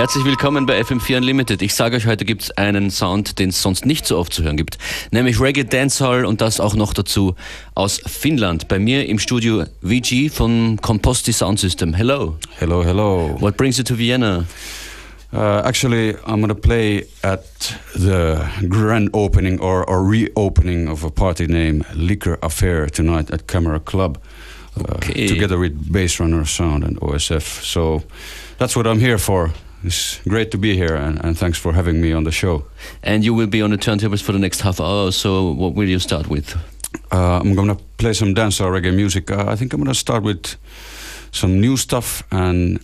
Herzlich 0.00 0.24
willkommen 0.24 0.64
bei 0.64 0.80
FM4 0.80 1.18
Unlimited. 1.18 1.60
Ich 1.60 1.74
sage 1.74 1.94
euch, 1.94 2.06
heute 2.06 2.24
gibt 2.24 2.40
es 2.40 2.50
einen 2.52 2.90
Sound, 2.90 3.38
den 3.38 3.50
es 3.50 3.60
sonst 3.60 3.84
nicht 3.84 4.06
so 4.06 4.16
oft 4.16 4.32
zu 4.32 4.42
hören 4.42 4.56
gibt, 4.56 4.78
nämlich 5.10 5.38
Reggae 5.38 5.64
Dancehall 5.64 6.24
und 6.24 6.40
das 6.40 6.58
auch 6.58 6.74
noch 6.74 6.94
dazu 6.94 7.34
aus 7.74 8.00
Finnland. 8.06 8.66
Bei 8.66 8.78
mir 8.78 9.06
im 9.06 9.18
Studio 9.18 9.66
VG 9.82 10.30
von 10.30 10.78
Composti 10.80 11.34
Sound 11.34 11.58
System. 11.60 11.92
Hello. 11.92 12.38
Hello, 12.58 12.82
hello. 12.82 13.36
What 13.40 13.58
brings 13.58 13.76
you 13.76 13.84
to 13.84 13.94
Vienna? 13.98 14.46
Uh, 15.34 15.60
actually, 15.66 16.16
I'm 16.26 16.40
gonna 16.40 16.54
play 16.54 17.04
at 17.22 17.44
the 17.92 18.40
grand 18.70 19.10
opening 19.12 19.60
or, 19.60 19.84
or 19.86 20.02
reopening 20.02 20.88
of 20.88 21.04
a 21.04 21.10
party 21.10 21.46
named 21.46 21.84
Liquor 21.94 22.38
Affair 22.42 22.86
tonight 22.86 23.30
at 23.30 23.46
Camera 23.46 23.78
Club, 23.78 24.16
uh, 24.78 24.94
Okay. 24.94 25.28
together 25.28 25.58
with 25.58 25.92
Bass 25.92 26.18
Runner 26.18 26.46
Sound 26.46 26.84
and 26.84 26.98
OSF. 27.02 27.62
So 27.62 28.02
that's 28.56 28.74
what 28.74 28.86
I'm 28.86 28.98
here 28.98 29.18
for. 29.18 29.50
It's 29.82 30.20
great 30.28 30.50
to 30.50 30.58
be 30.58 30.76
here, 30.76 30.94
and, 30.94 31.24
and 31.24 31.38
thanks 31.38 31.58
for 31.58 31.72
having 31.72 32.00
me 32.00 32.12
on 32.12 32.24
the 32.24 32.30
show. 32.30 32.64
And 33.02 33.24
you 33.24 33.32
will 33.32 33.46
be 33.46 33.62
on 33.62 33.70
the 33.70 33.78
turntables 33.78 34.22
for 34.22 34.32
the 34.32 34.38
next 34.38 34.60
half 34.60 34.78
hour, 34.80 35.10
so 35.10 35.52
what 35.52 35.74
will 35.74 35.88
you 35.88 35.98
start 35.98 36.28
with? 36.28 36.54
Uh, 37.10 37.40
I'm 37.40 37.54
gonna 37.54 37.76
play 37.96 38.12
some 38.12 38.34
dancehall 38.34 38.70
reggae 38.70 38.94
music. 38.94 39.30
Uh, 39.30 39.44
I 39.48 39.56
think 39.56 39.72
I'm 39.72 39.80
gonna 39.80 39.94
start 39.94 40.22
with 40.22 40.56
some 41.32 41.60
new 41.60 41.76
stuff, 41.76 42.22
and 42.30 42.78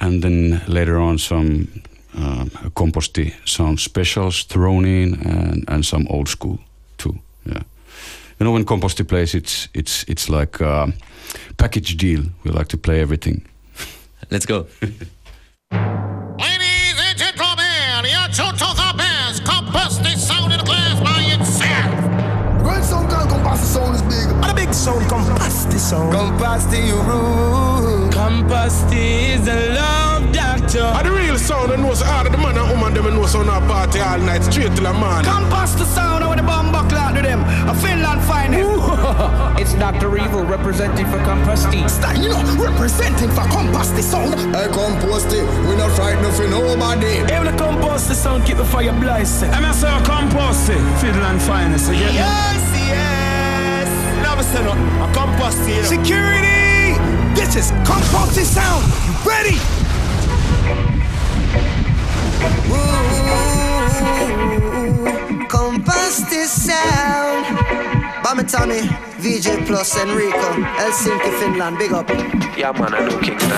and 0.00 0.22
then 0.22 0.62
later 0.66 0.98
on 0.98 1.18
some 1.18 1.68
um, 2.14 2.50
Komposti 2.74 3.32
sound 3.44 3.80
specials 3.80 4.44
thrown 4.44 4.84
in, 4.84 5.14
and 5.24 5.64
and 5.68 5.84
some 5.86 6.06
old 6.10 6.28
school 6.28 6.58
too. 6.98 7.18
Yeah, 7.46 7.62
you 8.38 8.44
know 8.44 8.52
when 8.52 8.64
Komposti 8.64 9.04
plays, 9.04 9.34
it's 9.34 9.68
it's 9.72 10.04
it's 10.06 10.28
like 10.28 10.60
a 10.60 10.92
package 11.56 11.96
deal. 11.96 12.24
We 12.44 12.50
like 12.50 12.68
to 12.68 12.76
play 12.76 13.00
everything. 13.00 13.42
Let's 14.30 14.46
go. 14.46 14.66
Ladies 15.72 16.96
and 17.00 17.18
gentlemen, 17.18 18.04
your 18.04 18.28
total 18.28 18.74
the 18.74 18.94
best. 18.96 19.44
Compass 19.44 19.98
this 19.98 20.26
sound 20.28 20.52
in 20.52 20.58
the 20.58 20.64
glass 20.64 21.00
by 21.00 21.22
itself. 21.34 22.62
Great 22.62 22.84
sound 22.84 23.08
can 23.10 23.28
come 23.28 23.42
past 23.42 23.62
the 23.62 23.68
sound 23.68 23.94
is 23.94 24.02
big. 24.02 24.28
And 24.42 24.50
a 24.50 24.54
big 24.54 24.74
sound 24.74 25.08
come 25.08 25.24
past 25.36 25.70
the 25.70 25.78
sound. 25.78 26.12
Come 26.12 26.36
past 26.38 26.70
the 26.70 26.82
room. 27.08 28.10
Komposti 28.10 29.34
is 29.34 29.44
the 29.44 29.74
love 29.74 30.01
doctor. 30.72 30.86
Uh, 30.86 30.98
and 30.98 31.06
the 31.06 31.12
real 31.12 31.38
sound, 31.38 31.72
I 31.72 31.76
know 31.76 31.94
so 31.94 32.06
all 32.06 32.26
of 32.26 32.32
the 32.32 32.38
man 32.38 32.56
and 32.56 32.68
woman 32.70 32.94
them 32.94 33.14
know 33.14 33.26
so 33.26 33.42
now 33.42 33.60
party 33.66 34.00
all 34.00 34.18
night 34.18 34.44
straight 34.44 34.72
till 34.74 34.84
the 34.84 34.92
morning. 34.92 35.24
Come 35.24 35.48
past 35.50 35.78
the 35.78 35.84
sound 35.84 36.26
with 36.28 36.38
the 36.38 36.42
bomb 36.42 36.72
buckle 36.72 36.98
to 37.14 37.22
them. 37.22 37.40
A 37.68 37.74
Finland 37.74 38.22
finest. 38.24 39.60
it's 39.60 39.74
Dr. 39.74 40.16
Evil 40.16 40.44
representing 40.44 41.06
for 41.06 41.18
Komposti. 41.18 41.88
Style, 41.88 42.16
you 42.20 42.28
know, 42.28 42.42
representing 42.56 43.30
for 43.30 43.44
come 43.52 43.72
sound. 44.02 44.34
I 44.56 44.68
come 44.68 44.96
it. 44.96 45.44
We 45.68 45.76
not 45.76 45.92
frightened 45.92 46.34
for 46.34 46.48
nobody. 46.48 47.20
Able 47.32 47.50
to 47.50 47.56
compose 47.56 48.08
the 48.08 48.14
sound, 48.14 48.44
keep 48.44 48.56
the 48.56 48.64
fire 48.64 48.92
blazing. 48.92 49.50
I'm 49.50 49.64
a 49.64 49.72
sir 49.74 49.92
composting, 50.04 50.82
Finland 51.00 51.40
finest, 51.42 51.92
you 51.92 51.98
get 51.98 52.10
me? 52.10 52.14
Yes, 52.16 52.62
yes. 52.88 53.88
Never 54.22 54.42
said 54.42 54.64
nothing, 54.64 54.88
I 55.02 55.12
compost 55.12 55.66
here. 55.66 55.84
Security! 55.84 56.72
This 57.34 57.56
is 57.56 57.72
Komposti 57.88 58.44
sound. 58.44 58.84
You 59.06 59.30
ready? 59.30 59.81
Come 65.48 65.82
past 65.84 66.30
this 66.30 66.50
sound. 66.66 67.22
Tommy, 68.44 68.80
VJ 69.18 69.66
Plus, 69.66 69.96
Enrico, 69.96 70.52
Helsinki, 70.76 71.30
Finland, 71.38 71.78
big 71.78 71.92
up. 71.92 72.08
Yeah, 72.56 72.72
man, 72.72 72.92
I 72.94 73.06
know 73.06 73.18
Kingston. 73.20 73.50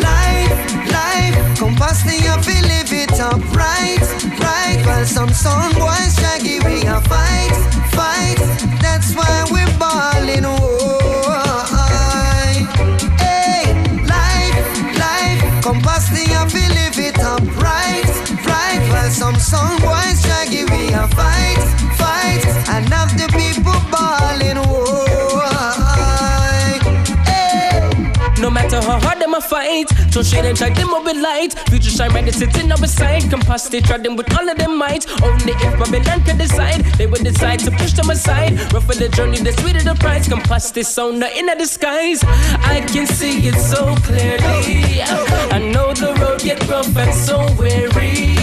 Life, 0.00 0.52
life, 0.90 1.58
come 1.58 1.74
past 1.74 2.06
the 2.06 2.14
you 2.14 2.34
feel 2.42 2.62
live 2.62 2.92
it 2.92 3.20
up 3.20 3.40
right, 3.54 4.00
right. 4.40 4.82
While 4.86 5.04
some 5.04 5.30
sound 5.30 5.74
boys 5.74 6.14
shaggy, 6.18 6.60
we 6.60 6.82
a 6.86 7.00
fight, 7.02 7.56
fight. 7.92 8.38
That's 8.80 9.14
why 9.14 9.46
we're 9.50 9.78
balling. 9.78 10.44
Oh, 10.44 11.05
past 15.74 16.12
the 16.12 16.22
you 16.22 16.42
feel 16.50 16.70
live 16.78 16.98
it 16.98 17.18
up 17.18 17.40
right, 17.56 18.06
right. 18.46 18.82
While 18.90 19.10
some 19.10 19.34
sound 19.36 19.80
boys 19.80 20.22
shaggy, 20.22 20.64
we 20.64 20.92
a 20.92 21.08
fight, 21.08 21.62
fight. 21.98 22.44
And 22.68 22.88
have 22.92 23.16
the 23.18 23.26
people 23.32 23.80
balling. 23.90 24.65
How 28.86 29.00
hard 29.00 29.18
them 29.18 29.34
a 29.34 29.40
fight, 29.40 29.88
so 30.12 30.22
shade 30.22 30.44
and 30.44 30.56
them 30.56 30.94
up 30.94 31.04
with 31.04 31.16
light. 31.16 31.58
Future 31.70 31.90
shine 31.90 32.12
right, 32.12 32.24
they 32.24 32.30
sitting 32.30 32.70
on 32.70 32.80
beside. 32.80 33.22
Komposti 33.22 33.84
try 33.84 33.98
them 33.98 34.14
with 34.14 34.32
all 34.38 34.48
of 34.48 34.56
them 34.58 34.78
might. 34.78 35.10
Only 35.22 35.54
if 35.66 35.72
Babylon 35.78 36.22
can 36.22 36.38
decide, 36.38 36.84
they 36.96 37.06
will 37.06 37.22
decide 37.22 37.58
to 37.60 37.72
push 37.72 37.94
them 37.94 38.10
aside. 38.10 38.52
Rough 38.72 38.86
for 38.86 38.94
the 38.94 39.08
journey, 39.08 39.38
the 39.38 39.52
sweeter 39.54 39.82
the 39.82 39.96
prize. 39.96 40.28
price. 40.28 40.28
Komposti 40.28 40.84
sound 40.84 41.20
the 41.20 41.36
inner 41.36 41.56
disguise. 41.56 42.22
I 42.22 42.80
can 42.92 43.08
see 43.08 43.48
it 43.48 43.58
so 43.58 43.94
clearly. 44.06 45.02
I 45.02 45.58
know 45.58 45.92
the 45.92 46.14
road 46.20 46.40
get 46.40 46.62
rough 46.68 46.96
and 46.96 47.12
so 47.12 47.38
weary. 47.58 48.36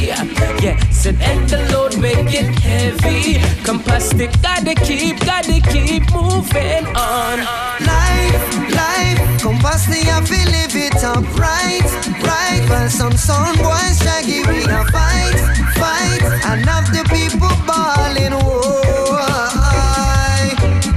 Yeah, 0.63 0.77
said 0.91 1.15
and 1.21 1.49
the 1.49 1.59
load 1.71 1.97
make 1.99 2.33
it 2.33 2.53
heavy. 2.59 3.39
Komposti 3.63 4.27
gotta 4.41 4.75
keep, 4.75 5.19
gotta 5.21 5.61
keep 5.71 6.03
moving 6.11 6.85
on. 6.95 7.39
Life, 7.79 8.75
life, 8.75 9.41
come 9.41 9.57
past 9.59 9.89
the 9.89 10.03
Feel 10.33 10.49
live 10.49 10.75
it 10.75 11.03
up 11.03 11.23
right, 11.37 11.85
right. 12.25 12.63
While 12.67 12.89
some 12.89 13.15
sound 13.15 13.59
boys 13.59 13.99
shaggy, 14.01 14.41
we 14.47 14.63
a 14.63 14.83
fight, 14.91 15.37
fight. 15.77 16.23
And 16.49 16.65
have 16.65 16.87
the 16.91 17.03
people 17.13 17.53
balling, 17.67 18.33
oh, 18.33 19.21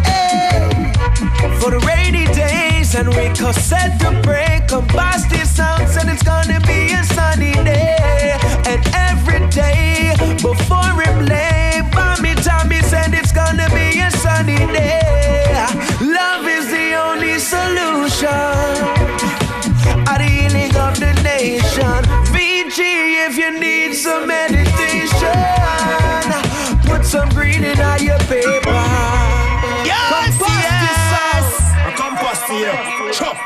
hey. 0.08 0.40
for 1.60 1.70
the 1.70 1.80
rainy 1.86 2.24
days 2.32 2.94
and 2.94 3.10
we 3.10 3.28
could 3.36 3.54
set 3.54 3.98
the 3.98 4.18
break 4.22 4.72
of 4.72 4.88
Basti 4.88 5.44
sounds 5.44 5.96
and 5.98 6.08
it's 6.08 6.22
gonna 6.22 6.60
be 6.60 6.94
a 6.94 7.05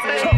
再 0.05 0.30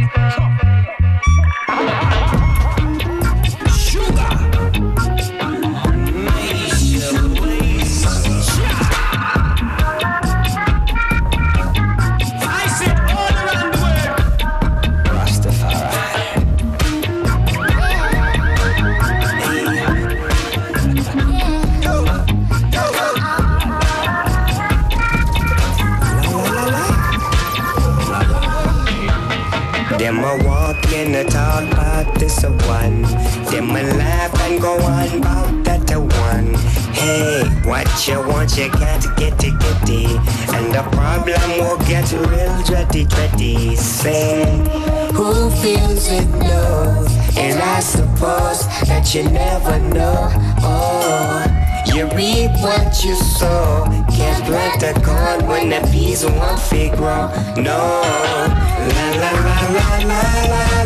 what 37.84 38.08
you 38.08 38.20
want, 38.28 38.56
you 38.56 38.70
can't 38.70 39.16
get 39.16 39.44
it, 39.44 39.58
get 39.58 39.88
it. 39.88 40.54
And 40.54 40.74
the 40.74 40.82
problem 40.92 41.50
will 41.58 41.78
get 41.86 42.10
real 42.12 42.56
dready, 42.68 43.06
dready. 43.06 43.76
Say, 43.76 44.44
who 45.12 45.50
feels 45.62 46.08
it 46.10 46.28
knows. 46.28 47.10
And 47.36 47.58
I 47.60 47.80
suppose 47.80 48.66
that 48.86 49.14
you 49.14 49.24
never 49.24 49.78
know. 49.94 50.28
Oh, 50.58 51.44
you 51.86 52.04
reap 52.10 52.52
what 52.62 53.04
you 53.04 53.14
sow. 53.14 53.84
Can't 54.10 54.44
plant 54.44 54.82
a 54.82 54.92
corn 55.00 55.46
when 55.46 55.70
the 55.70 55.80
peas 55.90 56.24
won't 56.24 56.60
fit 56.60 56.92
grow. 56.92 57.28
No. 57.56 58.02
La 58.94 59.10
la 59.22 59.30
la 59.30 59.68
la 59.72 59.96
la 60.04 60.46
la 60.52 60.81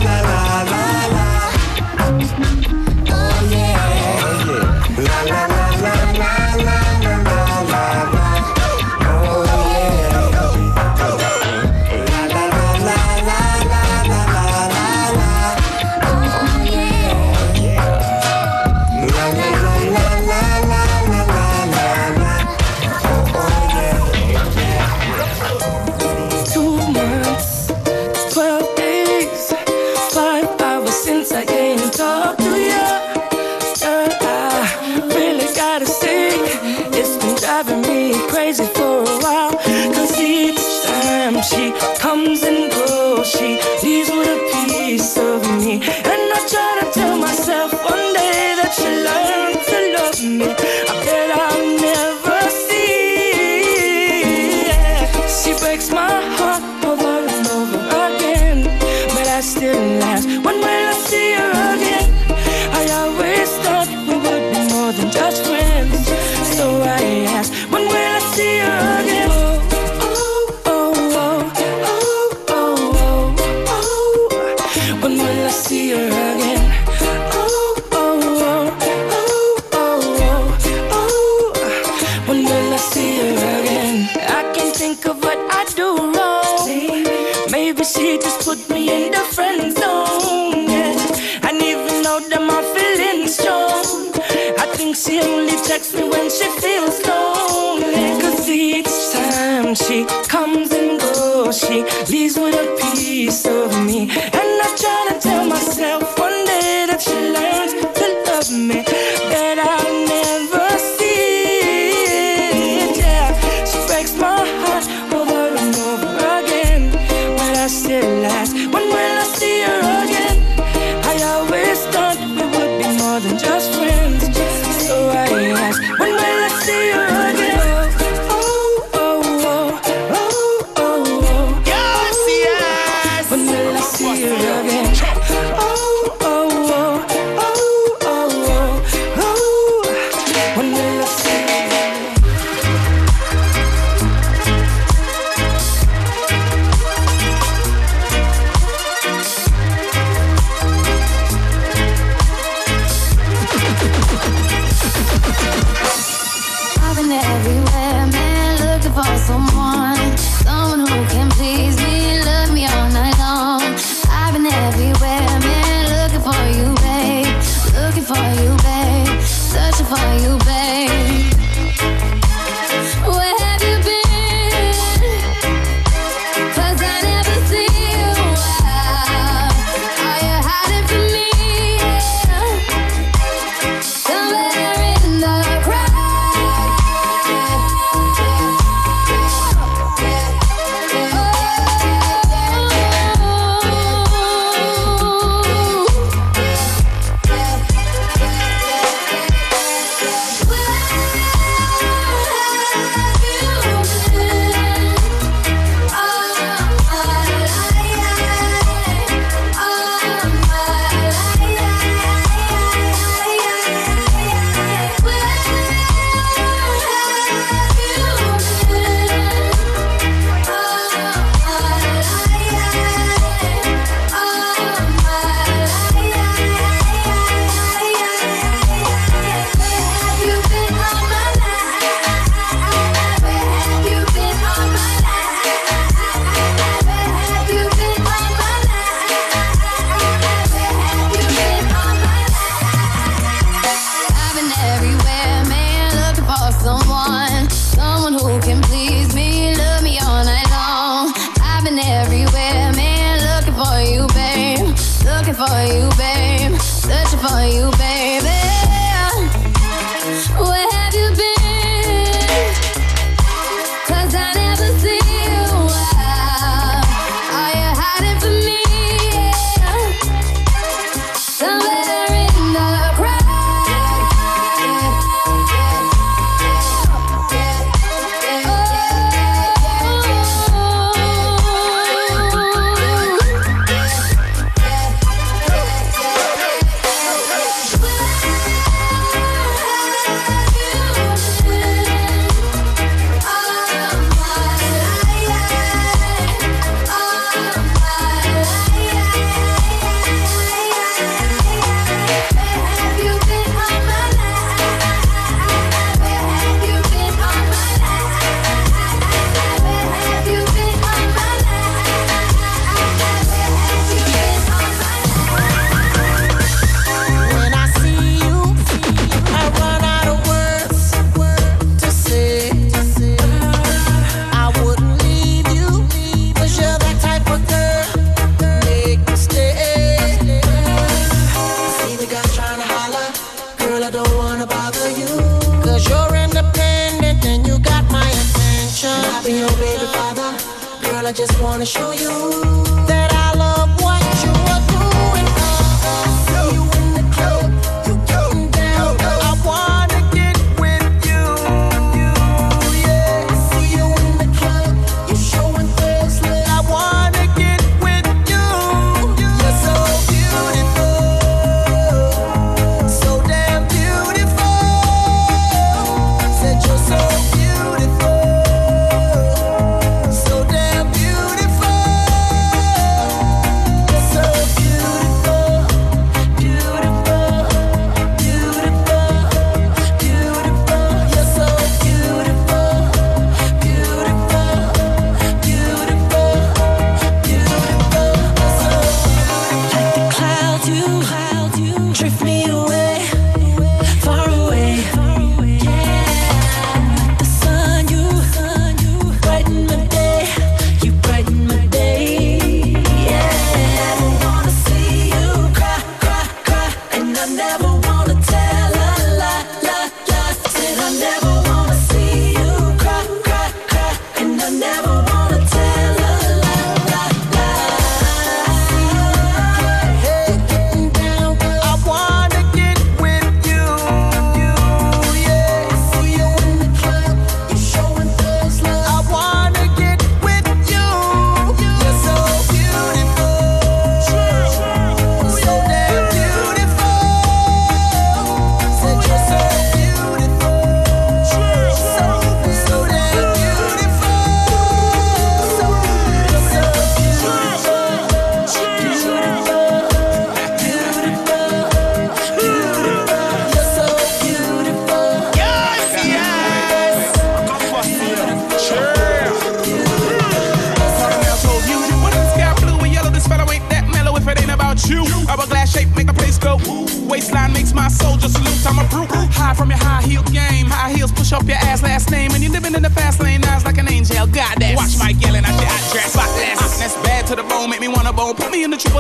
just 341.17 341.41
wanna 341.41 341.65
show 341.65 341.93
you 341.93 342.76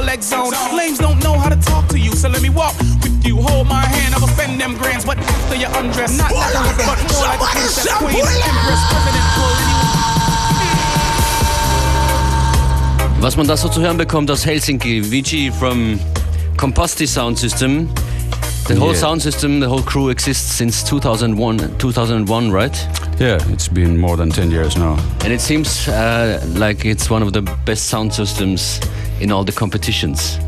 me 0.06 0.14
in 0.14 0.20
the 0.20 0.26
triple 0.26 0.50
zone. 0.52 0.76
Lames 0.76 0.98
don't 0.98 1.22
know 1.22 1.38
how 1.38 1.48
to 1.48 1.56
talk 1.56 1.88
to 1.88 1.98
you. 1.98 2.12
So 2.12 2.28
let 2.28 2.42
me 2.42 2.50
walk 2.50 2.75
with 2.78 3.25
you. 3.26 3.36
Hold 3.36 3.66
my 3.68 3.84
hand. 3.84 4.14
I 4.14 4.18
will 4.18 4.28
spend 4.28 4.60
them 4.60 4.75
grands. 4.76 5.04
But 5.04 5.18
after 5.18 5.56
you 5.56 5.66
undress. 5.66 6.16
Not 6.18 6.32
like 6.32 6.54
a 6.54 6.60
whip, 6.62 6.76
but 6.86 6.98
more 7.12 7.26
like 7.26 7.40
a 7.40 7.46
princess. 7.46 7.92
Queen. 7.98 8.16
Empress. 8.16 8.82
President. 8.90 9.26
Pull 9.36 9.56
Was 13.22 13.36
man 13.36 13.46
da 13.48 13.56
so 13.56 13.68
zu 13.68 13.80
hören 13.80 13.96
bekommt 13.96 14.30
aus 14.30 14.44
Helsinki, 14.46 15.00
VG 15.00 15.50
from 15.50 15.98
Komposti 16.56 17.06
Sound 17.06 17.38
System. 17.38 17.88
The 18.68 18.75
whole 18.78 18.92
Yeah. 18.92 19.00
sound 19.00 19.22
system, 19.22 19.60
the 19.60 19.66
whole 19.68 19.82
crew 19.82 20.10
exists 20.10 20.56
since 20.58 20.84
2001, 20.84 21.58
2001 21.78 22.50
right? 22.52 22.76
Yeah, 23.18 23.38
it's 23.52 23.68
been 23.68 23.96
more 23.98 24.16
than 24.16 24.30
10 24.30 24.50
years 24.50 24.76
now. 24.76 24.96
And 25.25 25.32
it 25.32 25.40
seems 25.40 25.88
uh, 25.88 26.40
like 26.54 26.84
it's 26.84 27.08
one 27.10 27.22
of 27.25 27.32
the 27.32 27.42
best 27.64 27.86
sound 27.88 28.12
systems 28.12 28.80
in 29.20 29.30
all 29.32 29.44
the 29.44 29.52
competitions. 29.52 30.38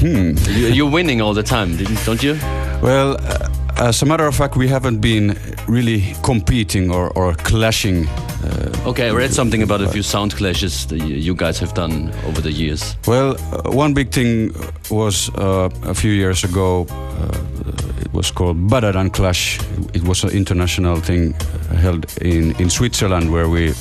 Hmm. 0.00 0.34
You- 0.48 0.72
You're 0.74 0.90
winning 0.90 1.20
all 1.22 1.34
the 1.34 1.42
time, 1.42 1.76
don't 2.06 2.22
you? 2.22 2.36
Well, 2.82 3.16
uh, 3.20 3.48
as 3.88 4.02
a 4.02 4.06
matter 4.06 4.26
of 4.26 4.34
fact, 4.34 4.56
we 4.56 4.68
haven't 4.68 5.00
been 5.00 5.36
really 5.68 6.14
competing 6.22 6.90
or, 6.90 7.10
or 7.16 7.34
clashing. 7.34 8.08
Uh, 8.08 8.70
Okay, 8.86 9.06
I 9.08 9.12
read 9.12 9.32
something 9.32 9.62
about 9.62 9.80
a 9.80 9.88
few 9.88 10.02
sound 10.02 10.34
clashes 10.34 10.86
that 10.86 10.98
you 10.98 11.34
guys 11.36 11.60
have 11.60 11.72
done 11.74 12.12
over 12.26 12.40
the 12.42 12.50
years. 12.50 12.96
Well, 13.06 13.36
uh, 13.52 13.70
one 13.70 13.94
big 13.94 14.10
thing 14.10 14.52
was 14.90 15.30
uh, 15.38 15.68
a 15.84 15.94
few 15.94 16.10
years 16.10 16.42
ago. 16.44 16.86
Uh, 16.90 18.02
it 18.04 18.12
was 18.12 18.32
called 18.32 18.56
Badadan 18.68 19.10
Clash. 19.12 19.60
It 19.94 20.02
was 20.02 20.24
an 20.24 20.30
international 20.30 20.96
thing 21.00 21.34
uh, 21.70 21.76
held 21.76 22.06
in, 22.20 22.56
in 22.60 22.70
Switzerland 22.70 23.30
where 23.32 23.48
we 23.48 23.72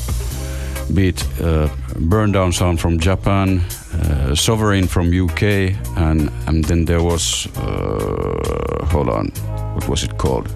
beat 0.94 1.26
uh, 1.42 1.68
Burn 2.00 2.32
Down 2.32 2.52
Sound 2.52 2.80
from 2.80 3.00
Japan, 3.00 3.62
uh, 3.94 4.36
Sovereign 4.36 4.88
from 4.88 5.08
UK, 5.08 5.42
and 5.98 6.30
and 6.48 6.64
then 6.66 6.86
there 6.86 7.02
was 7.04 7.48
uh, 7.58 8.86
hold 8.92 9.10
on, 9.10 9.28
what 9.76 9.88
was 9.88 10.04
it 10.04 10.18
called? 10.18 10.48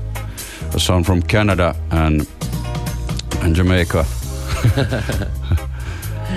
A 0.74 0.80
sound 0.80 1.06
from 1.06 1.22
Canada 1.22 1.76
and 1.92 2.28
and 3.42 3.56
Jamaica. 3.56 4.06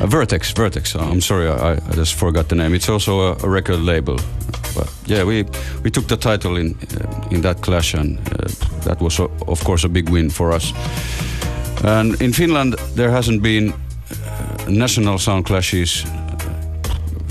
Uh, 0.01 0.07
Vertex, 0.07 0.53
Vertex. 0.53 0.95
uh, 0.95 1.01
I'm 1.01 1.21
sorry, 1.21 1.49
I, 1.49 1.73
I 1.73 1.93
just 1.97 2.15
forgot 2.15 2.49
the 2.49 2.55
name. 2.55 2.75
It's 2.77 2.89
also 2.89 3.21
a, 3.21 3.37
a 3.43 3.49
record 3.49 3.81
label, 3.81 4.17
but 4.75 4.89
yeah, 5.07 5.25
we 5.25 5.45
we 5.83 5.91
took 5.91 6.07
the 6.07 6.17
title 6.17 6.57
in 6.61 6.77
uh, 7.01 7.29
in 7.35 7.41
that 7.41 7.63
clash, 7.63 7.95
and 7.95 8.19
that 8.85 9.01
was 9.01 9.19
o- 9.19 9.31
of 9.49 9.65
course 9.65 9.87
a 9.87 9.89
big 9.89 10.09
win 10.11 10.31
for 10.31 10.53
us. 10.53 10.73
And 11.85 12.21
in 12.23 12.33
Finland, 12.33 12.75
there 12.95 13.11
hasn't 13.11 13.43
been 13.43 13.73
national 14.69 15.19
sound 15.19 15.47
clashes 15.47 16.05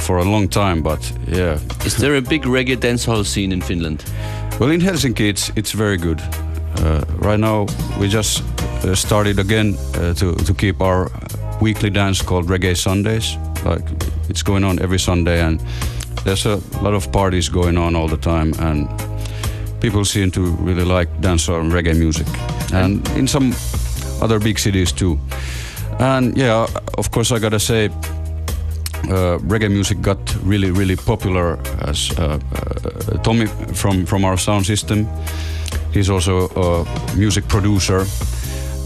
for 0.08 0.20
a 0.20 0.24
long 0.24 0.48
time, 0.48 0.82
but 0.82 1.14
yeah. 1.28 1.60
Is 1.86 1.98
there 1.98 2.16
a 2.16 2.22
big 2.22 2.44
reggae 2.44 2.78
dancehall 2.78 3.26
scene 3.26 3.52
in 3.52 3.62
Finland? 3.62 4.04
Well, 4.60 4.72
in 4.72 4.82
Helsinki, 4.82 5.28
it's 5.30 5.52
it's 5.56 5.74
very 5.78 5.98
good. 5.98 6.22
Uh, 6.80 7.02
right 7.28 7.40
now, 7.40 7.66
we 8.00 8.08
just 8.08 8.44
uh, 8.86 8.96
started 8.96 9.40
again 9.40 9.76
uh, 9.96 10.14
to 10.14 10.36
to 10.46 10.54
keep 10.54 10.82
our 10.82 11.10
weekly 11.62 11.90
dance 11.90 12.24
called 12.24 12.50
Reggae 12.50 12.76
Sundays. 12.76 13.38
Like 13.66 13.84
it's 14.30 14.44
going 14.44 14.64
on 14.64 14.80
every 14.80 15.00
Sunday, 15.00 15.42
and 15.42 15.60
there's 16.24 16.46
a 16.46 16.60
lot 16.82 16.94
of 16.94 17.12
parties 17.12 17.50
going 17.50 17.78
on 17.78 17.96
all 17.96 18.08
the 18.08 18.18
time, 18.18 18.54
and 18.60 18.88
people 19.82 20.06
seem 20.06 20.32
to 20.32 20.42
really 20.66 20.86
like 20.86 21.10
dancehall 21.22 21.60
and 21.60 21.74
reggae 21.74 21.96
music, 21.98 22.28
and 22.74 23.08
in 23.18 23.28
some 23.28 23.54
other 24.22 24.40
big 24.40 24.60
cities 24.60 24.94
too. 24.94 25.18
And 26.00 26.38
yeah, 26.38 26.68
of 26.98 27.10
course, 27.12 27.36
I 27.36 27.40
gotta 27.40 27.60
say, 27.60 27.90
uh, 29.06 29.38
reggae 29.50 29.70
music 29.70 30.02
got 30.02 30.18
really, 30.44 30.72
really 30.72 30.96
popular 30.96 31.58
as 31.90 32.12
uh, 32.20 32.40
uh, 33.14 33.18
Tommy 33.24 33.46
from, 33.74 34.06
from 34.06 34.26
our 34.26 34.38
sound 34.38 34.66
system. 34.66 35.08
He's 35.94 36.10
also 36.10 36.48
a 36.56 36.86
music 37.16 37.48
producer 37.48 38.06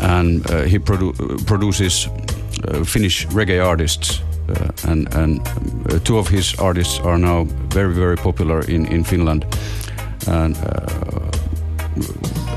and 0.02 0.50
uh, 0.52 0.62
he 0.64 0.80
produ- 0.80 1.46
produces 1.46 2.08
uh, 2.68 2.84
Finnish 2.84 3.28
reggae 3.28 3.66
artists. 3.66 4.22
Uh, 4.50 4.90
and 4.92 5.08
and 5.16 5.40
two 6.04 6.18
of 6.18 6.28
his 6.30 6.56
artists 6.60 7.00
are 7.00 7.18
now 7.18 7.46
very, 7.74 7.94
very 7.94 8.18
popular 8.18 8.62
in, 8.68 8.86
in 8.88 9.04
Finland. 9.04 9.46
And 10.28 10.56
the 10.56 10.92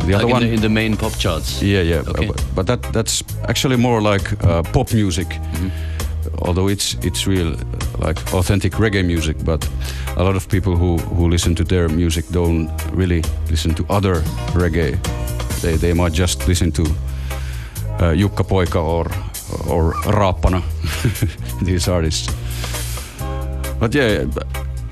Like 0.06 0.14
other 0.16 0.26
in 0.26 0.32
one 0.32 0.42
the, 0.42 0.52
in 0.54 0.60
the 0.60 0.68
main 0.68 0.96
pop 0.96 1.12
charts. 1.18 1.62
yeah, 1.62 1.82
yeah, 1.84 2.02
Okay. 2.08 2.30
but, 2.54 2.66
that 2.66 2.82
that's 2.92 3.22
actually 3.48 3.76
more 3.76 4.00
like 4.12 4.24
pop 4.72 4.92
music, 4.92 5.28
Mm-hmm. 5.28 5.68
Although 6.42 6.68
it's 6.68 6.96
it's 7.02 7.26
real 7.26 7.56
like 7.98 8.18
authentic 8.34 8.72
reggae 8.74 9.04
music. 9.04 9.36
But 9.44 9.68
a 10.16 10.22
lot 10.22 10.36
of 10.36 10.48
people 10.48 10.76
who 10.76 10.98
who 11.16 11.28
listen 11.28 11.54
to 11.54 11.64
their 11.64 11.88
music 11.88 12.24
don't 12.30 12.70
really 12.92 13.22
listen 13.50 13.74
to 13.74 13.84
other 13.88 14.22
reggae. 14.54 14.98
They 15.62 15.76
they 15.76 15.92
might 15.94 16.12
just 16.12 16.48
listen 16.48 16.72
to 16.72 16.82
uh, 16.82 18.14
Jukka 18.14 18.44
Poika 18.44 18.82
or 18.82 19.06
or 19.68 19.94
Raappana, 20.04 20.62
these 21.64 21.88
artists. 21.88 22.28
But 23.78 23.94
yeah, 23.94 24.24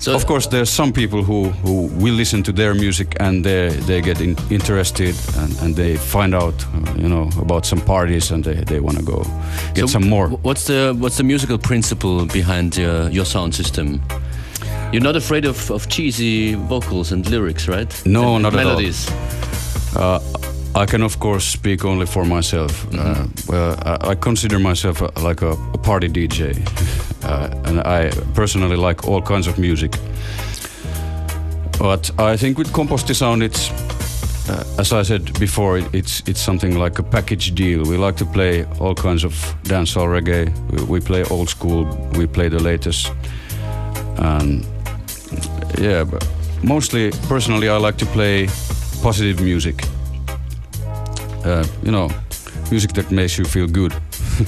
of 0.08 0.26
course, 0.26 0.48
there's 0.48 0.68
some 0.70 0.92
people 0.92 1.22
who, 1.22 1.50
who 1.64 1.86
will 2.02 2.14
listen 2.14 2.42
to 2.42 2.52
their 2.52 2.74
music 2.74 3.16
and 3.20 3.44
they, 3.44 3.68
they 3.86 4.00
get 4.00 4.20
in, 4.20 4.36
interested 4.50 5.14
and, 5.36 5.56
and 5.60 5.76
they 5.76 5.96
find 5.96 6.34
out, 6.34 6.54
uh, 6.74 6.94
you 6.96 7.08
know, 7.08 7.30
about 7.40 7.64
some 7.66 7.80
parties 7.80 8.30
and 8.32 8.42
they, 8.44 8.54
they 8.64 8.80
want 8.80 8.98
to 8.98 9.04
go 9.04 9.22
get 9.74 9.82
So 9.82 9.86
some 9.86 10.08
more. 10.08 10.28
What's 10.42 10.64
the 10.66 10.94
what's 10.98 11.16
the 11.16 11.22
musical 11.24 11.58
principle 11.58 12.26
behind 12.26 12.76
your, 12.76 13.08
your 13.10 13.24
sound 13.24 13.54
system? 13.54 14.00
You're 14.92 15.02
not 15.02 15.16
afraid 15.16 15.44
of, 15.46 15.70
of 15.70 15.86
cheesy 15.88 16.54
vocals 16.54 17.12
and 17.12 17.26
lyrics, 17.30 17.68
right? 17.68 18.02
No, 18.04 18.34
And 18.34 18.42
not 18.42 18.52
melodies. 18.54 19.08
at 19.08 19.96
all. 19.96 20.14
Uh, 20.16 20.51
I 20.74 20.86
can, 20.86 21.02
of 21.02 21.18
course, 21.18 21.44
speak 21.44 21.84
only 21.84 22.06
for 22.06 22.24
myself. 22.24 22.86
Uh, 22.94 23.26
well, 23.46 23.78
I, 23.84 24.10
I 24.10 24.14
consider 24.14 24.58
myself 24.58 25.02
a, 25.02 25.20
like 25.20 25.42
a, 25.42 25.50
a 25.50 25.78
party 25.78 26.08
DJ, 26.08 26.56
uh, 27.24 27.68
and 27.68 27.80
I 27.80 28.10
personally 28.34 28.76
like 28.76 29.06
all 29.06 29.20
kinds 29.20 29.46
of 29.46 29.58
music. 29.58 29.92
But 31.78 32.10
I 32.18 32.36
think 32.38 32.56
with 32.56 32.72
Komposti 32.72 33.14
Sound, 33.14 33.42
it's 33.42 33.70
uh, 34.48 34.64
as 34.78 34.92
I 34.92 35.02
said 35.02 35.38
before, 35.38 35.78
it, 35.78 35.94
it's 35.94 36.22
it's 36.26 36.40
something 36.40 36.78
like 36.78 36.98
a 36.98 37.02
package 37.02 37.54
deal. 37.54 37.82
We 37.84 37.96
like 37.98 38.16
to 38.16 38.24
play 38.24 38.64
all 38.80 38.94
kinds 38.94 39.24
of 39.24 39.32
dancehall 39.64 40.08
reggae. 40.08 40.50
We, 40.70 40.84
we 40.84 41.00
play 41.00 41.24
old 41.24 41.48
school. 41.48 41.84
We 42.16 42.26
play 42.26 42.48
the 42.48 42.62
latest, 42.62 43.12
and 44.16 44.66
yeah, 45.78 46.04
but 46.04 46.26
mostly 46.62 47.10
personally, 47.28 47.68
I 47.68 47.76
like 47.76 47.98
to 47.98 48.06
play 48.06 48.48
positive 49.02 49.44
music. 49.44 49.84
Uh, 51.44 51.64
you 51.82 51.90
know, 51.90 52.08
music 52.70 52.92
that 52.92 53.10
makes 53.10 53.38
you 53.38 53.44
feel 53.44 53.66
good. 53.66 53.92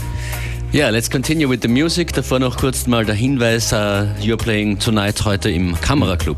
Ja, 0.74 0.88
let's 0.88 1.08
continue 1.08 1.48
with 1.48 1.60
the 1.62 1.68
music. 1.68 2.12
Davor 2.14 2.40
noch 2.40 2.56
kurz 2.56 2.88
mal 2.88 3.04
der 3.04 3.14
Hinweis, 3.14 3.72
uh, 3.72 4.08
you're 4.20 4.36
playing 4.36 4.76
tonight 4.76 5.24
heute 5.24 5.48
im 5.48 5.80
Kameraclub. 5.80 6.36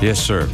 Yes, 0.00 0.24
sir. 0.26 0.48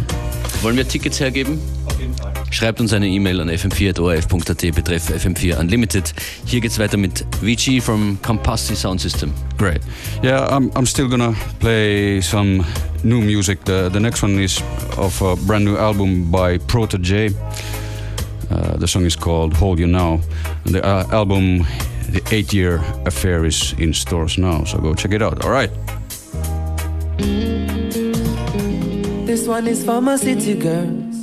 Wollen 0.62 0.76
wir 0.76 0.88
Tickets 0.88 1.21
hergeben? 1.21 1.61
Auf 1.87 2.00
jeden 2.00 2.12
Fall. 2.14 2.32
Schreibt 2.50 2.80
uns 2.80 2.92
eine 2.92 3.06
E-Mail 3.06 3.40
an 3.40 3.50
fm4.orf.at 3.50 4.75
betreff 4.75 5.11
FM4 5.11 5.61
Unlimited. 5.61 6.12
Hier 6.44 6.61
geht's 6.61 6.80
weiter 6.80 6.97
mit 6.97 7.25
VG 7.40 7.80
from 7.80 8.18
Compasti 8.21 8.75
Sound 8.75 9.00
System. 9.00 9.32
Great. 9.59 9.80
Yeah, 10.25 10.49
I'm, 10.50 10.73
I'm 10.76 10.85
still 10.87 11.09
gonna 11.09 11.35
play 11.61 12.21
some 12.21 12.64
new 13.04 13.21
music. 13.21 13.64
The, 13.64 13.90
the 13.92 14.00
next 14.00 14.25
one 14.25 14.40
is 14.42 14.61
of 14.97 15.23
a 15.23 15.37
brand 15.37 15.64
new 15.64 15.76
album 15.76 16.32
by 16.32 16.59
Prota 16.59 17.00
J. 17.00 17.30
Uh, 18.52 18.76
the 18.76 18.87
song 18.87 19.04
is 19.04 19.16
called 19.16 19.54
Hold 19.54 19.78
You 19.78 19.87
Now. 19.87 20.21
The 20.64 20.85
uh, 20.85 21.06
album, 21.11 21.64
The 22.11 22.23
Eight 22.30 22.52
Year 22.52 22.82
Affair, 23.06 23.44
is 23.47 23.73
in 23.78 23.94
stores 23.94 24.37
now, 24.37 24.64
so 24.64 24.78
go 24.78 24.94
check 24.94 25.12
it 25.12 25.23
out. 25.23 25.42
All 25.44 25.50
right. 25.50 25.70
This 29.26 29.48
one 29.48 29.66
is 29.66 29.83
for 29.85 30.03
my 30.03 30.16
city 30.16 30.55
girls. 30.55 31.16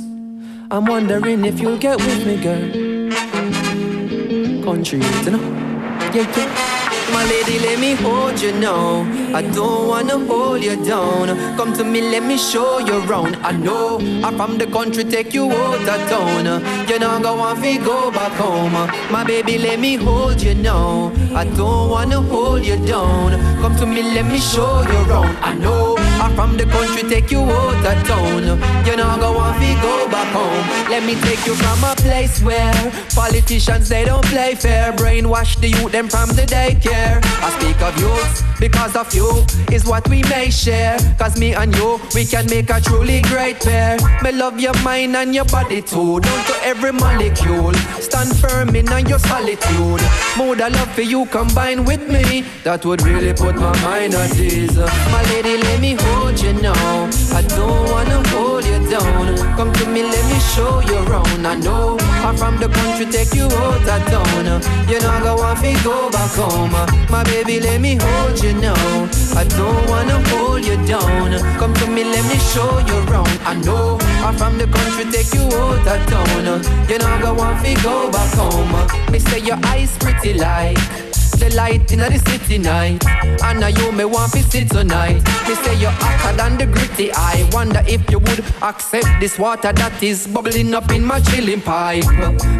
I'm 0.72 0.86
wondering 0.86 1.44
if 1.44 1.60
you'll 1.60 1.78
get 1.78 1.98
with 1.98 2.26
me, 2.26 2.36
girl. 2.42 2.70
Country, 4.64 4.98
you 4.98 5.30
know? 5.30 5.42
Yeah, 6.12 6.26
yeah. 6.36 6.69
My 7.12 7.24
lady, 7.24 7.58
let 7.58 7.78
me 7.78 7.94
hold 7.94 8.40
you 8.40 8.52
now. 8.52 9.02
I 9.34 9.42
don't 9.42 9.88
wanna 9.88 10.18
hold 10.18 10.62
you 10.62 10.76
down. 10.84 11.28
Come 11.56 11.72
to 11.74 11.84
me, 11.84 12.00
let 12.00 12.22
me 12.22 12.36
show 12.38 12.78
you 12.78 13.04
around. 13.04 13.36
I 13.42 13.52
know 13.52 13.98
I'm 14.24 14.36
from 14.36 14.58
the 14.58 14.66
country, 14.66 15.04
take 15.04 15.34
you 15.34 15.50
out 15.50 15.80
of 15.80 16.00
town. 16.08 16.46
You 16.88 16.98
know, 16.98 17.20
go 17.20 17.38
on, 17.40 17.60
we 17.60 17.78
go 17.78 18.10
back 18.10 18.32
home. 18.32 18.72
My 19.10 19.24
baby, 19.24 19.58
let 19.58 19.78
me 19.80 19.96
hold 19.96 20.40
you 20.40 20.54
now. 20.54 21.12
I 21.34 21.44
don't 21.44 21.90
wanna 21.90 22.20
hold 22.22 22.64
you 22.64 22.76
down. 22.86 23.32
Come 23.60 23.76
to 23.76 23.86
me, 23.86 24.02
let 24.02 24.26
me 24.26 24.38
show 24.38 24.82
you 24.82 25.10
around. 25.10 25.36
I 25.42 25.54
know 25.54 25.96
I'm 26.20 26.34
from 26.34 26.56
the 26.58 26.66
country, 26.66 27.08
take 27.08 27.30
you 27.30 27.40
out 27.40 27.86
of 27.86 28.06
town. 28.06 28.44
You 28.86 28.96
know, 28.96 29.16
go 29.18 29.38
on, 29.38 29.58
we 29.58 29.74
go 29.80 30.06
back 30.10 30.28
home. 30.34 30.90
Let 30.90 31.04
me 31.04 31.14
take 31.22 31.46
you 31.46 31.54
from 31.54 31.82
a 31.82 31.94
place 31.96 32.42
where 32.42 32.74
politicians 33.14 33.88
they 33.88 34.04
don't 34.04 34.24
play 34.26 34.54
fair. 34.54 34.92
Brainwash 34.92 35.58
the 35.60 35.68
youth 35.68 35.92
them 35.92 36.08
from 36.08 36.28
the 36.30 36.42
daycare. 36.42 37.20
I 37.24 37.48
speak 37.58 37.80
of 37.80 37.98
youth 37.98 38.60
because 38.60 38.96
of 38.96 39.14
you 39.14 39.30
is 39.72 39.86
what 39.86 40.06
we 40.10 40.22
may 40.24 40.50
share. 40.50 40.98
Cause 41.18 41.38
me 41.38 41.54
and 41.54 41.74
you, 41.74 41.98
we 42.14 42.26
can 42.26 42.44
make 42.50 42.68
a 42.68 42.82
truly 42.82 43.22
great 43.22 43.58
pair. 43.60 43.96
Me 44.22 44.32
love 44.32 44.60
your 44.60 44.74
mind 44.82 45.16
and 45.16 45.34
your 45.34 45.46
body 45.46 45.80
too. 45.80 46.20
Down 46.20 46.44
to 46.46 46.54
every 46.62 46.92
molecule. 46.92 47.72
Stand 47.98 48.36
firm 48.36 48.76
in 48.76 48.86
your 49.06 49.18
solitude. 49.20 50.02
Mood 50.36 50.60
I 50.60 50.68
love 50.68 50.92
for 50.92 51.00
you 51.00 51.24
combined 51.26 51.86
with 51.86 52.06
me. 52.10 52.44
That 52.64 52.84
would 52.84 53.00
really 53.02 53.32
put 53.32 53.54
my 53.54 53.72
mind 53.82 54.12
at 54.14 54.36
ease. 54.36 54.76
My 54.76 55.22
lady, 55.32 55.56
let 55.56 55.80
me 55.80 55.94
hold 55.94 56.09
you 56.42 56.52
now. 56.62 57.08
I 57.32 57.42
don't 57.42 57.90
wanna 57.90 58.22
hold 58.28 58.64
you 58.64 58.78
down. 58.90 59.36
Come 59.56 59.72
to 59.72 59.86
me, 59.86 60.02
let 60.02 60.24
me 60.30 60.38
show 60.54 60.80
you 60.80 60.96
around. 61.06 61.46
I 61.46 61.54
know 61.56 61.98
I'm 62.24 62.36
from 62.36 62.58
the 62.58 62.68
country, 62.68 63.06
take 63.06 63.34
you 63.34 63.44
out 63.44 63.88
of 63.88 64.00
town. 64.10 64.46
You 64.88 65.00
know, 65.00 65.10
I 65.10 65.20
go 65.22 65.42
on, 65.42 65.60
we 65.62 65.72
go 65.82 66.10
back 66.10 66.30
home. 66.32 66.72
My 67.10 67.22
baby, 67.24 67.60
let 67.60 67.80
me 67.80 67.98
hold 68.00 68.42
you 68.42 68.52
now. 68.54 69.08
I 69.36 69.44
don't 69.44 69.88
wanna 69.88 70.18
hold 70.30 70.64
you 70.64 70.76
down. 70.86 71.32
Come 71.58 71.74
to 71.74 71.86
me, 71.86 72.04
let 72.04 72.24
me 72.30 72.38
show 72.52 72.78
you 72.88 72.96
around. 73.08 73.30
I 73.44 73.54
know 73.64 73.98
I'm 74.24 74.34
from 74.36 74.58
the 74.58 74.66
country, 74.66 75.04
take 75.10 75.32
you 75.34 75.44
out 75.44 75.86
of 75.86 76.00
town. 76.08 76.62
You 76.88 76.98
know, 76.98 77.06
I 77.06 77.20
go 77.22 77.38
on, 77.40 77.62
we 77.62 77.74
go 77.82 78.10
back 78.10 78.32
home. 78.34 79.12
Me 79.12 79.18
say 79.18 79.40
your 79.40 79.58
eyes 79.64 79.96
pretty 79.98 80.34
like 80.34 80.78
the 81.40 81.54
light 81.56 81.90
in 81.90 82.00
the 82.00 82.18
city 82.28 82.58
night. 82.58 83.04
And 83.42 83.60
now 83.60 83.68
you 83.68 83.90
may 83.92 84.04
want 84.04 84.32
to 84.32 84.42
sit 84.42 84.70
tonight. 84.70 85.24
Me 85.48 85.54
say 85.54 85.74
you're 85.80 85.90
hotter 85.90 86.36
than 86.36 86.58
the 86.58 86.66
gritty. 86.66 87.10
I 87.12 87.48
wonder 87.52 87.82
if 87.86 88.08
you 88.10 88.18
would 88.18 88.44
accept 88.62 89.08
this 89.20 89.38
water 89.38 89.72
that 89.72 90.02
is 90.02 90.26
bubbling 90.26 90.74
up 90.74 90.90
in 90.92 91.04
my 91.04 91.20
chilling 91.20 91.62
pipe. 91.62 92.04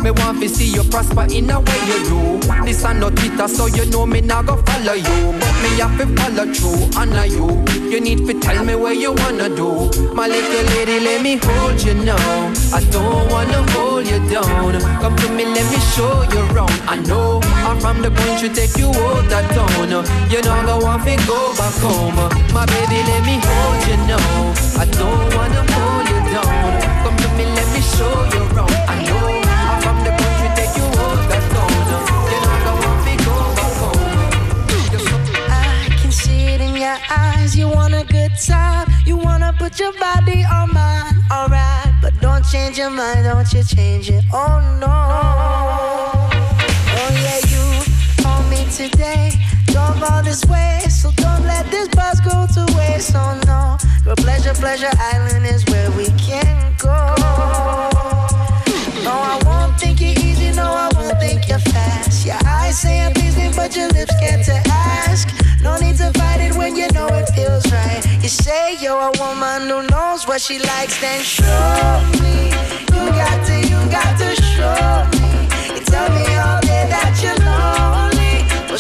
Me 0.03 0.11
want 0.11 0.41
to 0.41 0.49
see 0.49 0.73
you 0.73 0.83
prosper 0.85 1.27
in 1.31 1.51
a 1.51 1.61
way 1.61 1.81
you 1.87 1.99
do. 2.09 2.65
This 2.65 2.85
and 2.85 3.01
not 3.01 3.17
Twitter, 3.17 3.49
so 3.49 3.67
you 3.67 3.85
know 3.91 4.07
me 4.07 4.23
not 4.23 4.47
go 4.47 4.57
follow 4.57 4.95
you. 4.95 5.33
But 5.39 5.55
me 5.63 5.71
have 5.79 5.97
to 5.99 6.07
follow 6.17 6.53
through. 6.53 6.99
Honor 6.99 7.27
you. 7.27 7.63
You 7.91 8.01
need 8.01 8.27
to 8.27 8.41
tell 8.41 8.65
me 8.65 8.75
where 8.77 8.95
you 8.95 9.13
wanna 9.13 9.49
do. 9.55 9.91
My 10.15 10.27
little 10.27 10.65
lady, 10.75 11.01
let 11.01 11.23
me 11.23 11.39
hold 11.43 11.83
you 11.83 11.95
now. 11.95 12.53
I 12.73 12.81
don't 12.91 13.29
wanna 13.31 13.63
hold 13.73 14.07
you 14.07 14.19
down. 14.31 14.81
Come 15.01 15.17
to 15.17 15.29
me, 15.33 15.45
let 15.45 15.67
me 15.71 15.79
show 15.95 16.23
you 16.33 16.41
around. 16.55 16.73
I 16.87 16.97
know 16.97 17.41
I'm 17.67 17.79
from 17.81 18.01
the 18.01 18.11
country, 18.11 18.49
take 18.49 18.70
you 18.79 18.89
out 18.89 19.33
of 19.33 19.45
town. 19.55 19.91
You 20.31 20.41
know 20.43 20.61
go 20.67 20.87
off 20.87 21.07
and 21.07 21.21
go 21.27 21.55
back 21.57 21.75
home. 21.83 22.19
Uh. 22.19 22.29
My 22.55 22.65
baby, 22.67 23.03
let 23.11 23.23
me 23.25 23.37
hold 23.43 23.81
you 23.89 23.97
now. 24.07 24.55
I 24.79 24.85
don't 24.99 25.27
wanna 25.35 25.63
hold 25.75 26.07
you 26.13 26.21
down. 26.35 26.73
Come 27.03 27.17
to 27.23 27.29
me, 27.37 27.45
let 27.57 27.69
me 27.75 27.81
show 27.81 28.15
you 28.33 28.43
around. 28.55 28.75
I 28.93 28.97
know 29.07 29.25
I'm 29.45 29.83
from 29.83 29.99
the 30.05 30.13
country, 30.21 30.49
take 30.59 30.75
you 30.79 30.87
out 31.05 31.31
of 31.37 31.45
town. 31.55 31.73
You 32.33 32.39
know 32.45 32.57
go 32.67 32.73
off 32.91 33.07
and 33.13 33.21
go 33.27 33.37
back 33.59 33.75
home. 33.81 34.03
Uh. 35.47 35.57
I 35.57 35.97
can 36.01 36.13
see 36.13 36.43
it 36.55 36.61
in 36.61 36.77
your 36.77 36.99
eyes. 37.11 37.57
You 37.57 37.69
want 37.69 37.95
a 37.95 38.05
good 38.05 38.33
time. 38.37 38.89
You 39.07 39.17
wanna 39.17 39.53
put 39.59 39.81
your 39.81 39.93
body 39.95 40.45
on 40.45 40.73
mine. 40.73 41.15
Alright, 41.31 41.93
but 42.03 42.13
don't 42.21 42.45
change 42.45 42.79
your 42.79 42.91
mind. 42.91 43.25
Don't 43.25 43.53
you 43.53 43.63
change 43.65 44.11
it. 44.11 44.25
Oh 44.33 44.61
no. 44.81 46.10
All 50.11 50.23
this 50.23 50.45
way, 50.47 50.81
so 50.89 51.11
don't 51.13 51.45
let 51.45 51.71
this 51.71 51.89
bus 51.89 52.21
go 52.21 52.47
to 52.55 52.63
waste. 52.77 53.15
Oh 53.15 53.41
no. 53.47 53.79
Your 54.05 54.17
pleasure, 54.17 54.55
pleasure 54.55 54.91
island 54.99 55.47
is 55.47 55.65
where 55.67 55.91
we 55.93 56.07
can 56.19 56.75
go. 56.79 56.97
No, 59.05 59.15
I 59.33 59.41
won't 59.47 59.79
think 59.79 60.01
you're 60.01 60.19
easy. 60.19 60.51
No, 60.57 60.65
I 60.65 60.91
won't 60.95 61.19
think 61.21 61.49
you're 61.49 61.59
fast. 61.59 62.27
Your 62.27 62.41
eyes 62.45 62.79
say 62.79 63.01
I'm 63.01 63.13
busy, 63.13 63.49
but 63.55 63.77
your 63.77 63.89
lips 63.89 64.15
get 64.21 64.45
to 64.47 64.57
ask. 64.69 65.29
No 65.63 65.77
need 65.79 65.97
to 65.99 66.11
fight 66.19 66.41
it 66.41 66.57
when 66.57 66.77
you 66.77 66.89
know 66.89 67.09
it 67.09 67.29
feels 67.35 67.71
right. 67.71 68.03
You 68.23 68.29
say 68.29 68.77
you're 68.81 69.01
a 69.01 69.13
woman 69.19 69.69
who 69.69 69.87
knows 69.89 70.27
what 70.27 70.41
she 70.41 70.59
likes, 70.59 71.01
then 71.01 71.23
show 71.23 72.03
me. 72.23 72.47
You 72.95 73.05
got 73.23 73.47
to, 73.47 73.57
you 73.71 73.79
got 73.91 74.19
to 74.19 74.35
show 74.43 75.07
me. 75.21 75.29
You 75.75 75.81
tell 75.85 76.09
me 76.11 76.25
all 76.37 76.61
day 76.63 76.85
that 76.89 77.13
you're 77.23 77.39
lonely. 77.45 78.10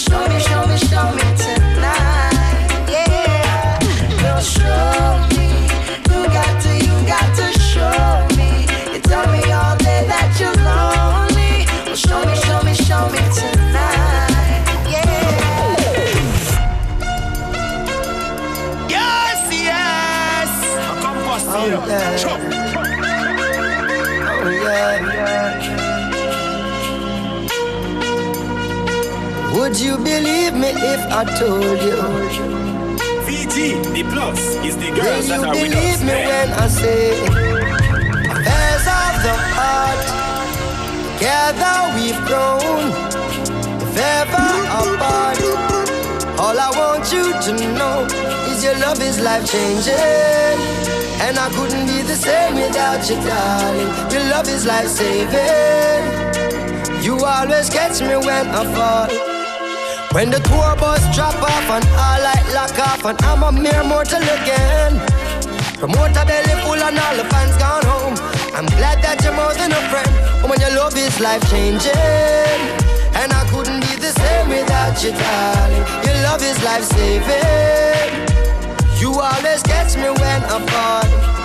Show 0.01 0.27
me, 0.29 0.39
show 0.41 0.67
me, 0.67 0.77
show 0.79 1.07
me 1.13 1.27
tonight. 1.37 2.69
Yeah, 2.89 3.79
girl, 4.23 4.41
show 4.41 5.29
me. 5.37 5.49
You 6.09 6.21
got 6.37 6.53
to, 6.63 6.71
you 6.87 6.95
got 7.07 7.29
to 7.37 7.47
show 7.61 8.27
me. 8.37 8.49
You 8.95 9.01
tell 9.01 9.27
me 9.31 9.43
all 9.53 9.77
day 9.77 10.05
that 10.09 10.29
you're 10.41 10.57
lonely. 10.65 11.67
Well, 11.87 11.97
show 11.97 12.21
me, 12.25 12.35
show 12.35 12.63
me, 12.63 12.73
show 12.75 13.09
me 13.13 13.21
tonight. 13.39 14.65
Yeah. 14.89 15.77
Yes, 18.89 19.41
yes. 19.53 20.51
Oh, 20.97 21.29
oh, 21.47 21.67
yeah. 21.69 22.17
Oh 24.43 24.49
yeah. 24.49 25.10
Would 29.61 29.79
you 29.79 29.99
believe 29.99 30.55
me 30.55 30.70
if 30.73 31.01
I 31.12 31.23
told 31.38 31.81
you? 31.85 32.01
VG, 33.29 33.77
the 33.92 34.03
plus 34.11 34.40
is 34.64 34.75
the 34.79 34.88
Will 34.90 35.03
girls 35.03 35.29
you 35.29 35.37
that 35.37 35.44
are 35.44 35.53
with 35.53 35.68
believe 35.68 36.01
us. 36.01 36.09
me 36.09 36.16
when 36.31 36.49
I 36.49 36.66
say 36.66 37.12
affairs 38.33 38.87
of 39.01 39.12
the 39.20 39.37
heart? 39.57 40.01
Together 41.20 41.77
we've 41.92 42.23
grown, 42.25 42.88
if 43.85 43.96
ever 44.01 44.49
apart. 44.81 45.38
All 46.40 46.57
I 46.59 46.70
want 46.81 47.12
you 47.12 47.29
to 47.29 47.53
know 47.77 48.09
is 48.49 48.64
your 48.64 48.79
love 48.79 49.03
is 49.03 49.20
life 49.20 49.44
changing. 49.44 50.57
And 51.20 51.38
I 51.38 51.51
couldn't 51.53 51.85
be 51.85 52.01
the 52.01 52.16
same 52.16 52.55
without 52.55 53.05
you, 53.11 53.16
darling. 53.29 53.92
Your 54.11 54.25
love 54.33 54.49
is 54.49 54.64
life 54.64 54.88
saving. 54.88 56.01
You 57.05 57.23
always 57.23 57.68
catch 57.68 58.01
me 58.01 58.16
when 58.16 58.46
I 58.49 58.64
fall. 58.75 59.39
When 60.12 60.29
the 60.29 60.40
tour 60.40 60.75
bus 60.75 61.07
drop 61.14 61.38
off 61.40 61.70
and 61.70 61.85
all 61.94 62.18
light 62.18 62.46
lock 62.53 62.77
off 62.81 63.05
and 63.05 63.16
I'm 63.23 63.44
a 63.44 63.53
mere 63.53 63.85
mortal 63.85 64.18
again. 64.18 64.99
Promoter 65.79 66.25
belly 66.27 66.55
full 66.66 66.83
and 66.83 66.99
all 66.99 67.16
the 67.16 67.25
fans 67.31 67.57
gone 67.62 67.87
home. 67.87 68.14
I'm 68.59 68.66
glad 68.75 68.99
that 69.07 69.23
you're 69.23 69.33
more 69.33 69.55
than 69.55 69.70
a 69.70 69.83
friend. 69.87 70.11
When 70.51 70.59
your 70.59 70.75
love 70.75 70.96
is 70.99 71.20
life 71.20 71.49
changing. 71.49 72.59
And 73.14 73.31
I 73.31 73.46
couldn't 73.55 73.87
be 73.87 73.94
the 74.03 74.11
same 74.11 74.49
without 74.49 74.99
you, 74.99 75.14
darling. 75.14 75.87
Your 76.03 76.18
love 76.27 76.42
is 76.42 76.59
life 76.64 76.85
saving. 76.90 78.11
You 78.99 79.14
always 79.14 79.62
catch 79.62 79.94
me 79.94 80.11
when 80.11 80.40
I 80.42 80.59
fall. 80.75 81.39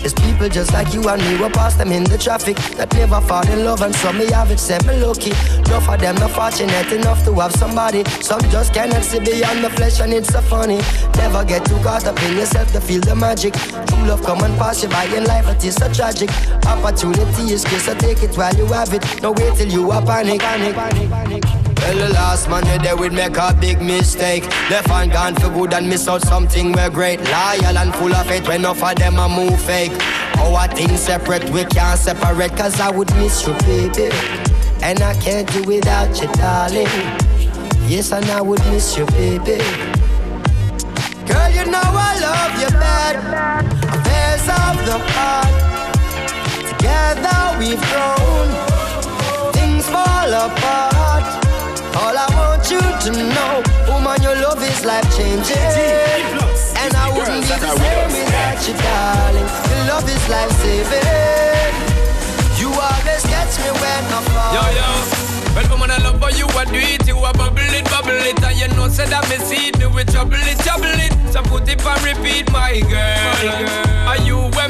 There's 0.00 0.14
people 0.14 0.48
just 0.48 0.72
like 0.72 0.94
you 0.94 1.06
and 1.08 1.20
me, 1.22 1.36
we 1.36 1.48
pass 1.50 1.74
them 1.74 1.92
in 1.92 2.04
the 2.04 2.18
traffic 2.18 2.56
that 2.76 2.92
never 2.94 3.20
fall 3.20 3.46
in 3.50 3.64
love, 3.64 3.82
and 3.82 3.94
some 3.94 4.18
me 4.18 4.30
have 4.32 4.50
it, 4.50 4.58
say 4.58 4.78
me 4.86 4.98
lucky. 5.04 5.30
Enough 5.66 5.88
of 5.88 6.00
them 6.00 6.14
not 6.16 6.30
fortunate 6.30 6.92
enough 6.92 7.24
to 7.24 7.34
have 7.34 7.52
somebody. 7.52 8.04
Some 8.20 8.40
just 8.50 8.72
cannot 8.72 9.04
see 9.04 9.20
beyond 9.20 9.64
the 9.64 9.70
flesh, 9.70 10.00
and 10.00 10.12
it's 10.12 10.28
so 10.32 10.40
funny. 10.40 10.80
Never 11.16 11.44
get 11.44 11.64
too 11.66 11.78
caught 11.82 12.06
up 12.06 12.22
in 12.22 12.36
yourself 12.36 12.72
to 12.72 12.80
feel 12.80 13.00
the 13.00 13.14
magic. 13.14 13.54
True 13.54 14.04
love 14.06 14.22
come 14.22 14.42
and 14.42 14.56
pass 14.58 14.82
you 14.82 14.88
by 14.88 15.04
in 15.04 15.24
life, 15.24 15.48
it 15.48 15.64
is 15.64 15.74
so 15.74 15.92
tragic. 15.92 16.30
Opportunity 16.66 17.52
is 17.52 17.62
scarce, 17.62 17.84
so 17.84 17.94
take 17.94 18.22
it 18.22 18.36
while 18.36 18.54
you 18.54 18.66
have 18.66 18.92
it. 18.94 19.22
No 19.22 19.32
wait 19.32 19.54
till 19.56 19.68
you 19.68 19.90
are 19.90 20.04
panic, 20.04 20.40
panic, 20.40 20.74
panic, 20.74 21.10
panic. 21.10 21.67
Well, 21.80 21.96
the 21.96 22.12
last 22.14 22.48
man 22.48 22.82
there 22.82 22.96
would 22.96 23.12
make 23.12 23.36
a 23.36 23.54
big 23.58 23.80
mistake. 23.80 24.44
Left 24.70 24.90
and 24.90 25.10
gone 25.12 25.34
for 25.36 25.48
good 25.50 25.72
and 25.72 25.88
miss 25.88 26.08
out 26.08 26.22
something 26.22 26.72
we're 26.72 26.90
great. 26.90 27.20
Loyal 27.20 27.78
and 27.78 27.94
full 27.94 28.14
of 28.14 28.26
faith 28.26 28.46
when 28.48 28.60
enough 28.60 28.82
of 28.82 28.96
them 28.96 29.18
a 29.18 29.28
move 29.28 29.60
fake. 29.60 29.92
Our 30.38 30.68
things 30.68 31.00
separate, 31.00 31.48
we 31.50 31.64
can't 31.64 31.98
separate, 31.98 32.56
cause 32.56 32.80
I 32.80 32.90
would 32.90 33.12
miss 33.16 33.46
you, 33.46 33.54
baby. 33.60 34.10
And 34.82 35.00
I 35.02 35.14
can't 35.20 35.50
do 35.52 35.62
without 35.64 36.20
you, 36.20 36.28
darling. 36.34 36.86
Yes, 37.88 38.12
and 38.12 38.26
I 38.26 38.40
would 38.40 38.60
miss 38.66 38.96
you, 38.96 39.06
baby. 39.06 39.58
Girl, 41.26 41.50
you 41.50 41.64
know 41.70 41.80
I 41.82 42.18
love 42.20 42.60
you 42.60 42.70
bad. 42.78 43.16
Affairs 43.94 44.46
of 44.48 44.76
the 44.86 44.98
heart. 45.12 45.54
Together 46.70 47.58
we've 47.58 47.80
grown. 47.90 49.52
Things 49.52 49.88
fall 49.88 50.32
apart. 50.32 51.47
All 51.98 52.14
I 52.14 52.26
want 52.38 52.70
you 52.70 52.78
to 52.78 53.10
know, 53.34 53.62
woman, 53.90 54.22
your 54.22 54.36
love 54.38 54.62
is 54.62 54.84
life 54.84 55.02
changing. 55.16 55.58
And 56.78 56.94
I 56.94 57.10
wouldn't 57.10 57.42
be 57.42 57.54
the 57.58 57.74
same 57.74 58.10
without 58.14 58.62
you, 58.62 58.74
darling. 58.78 59.48
Your 59.66 59.82
love 59.90 60.06
is 60.06 60.24
life 60.30 60.52
saving. 60.62 61.74
You 62.54 62.70
always 62.70 63.24
catch 63.26 63.58
me 63.58 63.70
when 63.82 64.02
I 64.14 64.20
fall. 64.30 64.54
Yo, 64.54 64.62
yo. 64.78 64.88
Well, 65.58 65.66
woman, 65.74 65.90
I 65.90 65.98
love 65.98 66.22
how 66.22 66.30
you 66.30 66.46
a 66.46 66.62
do 66.70 66.78
it. 66.78 67.02
You 67.08 67.18
a 67.18 67.32
bubble 67.34 67.58
it, 67.58 67.84
bubble 67.90 68.14
it. 68.14 68.38
And 68.46 68.54
you 68.54 68.68
know, 68.78 68.86
say 68.88 69.06
that 69.10 69.26
me 69.28 69.36
see 69.42 69.68
it. 69.68 69.78
Me 69.78 69.86
we 69.86 70.04
trouble 70.04 70.38
it, 70.38 70.58
trouble 70.62 70.86
it. 70.86 71.10
So 71.32 71.42
put 71.42 71.66
it 71.66 71.82
and 71.82 72.02
repeat, 72.06 72.46
my 72.52 72.78
girl. 72.86 74.06
Are 74.06 74.22
you 74.22 74.38
where 74.54 74.67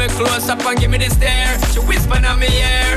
me 0.00 0.08
close 0.16 0.48
up 0.48 0.64
and 0.64 0.80
give 0.80 0.90
me 0.90 0.96
the 0.96 1.10
stare. 1.10 1.58
She 1.72 1.80
whisper 1.80 2.16
in 2.16 2.22
my 2.22 2.48
ear. 2.48 2.96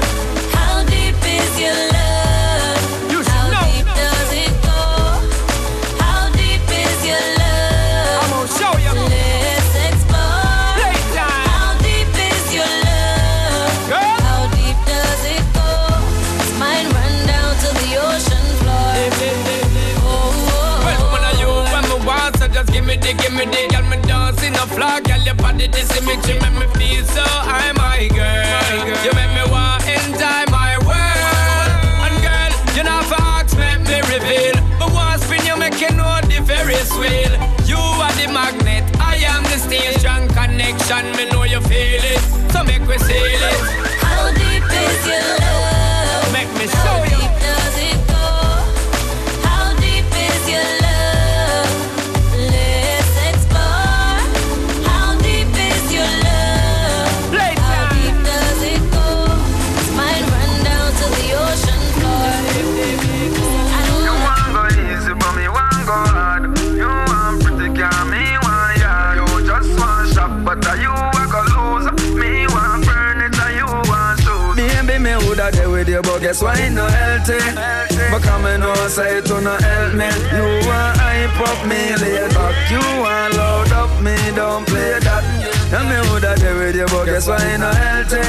How 0.56 0.86
deep 0.86 1.20
is 1.20 1.60
your 1.60 1.76
love? 1.92 2.80
How 3.28 3.52
deep 3.68 3.88
does 3.92 4.32
it 4.32 4.54
go? 4.64 4.80
How 6.00 6.32
deep 6.32 6.64
is 6.64 7.00
your 7.04 7.26
love? 7.42 8.24
I'm 8.24 8.30
gonna 8.32 8.56
show 8.56 8.74
you. 8.80 8.94
Let's 9.12 9.76
explore. 9.84 10.80
How 11.20 11.76
deep 11.84 12.08
is 12.32 12.44
your 12.56 12.72
love? 12.88 13.92
How 14.24 14.48
deep 14.56 14.80
does 14.88 15.24
it 15.36 15.44
go? 15.52 15.68
Does 16.40 16.54
mine 16.56 16.88
run 16.96 17.16
down 17.28 17.52
to 17.64 17.70
the 17.84 18.00
ocean 18.00 18.46
floor? 18.64 18.96
Oh, 20.00 20.08
oh, 20.08 20.88
well, 20.88 20.96
oh. 20.96 21.12
woman, 21.12 21.24
are 21.28 21.36
you 21.36 21.52
when 21.68 21.84
me 21.84 21.98
want, 22.08 22.38
so 22.40 22.48
just 22.48 22.72
give 22.72 22.86
me 22.86 22.96
the, 22.96 23.12
give 23.20 23.34
me 23.34 23.44
the, 23.44 23.74
girl, 24.76 24.88
me 24.88 25.04
dancing 25.04 25.04
a 25.04 25.04
flock, 25.04 25.04
girl, 25.04 25.22
your 25.22 25.36
body, 25.36 25.68
this 25.68 25.88
symmetry 25.90 26.40
make 26.40 26.54
me 26.54 26.68
feel 26.74 27.06
so 27.06 27.24
high, 27.24 27.72
my 27.74 28.08
girl. 28.08 29.04
You 29.04 29.12
make 29.14 29.34
me 29.34 29.52
want 29.52 29.84
enjoy 29.88 30.46
my 30.52 30.78
world, 30.86 31.70
and 32.06 32.18
girl, 32.22 32.52
you 32.76 32.84
know 32.84 33.02
ask, 33.20 33.58
make 33.58 33.82
me 33.82 34.02
reveal. 34.14 34.56
But 34.80 34.94
once 34.94 35.24
spin 35.24 35.46
you 35.46 35.58
make 35.58 35.80
you 35.80 35.92
know 35.96 36.20
the 36.22 36.42
Ferris 36.46 36.92
wheel. 36.94 37.34
You 37.66 37.78
are 37.78 38.14
the 38.14 38.28
magnet, 38.32 38.84
I 39.00 39.18
am 39.18 39.44
the 39.44 39.58
steel, 39.58 39.94
strong 40.00 40.28
connection, 40.30 41.12
me 41.18 41.30
know 41.30 41.44
you 41.44 41.62
feel 41.62 42.04
it, 42.04 42.20
so 42.52 42.64
make 42.64 42.86
we 42.88 42.98
seal 42.98 43.42
it. 43.42 43.60
How 44.02 44.32
deep 44.34 44.64
is 44.64 45.08
your 45.08 45.22
love? 45.40 46.34
Make 46.34 46.52
me 46.58 46.68
show 46.68 47.04
you. 47.04 47.43
Guess 76.34 76.42
why 76.42 76.70
no 76.70 76.88
healthy? 76.88 77.38
But 78.12 78.24
come 78.24 78.46
and 78.46 78.64
say 78.90 79.22
to 79.22 79.42
no 79.42 79.56
help 79.56 79.94
me. 79.94 80.10
You 80.34 80.68
want 80.68 80.98
hype 80.98 81.40
up 81.40 81.68
me, 81.68 81.96
lay 82.02 82.28
back. 82.30 82.72
You 82.72 82.82
want 83.02 83.34
load 83.36 83.72
up 83.72 84.02
me, 84.02 84.16
don't 84.36 84.66
play 84.66 85.00
that. 85.00 85.24
And 85.74 85.90
me 85.90 86.10
woulda 86.10 86.36
there 86.38 86.56
with 86.56 86.76
you, 86.76 86.86
but 86.88 87.06
guess 87.06 87.28
why 87.28 87.58
no 87.58 87.70
healthy? 87.72 88.22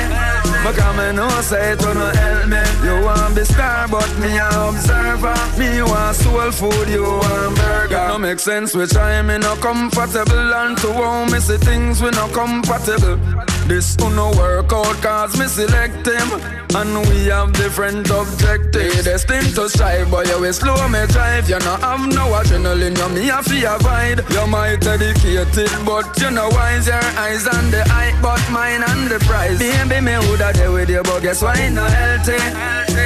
But 0.64 0.76
come 0.76 0.98
and 1.00 1.44
say 1.44 1.76
to 1.76 1.94
no 1.94 2.10
help 2.10 2.48
me. 2.48 2.62
You 2.84 3.04
want 3.04 3.34
be 3.34 3.44
star, 3.44 3.88
but 3.88 4.10
me 4.18 4.36
a 4.36 4.48
observer. 4.48 5.36
Me 5.58 5.82
want 5.82 6.16
soul 6.16 6.50
food, 6.52 6.88
you 6.88 7.02
want 7.04 7.56
burger. 7.56 8.08
No 8.08 8.18
make 8.18 8.38
sense, 8.38 8.74
we 8.74 8.86
try 8.86 9.22
me 9.22 9.38
no 9.38 9.56
comfortable, 9.56 10.54
and 10.54 10.76
to 10.78 10.92
how 10.92 11.24
me 11.26 11.38
see 11.40 11.56
things 11.56 12.02
we 12.02 12.10
no 12.10 12.28
compatible. 12.28 13.18
This 13.66 13.96
who 13.96 14.10
no 14.14 14.30
work 14.32 14.72
out 14.72 14.96
cause 15.02 15.38
me 15.38 15.46
select 15.46 16.06
him. 16.06 16.28
And 16.76 17.08
we 17.08 17.26
have 17.26 17.52
different 17.52 18.10
objectives. 18.10 19.04
Destined 19.04 19.54
to 19.54 19.68
strive 19.68 20.10
but 20.10 20.26
you 20.28 20.40
will 20.40 20.52
slow 20.52 20.88
me 20.88 21.06
drive. 21.08 21.48
You 21.48 21.58
no 21.60 21.76
have 21.76 22.06
no 22.08 22.24
adrenaline 22.38 22.98
you 22.98 23.08
me 23.14 23.30
a 23.30 23.42
fear 23.42 23.74
avoid. 23.74 24.24
You 24.30 24.46
might 24.46 24.80
dedicated 24.80 25.70
but 25.86 26.20
you 26.20 26.30
know 26.30 26.48
wise 26.50 26.86
Your 26.86 27.02
eyes 27.16 27.46
on 27.46 27.70
the 27.70 27.82
height 27.88 28.14
but 28.20 28.42
mine 28.50 28.82
on 28.82 29.08
the 29.08 29.18
prize 29.20 29.58
Baby 29.58 30.00
me 30.00 30.18
woulda 30.18 30.52
there 30.52 30.70
with 30.70 30.90
you 30.90 31.02
but 31.02 31.20
guess 31.22 31.42
why 31.42 31.68
no 31.70 31.84
healthy 31.84 32.36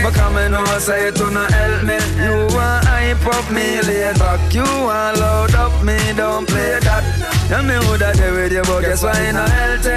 But 0.02 0.14
come 0.14 0.36
and 0.36 0.52
know 0.52 0.64
say 0.78 1.10
to 1.10 1.30
no 1.30 1.44
help 1.44 1.82
me. 1.84 1.98
You 2.22 2.48
want 2.54 2.84
hype 2.86 3.26
up 3.26 3.50
me 3.50 3.80
laid 3.82 4.18
back 4.18 4.52
You 4.52 4.62
want 4.62 5.18
load 5.18 5.54
up 5.54 5.84
me 5.84 5.98
don't 6.16 6.48
play 6.48 6.78
that 6.80 7.04
Tell 7.48 7.62
me 7.62 7.78
woulda 7.88 8.12
there 8.12 8.32
with 8.34 8.52
you 8.52 8.62
but 8.62 8.80
guess 8.82 9.02
why 9.02 9.26
you 9.26 9.32
no 9.32 9.40
healthy 9.40 9.96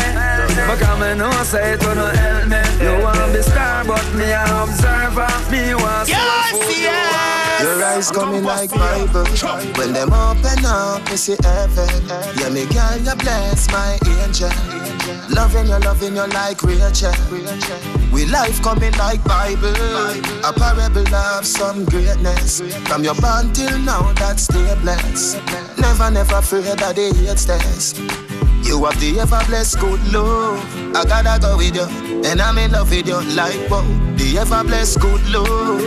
but 0.68 0.80
come 0.80 1.02
and 1.04 1.20
know 1.20 1.32
say 1.44 1.76
to 1.76 1.96
no 1.96 2.06
help 2.08 2.48
me. 2.48 2.62
You 2.84 3.04
want 3.04 3.34
be 3.34 3.42
star 3.42 3.84
but 3.84 4.08
me 4.16 4.32
a 4.32 4.44
observer. 4.64 5.28
Me 5.52 5.76
want 5.76 6.08
Yes, 6.08 6.52
soul 6.52 6.62
food, 6.62 6.78
yes. 6.78 7.62
Your 7.62 7.84
eyes 7.84 8.10
coming 8.10 8.44
like 8.44 8.70
Bible. 8.72 9.26
When 9.78 9.92
them 9.92 10.14
open 10.14 10.66
up, 10.66 11.04
me 11.10 11.18
see 11.18 11.36
heaven. 11.44 12.08
Yeah, 12.40 12.50
me 12.50 12.66
girl, 12.68 12.98
you 12.98 13.16
bless 13.16 13.70
my 13.72 14.00
angel 14.24 14.81
Loving 15.34 15.68
you, 15.68 15.80
loving 15.80 16.16
you 16.16 16.28
like 16.28 16.62
Rachel. 16.64 17.14
We 18.12 18.26
life 18.26 18.62
coming 18.62 18.92
like 18.94 19.24
Bible. 19.24 19.74
A 20.44 20.52
parable 20.54 21.16
of 21.16 21.46
some 21.46 21.86
greatness. 21.86 22.62
From 22.88 23.04
your 23.04 23.16
born 23.16 23.54
till 23.54 23.78
now, 23.80 24.12
that's 24.14 24.44
stay 24.44 24.76
blessed. 24.82 25.38
Never, 25.80 26.12
never 26.12 26.36
afraid 26.36 26.78
that 26.80 26.96
they 26.96 27.14
hate 27.14 27.40
stairs. 27.40 27.94
You 28.64 28.86
have 28.86 29.00
the 29.00 29.20
ever 29.20 29.42
blessed 29.48 29.80
good 29.80 30.02
love. 30.14 30.96
I 30.96 31.04
gotta 31.06 31.40
go 31.42 31.58
with 31.58 31.76
you, 31.76 31.88
and 32.26 32.42
I'm 32.42 32.58
in 32.58 32.72
love 32.72 32.90
with 32.90 33.08
you 33.08 33.22
like 33.36 33.70
wow. 33.70 33.84
The 34.16 34.38
ever 34.40 34.64
blessed 34.64 35.00
good 35.00 35.22
love. 35.30 35.82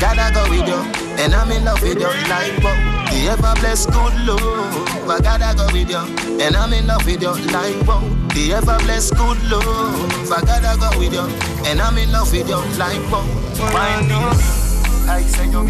Gotta 0.00 0.32
go 0.32 0.48
with 0.48 0.68
you, 0.68 0.80
and 1.22 1.34
I'm 1.34 1.50
in 1.50 1.64
love 1.64 1.82
with 1.82 1.98
you 1.98 2.08
like 2.28 2.56
wow. 2.62 3.00
The 3.10 3.28
ever 3.28 3.54
blessed 3.60 3.90
good 3.90 4.14
love. 4.26 5.10
I 5.10 5.18
gotta 5.20 5.56
go 5.56 5.66
with 5.72 5.90
you, 5.90 6.40
and 6.40 6.56
I'm 6.56 6.72
in 6.72 6.86
love 6.86 7.04
with 7.04 7.20
you 7.20 7.34
like 7.52 7.86
wow. 7.86 8.00
The 8.34 8.52
ever 8.54 8.78
blessed 8.84 9.16
good 9.16 9.42
love. 9.50 10.32
I 10.32 10.40
gotta 10.42 10.78
go 10.78 10.98
with 10.98 11.12
you, 11.12 11.26
and 11.66 11.80
I'm 11.80 11.98
in 11.98 12.12
love 12.12 12.32
with 12.32 12.48
you 12.48 12.60
like 12.78 13.02
wow. 13.10 13.26
Why 13.74 14.06
not? 14.08 14.69
You 15.18 15.66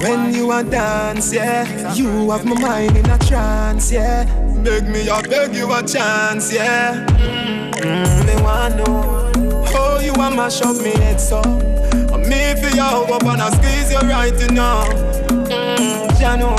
When 0.00 0.32
you 0.32 0.50
a 0.52 0.64
dance, 0.64 1.34
yeah, 1.34 1.92
you 1.92 2.30
have 2.30 2.46
my 2.46 2.58
mind 2.58 2.96
in 2.96 3.10
a 3.10 3.18
trance, 3.18 3.92
yeah. 3.92 4.24
Beg 4.64 4.88
me, 4.88 5.08
I 5.08 5.20
beg 5.20 5.54
you 5.54 5.70
a 5.72 5.82
chance, 5.82 6.50
yeah. 6.50 7.06
Mm, 7.06 8.26
me 8.26 8.42
want 8.42 8.76
know 8.78 9.64
how 9.66 10.00
you 10.00 10.12
a 10.14 10.30
mash 10.34 10.62
up 10.62 10.76
me 10.76 10.92
head 10.92 11.20
so. 11.20 11.42
And 11.42 12.26
me 12.26 12.54
for 12.60 12.74
you 12.74 12.82
up 12.82 13.22
and 13.22 13.42
I 13.42 13.50
squeeze 13.50 13.92
you 13.92 14.08
right 14.08 14.32
you 14.40 14.48
know. 14.48 14.84
Mm, 15.28 16.20
ya 16.20 16.36
know, 16.36 16.56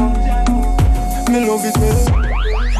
me 1.31 1.47
love 1.47 1.65
it 1.65 1.75
well. 1.77 2.20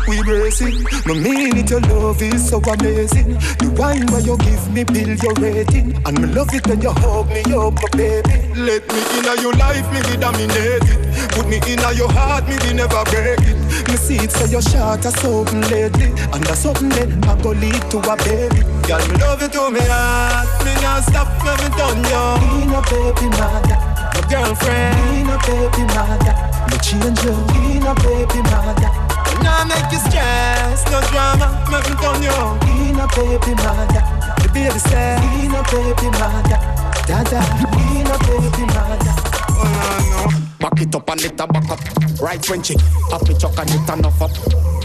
We 0.07 0.17
it, 0.17 1.05
no 1.05 1.13
mean 1.13 1.57
it, 1.57 1.69
your 1.69 1.79
love 1.81 2.21
is 2.21 2.49
so 2.49 2.57
amazing. 2.57 3.37
The 3.61 3.69
wine 3.77 4.05
where 4.09 4.19
you 4.19 4.35
give 4.37 4.65
me 4.73 4.83
bill 4.83 5.13
your 5.13 5.33
rating, 5.37 5.93
and 6.05 6.19
me 6.19 6.27
love 6.33 6.53
it 6.53 6.65
when 6.67 6.81
you 6.81 6.89
hug 6.89 7.29
me 7.29 7.41
up, 7.53 7.77
my 7.77 7.87
baby. 7.93 8.33
Let 8.57 8.81
me 8.89 9.01
in 9.17 9.29
your 9.41 9.53
life, 9.53 9.85
me 9.93 10.01
be 10.09 10.17
dominate 10.17 10.89
it. 10.89 10.99
Put 11.31 11.47
me 11.47 11.61
in 11.69 11.79
your 11.95 12.11
heart, 12.11 12.47
me 12.49 12.57
be 12.65 12.73
never 12.73 13.03
break 13.13 13.39
it. 13.45 13.57
Me 13.87 13.95
see 13.95 14.17
it 14.17 14.31
so 14.31 14.45
your 14.45 14.61
shot 14.61 15.05
or 15.05 15.11
something 15.11 15.61
lately, 15.69 16.09
and 16.33 16.41
that's 16.49 16.59
something 16.65 16.89
that 16.89 17.07
I 17.29 17.41
go 17.41 17.51
lead 17.51 17.81
to 17.93 17.97
a 18.01 18.15
baby. 18.25 18.65
Girl, 18.89 18.99
me 19.05 19.15
love 19.21 19.41
you 19.41 19.49
to 19.53 19.69
me 19.69 19.85
heart, 19.85 20.49
me 20.65 20.73
not 20.81 21.05
stop, 21.05 21.29
me 21.45 21.53
me 21.61 21.69
done 21.77 22.01
you. 22.09 22.25
Be 22.41 22.65
no 22.73 22.81
baby 22.89 23.29
mother, 23.37 23.77
my 24.17 24.21
girlfriend. 24.27 24.97
Be 25.13 25.23
no 25.29 25.37
baby 25.45 25.83
mother, 25.93 26.33
me 26.73 26.77
change 26.81 27.21
you. 27.21 27.37
Be 27.53 27.79
no 27.79 27.93
baby 28.01 28.41
mother. 28.49 29.10
Now 29.43 29.65
make 29.65 29.91
you 29.91 29.99
stress, 29.99 30.85
no 30.91 31.01
drama, 31.11 31.47
make 31.71 31.87
me 31.89 31.95
done 32.01 32.21
you. 32.23 32.35
Be 32.65 32.91
no 32.93 33.05
baby 33.15 33.53
mother, 33.61 34.03
the 34.41 34.49
baby 34.53 34.79
say. 34.79 35.17
Be 35.21 35.47
no 35.47 35.61
baby 35.69 36.09
mother, 36.17 36.59
dada. 37.07 37.41
Be 37.73 38.03
no 38.03 38.15
baby 38.25 38.63
mother. 38.73 39.13
Oh 39.57 39.65
no 39.65 40.29
no. 40.29 40.47
Back 40.59 40.81
it 40.81 40.95
up 40.95 41.09
and 41.09 41.21
it 41.21 41.39
a 41.39 41.47
back 41.47 41.69
up. 41.69 41.79
Right 42.21 42.43
Frenchy, 42.45 42.75
up 43.11 43.27
it 43.29 43.39
chuck 43.39 43.57
and 43.57 43.69
it 43.69 43.89
a 43.89 43.95
nuff 43.95 44.21
up. 44.21 44.31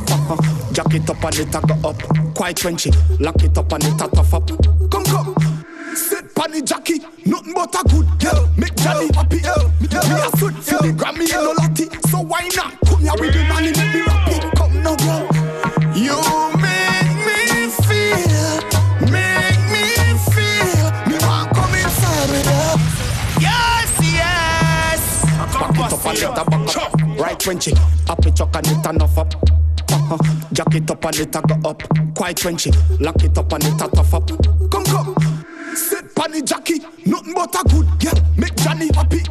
Uh-huh. 0.09 0.73
Jack 0.73 0.95
it 0.95 1.09
up 1.11 1.25
and 1.25 1.39
it 1.39 1.55
a 1.55 1.61
go 1.61 1.89
up. 1.89 2.35
Quite 2.35 2.59
Frenchy, 2.59 2.91
lock 3.21 3.43
it 3.43 3.57
up 3.59 3.73
and 3.73 3.85
it 3.85 4.01
a 4.01 4.09
tough 4.09 4.35
up. 4.35 4.49
Come 4.91 5.05
come. 5.05 5.46
Sit 5.97 6.35
panny 6.35 6.61
Jackie, 6.61 7.01
nothing 7.25 7.55
but 7.55 7.75
a 7.75 7.83
good 7.89 8.07
girl. 8.21 8.49
Make 8.57 8.77
Johnny 8.77 9.09
happy. 9.15 9.37
Me 9.37 9.49
a 9.49 10.31
foot 10.37 10.55
for 10.55 10.83
the 10.85 10.93
Grammy 10.93 11.25
in 11.25 11.43
no 11.43 11.53
lottie. 11.57 11.89
So 12.11 12.21
why 12.21 12.49
not 12.55 12.79
come 12.85 13.01
here 13.01 13.13
with 13.19 13.33
the 13.33 13.45
money, 13.49 13.73
make 13.73 13.95
me 13.95 14.03
rap 14.03 14.29
it. 14.29 14.45
Come 14.57 14.83
now, 14.83 14.97
girl. 14.97 15.25
You 15.97 16.21
make 16.61 17.13
me 17.25 17.69
feel, 17.89 18.61
make 19.09 19.63
me 19.73 19.85
feel. 20.31 20.93
Me 21.09 21.17
want 21.25 21.49
come 21.57 21.75
inside 21.75 22.29
with 22.31 22.45
you. 22.45 22.77
Yes, 23.41 23.89
yes. 24.05 25.25
Back 25.55 25.79
it 25.81 25.93
up 25.93 26.05
and 26.05 26.19
it 26.19 26.25
a 26.25 26.45
back 26.45 26.77
up. 26.77 26.93
Right 27.19 27.43
Frenchy, 27.43 27.73
up 28.09 28.27
it 28.27 28.37
chuck 28.37 28.55
and 28.55 28.67
it 28.67 28.93
nuff 28.93 29.17
up. 29.17 29.35
Uh-huh. 29.89 30.19
Jack 30.53 30.75
it 30.75 30.91
up 30.91 31.05
and 31.07 31.17
it 31.17 31.33
go 31.33 31.71
up. 31.71 31.83
Quite 32.15 32.39
Frenchy, 32.39 32.71
lock 33.01 33.25
it 33.25 33.39
up 33.39 33.53
and 33.53 33.65
it 33.65 33.81
a 33.81 33.89
tough 33.89 34.15
up. 34.15 34.29
Come 34.71 34.85
come. 34.85 35.06
Sit 35.77 36.15
panny 36.15 36.43
Jackie, 36.43 36.81
nothing 37.05 37.35
but 37.35 37.55
a 37.55 37.63
good 37.69 37.87
girl. 38.01 38.19
Make 38.37 38.57
Johnny 38.57 38.89
happy. 38.95 39.23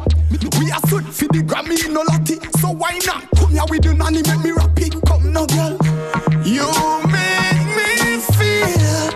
We 0.60 0.70
are 0.70 0.80
foot 0.82 1.04
for 1.04 1.26
the 1.28 1.42
Grammy 1.42 1.84
in 1.84 1.92
no 1.92 2.02
lottie. 2.08 2.38
So 2.60 2.70
why 2.70 2.98
not 3.04 3.28
come 3.36 3.50
here 3.50 3.64
with 3.68 3.82
the 3.82 3.94
nanny, 3.94 4.22
make 4.22 4.42
me 4.44 4.52
rap 4.52 4.78
it. 4.78 4.94
Come 5.06 5.32
now, 5.32 5.46
girl. 5.46 5.76
You 6.46 6.66
make 7.10 7.62
me 7.76 8.18
feel, 8.38 9.10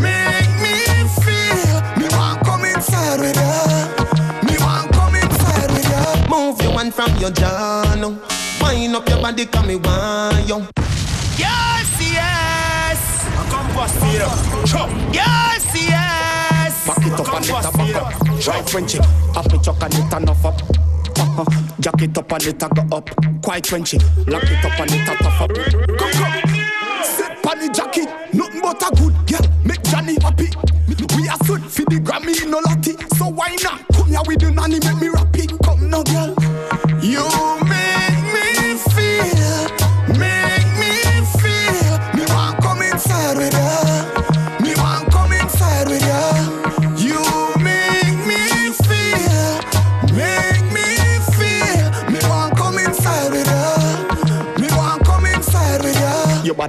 make 0.00 0.52
me 0.62 0.74
feel. 1.22 1.78
Me 1.98 2.06
want 2.16 2.44
come 2.46 2.64
inside 2.64 3.20
with 3.20 3.36
you. 3.36 4.48
Me 4.48 4.56
want 4.62 4.92
come 4.92 5.14
inside 5.16 5.70
with 5.70 5.86
you. 5.90 6.30
Move 6.30 6.60
your 6.62 6.72
one 6.74 6.90
from 6.92 7.14
your 7.16 7.30
jaw 7.30 7.94
now. 7.98 8.16
Wind 8.62 8.94
up 8.96 9.08
your 9.08 9.20
body, 9.20 9.46
come 9.46 9.66
me 9.66 9.76
want 9.76 10.48
you. 10.48 10.66
Yes, 11.36 11.90
yes. 12.00 13.26
I 13.26 13.46
come 13.50 13.74
bust 13.74 14.02
here. 14.04 14.30
Yes, 15.12 15.64
yes. 15.74 16.05
Back 16.96 17.06
it 17.06 17.20
up 17.20 17.34
and 17.34 17.44
it 17.44 17.50
a 17.50 17.72
back 17.76 17.96
up. 17.96 18.46
Right 18.46 18.68
Frenchy, 18.68 18.98
it 18.98 19.62
chuck 19.62 19.82
and 19.82 19.94
it 19.94 20.20
nuff 20.20 20.44
up. 20.44 20.62
Uh-huh. 21.18 21.44
Jack 21.80 22.02
it 22.02 22.18
up 22.18 22.32
and 22.32 22.46
it 22.46 22.62
a 22.62 22.68
go 22.68 22.96
up. 22.96 23.10
Quite 23.42 23.66
Frenchy, 23.66 23.98
lock 24.26 24.44
it 24.44 24.64
up 24.64 24.80
and 24.80 24.90
it 24.90 25.08
a 25.08 25.16
tough 25.16 25.40
up. 25.42 25.50
Come 25.98 26.12
come. 26.12 27.04
Sit 27.04 27.42
panny 27.42 27.68
Jackie, 27.68 28.06
nothing 28.32 28.60
but 28.62 28.82
a 28.82 28.94
good 28.96 29.14
girl. 29.26 29.50
Make 29.64 29.82
Johnny 29.84 30.16
happy. 30.22 30.48
We 31.16 31.28
are 31.28 31.38
foot 31.38 31.62
for 31.62 31.82
the 31.82 32.00
Grammy 32.00 32.42
in 32.42 32.50
no 32.50 32.58
lottie. 32.58 32.96
So 33.16 33.28
why 33.28 33.56
not 33.62 33.86
come 33.92 34.08
here 34.08 34.20
with 34.26 34.40
the 34.40 34.50
nanny, 34.50 34.78
make 34.80 35.00
me 35.00 35.08
rap 35.08 35.36
it. 35.36 35.52
Come 35.62 35.90
now, 35.90 36.02
girl. 36.02 36.34
You 37.02 37.55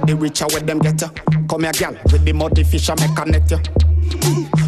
body 0.00 0.14
richer 0.14 0.46
with 0.46 0.66
them 0.66 0.78
get 0.78 1.00
you. 1.00 1.08
Come 1.48 1.62
here, 1.62 1.72
girl, 1.72 1.96
with 2.12 2.24
the 2.24 2.32
muddy 2.32 2.64
fish 2.64 2.88
I 2.90 2.94
make 2.94 3.18
a 3.18 3.24
net 3.24 3.50
you. 3.50 3.58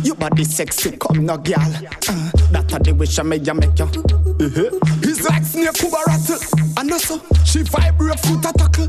Your 0.03 0.17
body 0.17 0.45
sexy, 0.45 0.97
come 0.97 1.27
now, 1.27 1.37
girl. 1.37 1.61
Uh, 1.61 2.31
that 2.53 2.73
a 2.73 2.79
the 2.79 2.93
wish 2.93 3.19
I 3.19 3.23
make 3.23 3.47
you 3.47 3.55
make 3.55 3.79
you. 3.79 3.85
Uh-huh. 3.85 4.71
He's 5.03 5.23
like 5.29 5.45
snake 5.45 5.77
who 5.79 5.89
a 5.89 6.03
rattle. 6.07 6.39
And 6.77 6.93
also, 6.93 7.21
she 7.45 7.63
vibrate 7.63 8.19
foot 8.21 8.45
a 8.45 8.53
tackle. 8.53 8.89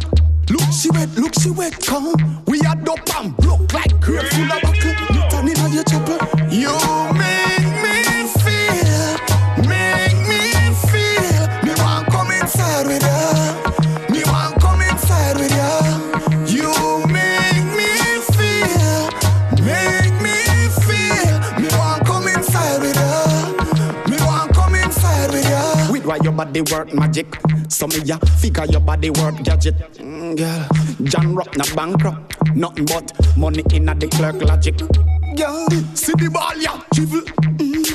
Look 0.49 0.71
she 0.71 0.89
wet, 0.91 1.10
look 1.15 1.34
she 1.39 1.51
wet, 1.51 1.80
come. 1.86 2.43
We 2.47 2.60
a 2.60 2.75
dope 2.75 3.15
and 3.15 3.38
look 3.45 3.71
like 3.73 3.99
grape 3.99 4.27
full 4.27 4.51
of 4.51 4.62
buckle. 4.62 4.91
You 5.15 5.30
turn 5.30 5.47
in 5.47 5.60
on 5.60 5.73
your 5.73 5.84
chopper. 5.84 6.19
You 6.49 7.00
body 26.45 26.62
work 26.71 26.91
magic. 26.93 27.27
So 27.69 27.86
me 27.88 27.99
ya 28.04 28.17
figure 28.41 28.65
your 28.65 28.80
body 28.82 29.12
work 29.12 29.36
gadget. 29.43 29.75
Mm, 29.99 30.36
girl, 30.38 30.67
John 31.04 31.36
Rock 31.36 31.56
not 31.56 31.71
bankrupt. 31.75 32.34
Nothing 32.56 32.86
but 32.86 33.12
money 33.38 33.63
in 33.73 33.86
the 33.86 34.08
clerk 34.08 34.41
logic. 34.41 34.77
Girl, 35.38 35.69
see 35.93 36.13
the 36.17 36.30
ball 36.34 36.58
ya 36.58 36.82
drivel. 36.93 37.21
Mm. 37.62 37.90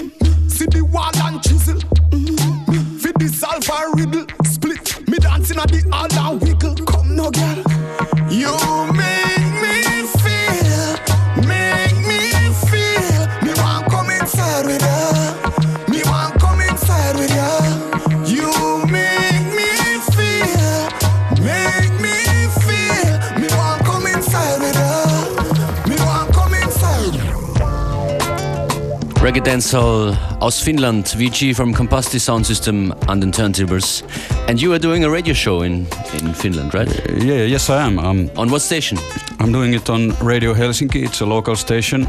Reggae 29.37 29.51
Dancehall 29.51 30.17
aus 30.41 30.61
Finnland, 30.63 31.15
VG 31.15 31.55
from 31.55 31.75
Komposti 31.75 32.19
Sound 32.19 32.47
System 32.47 32.95
an 33.07 33.21
den 33.21 33.33
Turntables. 33.33 34.03
And 34.49 34.59
you 34.63 34.73
are 34.73 34.79
doing 34.79 35.05
a 35.05 35.11
radio 35.11 35.35
show 35.35 35.61
in, 35.61 35.87
in 36.19 36.33
Finland, 36.33 36.73
right? 36.73 36.89
Yeah, 37.23 37.43
yes, 37.45 37.69
I 37.69 37.83
am. 37.83 37.99
Um, 37.99 38.31
on 38.39 38.49
what 38.51 38.63
station? 38.63 38.97
I'm 39.39 39.53
doing 39.53 39.75
it 39.75 39.91
on 39.91 40.15
Radio 40.23 40.55
Helsinki. 40.55 41.05
It's 41.05 41.21
a 41.21 41.27
local 41.27 41.55
station. 41.55 42.07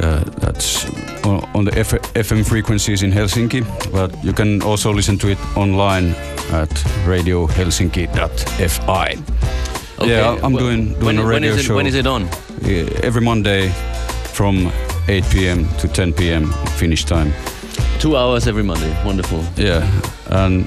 Uh, 0.00 0.24
that's 0.40 0.86
on 1.26 1.44
on 1.54 1.64
the 1.66 1.78
F- 1.78 2.00
FM 2.14 2.42
frequencies 2.46 3.02
in 3.02 3.12
Helsinki, 3.12 3.62
but 3.92 4.10
you 4.24 4.32
can 4.32 4.62
also 4.62 4.90
listen 4.90 5.18
to 5.18 5.28
it 5.28 5.38
online 5.54 6.14
at 6.52 6.70
radiohelsinki.fi. 7.06 9.16
Okay, 9.98 10.10
Yeah, 10.10 10.38
I'm 10.42 10.52
well, 10.54 10.64
doing 10.64 10.94
doing 10.94 11.04
when- 11.04 11.18
a 11.18 11.22
when 11.26 11.42
radio 11.42 11.52
is 11.52 11.58
it- 11.58 11.64
show. 11.66 11.74
when 11.76 11.86
is 11.86 11.94
it 11.94 12.06
on? 12.06 12.26
Every 13.02 13.20
Monday 13.20 13.70
from 14.32 14.72
8 15.08 15.24
p.m. 15.30 15.68
to 15.78 15.88
10 15.88 16.12
p.m. 16.12 16.52
Finnish 16.78 17.04
time. 17.04 17.32
Two 17.98 18.16
hours 18.16 18.46
every 18.46 18.62
Monday. 18.62 18.92
Wonderful. 19.04 19.42
Yeah, 19.56 19.82
and 20.26 20.66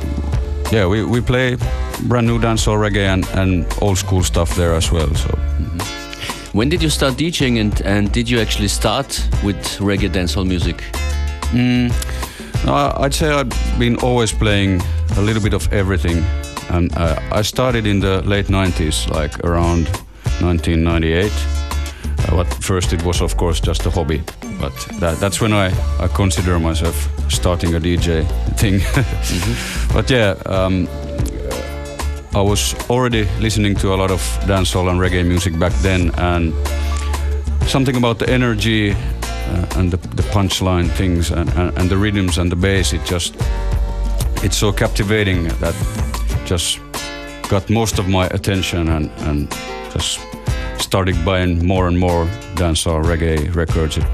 yeah, 0.71 0.87
we, 0.87 1.03
we 1.03 1.21
play 1.21 1.57
brand 2.07 2.27
new 2.27 2.39
dancehall 2.39 2.77
reggae 2.77 3.07
and, 3.07 3.25
and 3.35 3.65
old 3.81 3.97
school 3.97 4.23
stuff 4.23 4.55
there 4.55 4.73
as 4.73 4.91
well. 4.91 5.13
So 5.15 5.29
When 6.53 6.69
did 6.69 6.81
you 6.81 6.89
start 6.89 7.13
DJing 7.13 7.59
and, 7.61 7.81
and 7.81 8.11
did 8.11 8.29
you 8.29 8.39
actually 8.41 8.67
start 8.67 9.07
with 9.43 9.57
reggae 9.79 10.09
dancehall 10.09 10.45
music? 10.47 10.77
Mm, 11.53 11.91
no, 12.65 12.73
I- 12.73 13.05
I'd 13.05 13.13
say 13.13 13.29
I've 13.31 13.49
been 13.79 13.95
always 13.97 14.33
playing 14.33 14.81
a 15.17 15.21
little 15.21 15.41
bit 15.41 15.53
of 15.53 15.71
everything, 15.73 16.23
and 16.69 16.91
uh, 16.97 17.19
I 17.31 17.41
started 17.43 17.85
in 17.85 17.99
the 17.99 18.21
late 18.23 18.47
'90s, 18.47 19.09
like 19.09 19.37
around 19.43 19.87
1998. 20.41 21.31
But 22.31 22.47
first, 22.63 22.93
it 22.93 23.03
was 23.03 23.21
of 23.21 23.35
course 23.37 23.59
just 23.59 23.85
a 23.85 23.89
hobby, 23.89 24.23
but 24.59 24.73
that, 24.99 25.19
that's 25.19 25.41
when 25.41 25.53
I, 25.53 25.67
I 25.99 26.07
consider 26.07 26.59
myself 26.59 27.09
starting 27.29 27.75
a 27.75 27.79
DJ 27.79 28.25
thing. 28.57 28.81
But 29.93 30.09
yeah. 30.09 30.35
Um, 30.45 30.87
I 32.33 32.39
was 32.39 32.73
already 32.89 33.25
listening 33.41 33.75
to 33.75 33.93
a 33.93 33.97
lot 33.97 34.09
of 34.09 34.21
dancehall 34.47 34.89
and 34.89 35.01
reggae 35.01 35.25
music 35.27 35.59
back 35.59 35.73
then, 35.81 36.11
and 36.17 36.53
something 37.67 37.97
about 37.97 38.19
the 38.19 38.29
energy 38.29 38.91
uh, 38.91 39.67
and 39.75 39.91
the, 39.91 39.97
the 40.15 40.23
punchline 40.23 40.89
things 40.91 41.31
and, 41.31 41.49
and, 41.55 41.77
and 41.77 41.89
the 41.89 41.97
rhythms 41.97 42.37
and 42.37 42.49
the 42.49 42.55
bass, 42.55 42.93
it 42.93 43.03
just 43.03 43.35
it's 44.43 44.57
so 44.57 44.71
captivating 44.71 45.49
that 45.59 45.75
just 46.45 46.79
got 47.49 47.69
most 47.69 47.99
of 47.99 48.07
my 48.07 48.27
attention 48.27 48.87
and, 48.87 49.11
and 49.27 49.51
just 49.91 50.19
started 50.81 51.15
buying 51.23 51.65
more 51.65 51.87
and 51.87 51.97
more 51.97 52.25
dancehall 52.55 53.03
reggae 53.03 53.53
records. 53.55 53.97
It, 53.97 54.05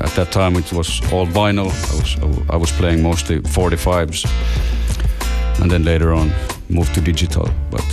at 0.00 0.10
that 0.16 0.32
time, 0.32 0.56
it 0.56 0.72
was 0.72 1.00
all 1.12 1.26
vinyl. 1.26 1.70
I 1.90 1.94
was 2.00 2.16
I 2.50 2.56
was 2.56 2.72
playing 2.72 3.02
mostly 3.02 3.40
45s, 3.40 4.26
and 5.60 5.70
then 5.70 5.84
later 5.84 6.12
on 6.12 6.32
moved 6.68 6.94
to 6.94 7.00
digital. 7.00 7.48
But 7.70 7.84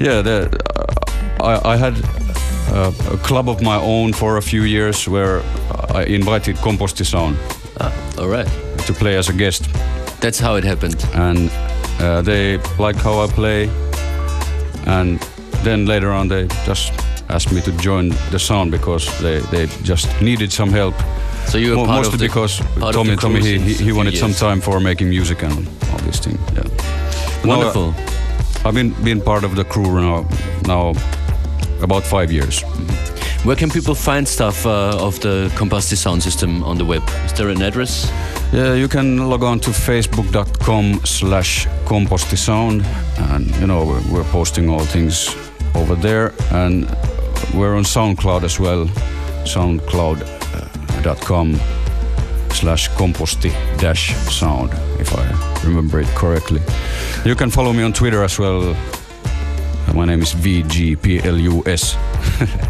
yeah, 0.00 0.22
the, 0.22 0.48
uh, 0.76 1.44
I, 1.44 1.74
I 1.74 1.76
had 1.76 1.94
uh, 2.72 2.92
a 3.12 3.16
club 3.18 3.48
of 3.48 3.62
my 3.62 3.76
own 3.76 4.12
for 4.12 4.36
a 4.36 4.42
few 4.42 4.62
years 4.62 5.08
where 5.08 5.42
I 5.94 6.04
invited 6.04 6.56
Komposti 6.56 7.04
Sound. 7.04 7.36
all 8.18 8.28
right. 8.28 8.48
To 8.86 8.92
play 8.92 9.16
as 9.16 9.28
a 9.28 9.32
guest. 9.32 9.68
That's 10.20 10.38
how 10.38 10.56
it 10.56 10.64
happened. 10.64 11.06
And 11.14 11.50
uh, 12.00 12.22
they 12.22 12.58
like 12.78 12.96
how 12.96 13.20
I 13.20 13.26
play, 13.26 13.68
and 14.86 15.20
then 15.64 15.86
later 15.86 16.10
on 16.12 16.28
they 16.28 16.46
just 16.66 16.92
asked 17.28 17.52
me 17.52 17.60
to 17.62 17.72
join 17.72 18.10
the 18.30 18.38
sound 18.38 18.70
because 18.70 19.06
they, 19.20 19.38
they 19.50 19.66
just 19.82 20.08
needed 20.20 20.52
some 20.52 20.70
help. 20.70 20.94
So 21.46 21.58
you 21.58 21.70
were 21.76 21.86
mostly 21.86 22.14
of 22.14 22.18
the- 22.18 22.26
because 22.26 22.58
Tommy 22.92 23.16
Tommy 23.16 23.40
he, 23.40 23.74
he, 23.74 23.92
wanted 23.92 24.16
some 24.16 24.32
time 24.32 24.60
for 24.60 24.80
making 24.80 25.08
music 25.10 25.42
and 25.42 25.68
all 25.90 25.98
these 25.98 26.20
things. 26.20 26.38
Yeah. 26.54 26.62
But 27.42 27.44
now, 27.44 27.56
Wonderful. 27.56 27.88
uh, 27.90 28.68
I've 28.68 28.74
been 28.74 28.92
been 29.04 29.20
part 29.20 29.44
of 29.44 29.54
the 29.54 29.64
crew 29.64 30.00
now 30.00 30.26
now 30.66 30.94
about 31.82 32.04
five 32.04 32.32
years. 32.32 32.64
Where 33.44 33.56
can 33.56 33.70
people 33.70 33.94
find 33.94 34.26
stuff 34.26 34.64
uh, 34.64 35.06
of 35.06 35.20
the 35.20 35.50
Komposti 35.54 35.96
sound 35.96 36.22
system 36.22 36.62
on 36.64 36.78
the 36.78 36.84
web? 36.84 37.02
Is 37.26 37.32
there 37.34 37.50
an 37.50 37.60
address? 37.60 38.10
Yeah, 38.52 38.74
you 38.74 38.88
can 38.88 39.28
log 39.28 39.42
on 39.42 39.60
to 39.60 39.70
facebook.com 39.70 41.00
slash 41.04 41.66
kompostisound 41.84 42.84
and 43.32 43.50
you 43.56 43.66
know 43.66 43.84
we're, 43.84 44.02
we're 44.10 44.30
posting 44.32 44.70
all 44.70 44.84
things 44.86 45.36
over 45.74 45.94
there 45.94 46.32
and 46.52 46.84
we're 47.54 47.74
on 47.76 47.84
SoundCloud 47.84 48.42
as 48.44 48.58
well 48.60 48.86
soundcloud.com 49.44 51.54
slash 52.50 52.88
komposti 52.90 53.50
dash 53.78 54.14
sound 54.30 54.72
if 55.00 55.12
I 55.16 55.26
remember 55.64 56.00
it 56.00 56.08
correctly. 56.08 56.60
You 57.24 57.34
can 57.34 57.50
follow 57.50 57.72
me 57.72 57.82
on 57.82 57.92
Twitter 57.92 58.22
as 58.22 58.38
well. 58.38 58.76
My 59.94 60.04
name 60.06 60.22
is 60.22 60.34
VGPLUS. 60.34 61.96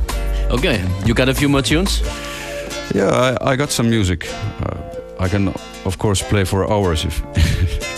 Okay, 0.50 0.84
you 1.04 1.14
got 1.14 1.28
a 1.28 1.34
few 1.34 1.48
more 1.48 1.62
tunes? 1.62 2.00
Yeah, 2.94 3.08
I, 3.08 3.36
I 3.52 3.56
got 3.56 3.70
some 3.70 3.88
music. 3.90 4.28
Uh, 4.60 4.76
I 5.18 5.28
can, 5.28 5.48
of 5.84 5.98
course, 5.98 6.22
play 6.22 6.44
for 6.44 6.70
hours 6.70 7.04
if 7.04 7.22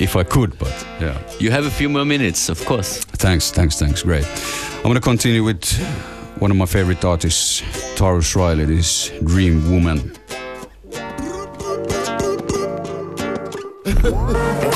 if 0.00 0.16
I 0.16 0.24
could, 0.24 0.58
but 0.58 0.86
yeah. 1.00 1.18
You 1.38 1.50
have 1.50 1.66
a 1.66 1.70
few 1.70 1.88
more 1.88 2.04
minutes, 2.04 2.48
of 2.48 2.64
course. 2.64 2.98
Thanks, 2.98 3.50
thanks, 3.50 3.78
thanks. 3.78 4.02
Great. 4.02 4.26
I'm 4.76 4.84
gonna 4.84 5.00
continue 5.00 5.42
with 5.44 5.64
one 6.38 6.50
of 6.50 6.56
my 6.56 6.66
favorite 6.66 7.04
artists, 7.04 7.62
Tarrus 7.96 8.34
Riley. 8.36 8.64
This 8.64 9.10
Dream 9.24 9.70
Woman. 9.70 10.12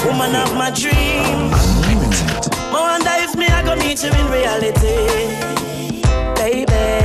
Woman 0.04 0.34
of 0.34 0.54
my 0.56 0.70
dreams. 0.74 1.54
I 2.54 2.80
wonder 2.80 3.10
if 3.24 3.36
me 3.36 3.46
I 3.46 3.62
go 3.64 3.76
meet 3.76 4.02
you 4.02 4.10
in 4.10 4.26
reality, 4.30 4.72
baby, 6.36 6.66
baby. 6.66 7.02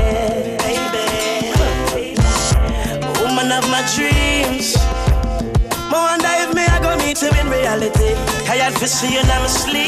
Woman 3.21 3.51
of 3.51 3.69
my 3.69 3.83
dreams. 3.95 4.76
You 7.19 7.29
in 7.29 7.49
reality. 7.49 8.13
Tired 8.45 8.75
for 8.77 8.85
see 8.85 9.15
you 9.15 9.23
never 9.23 9.47
sleep. 9.47 9.87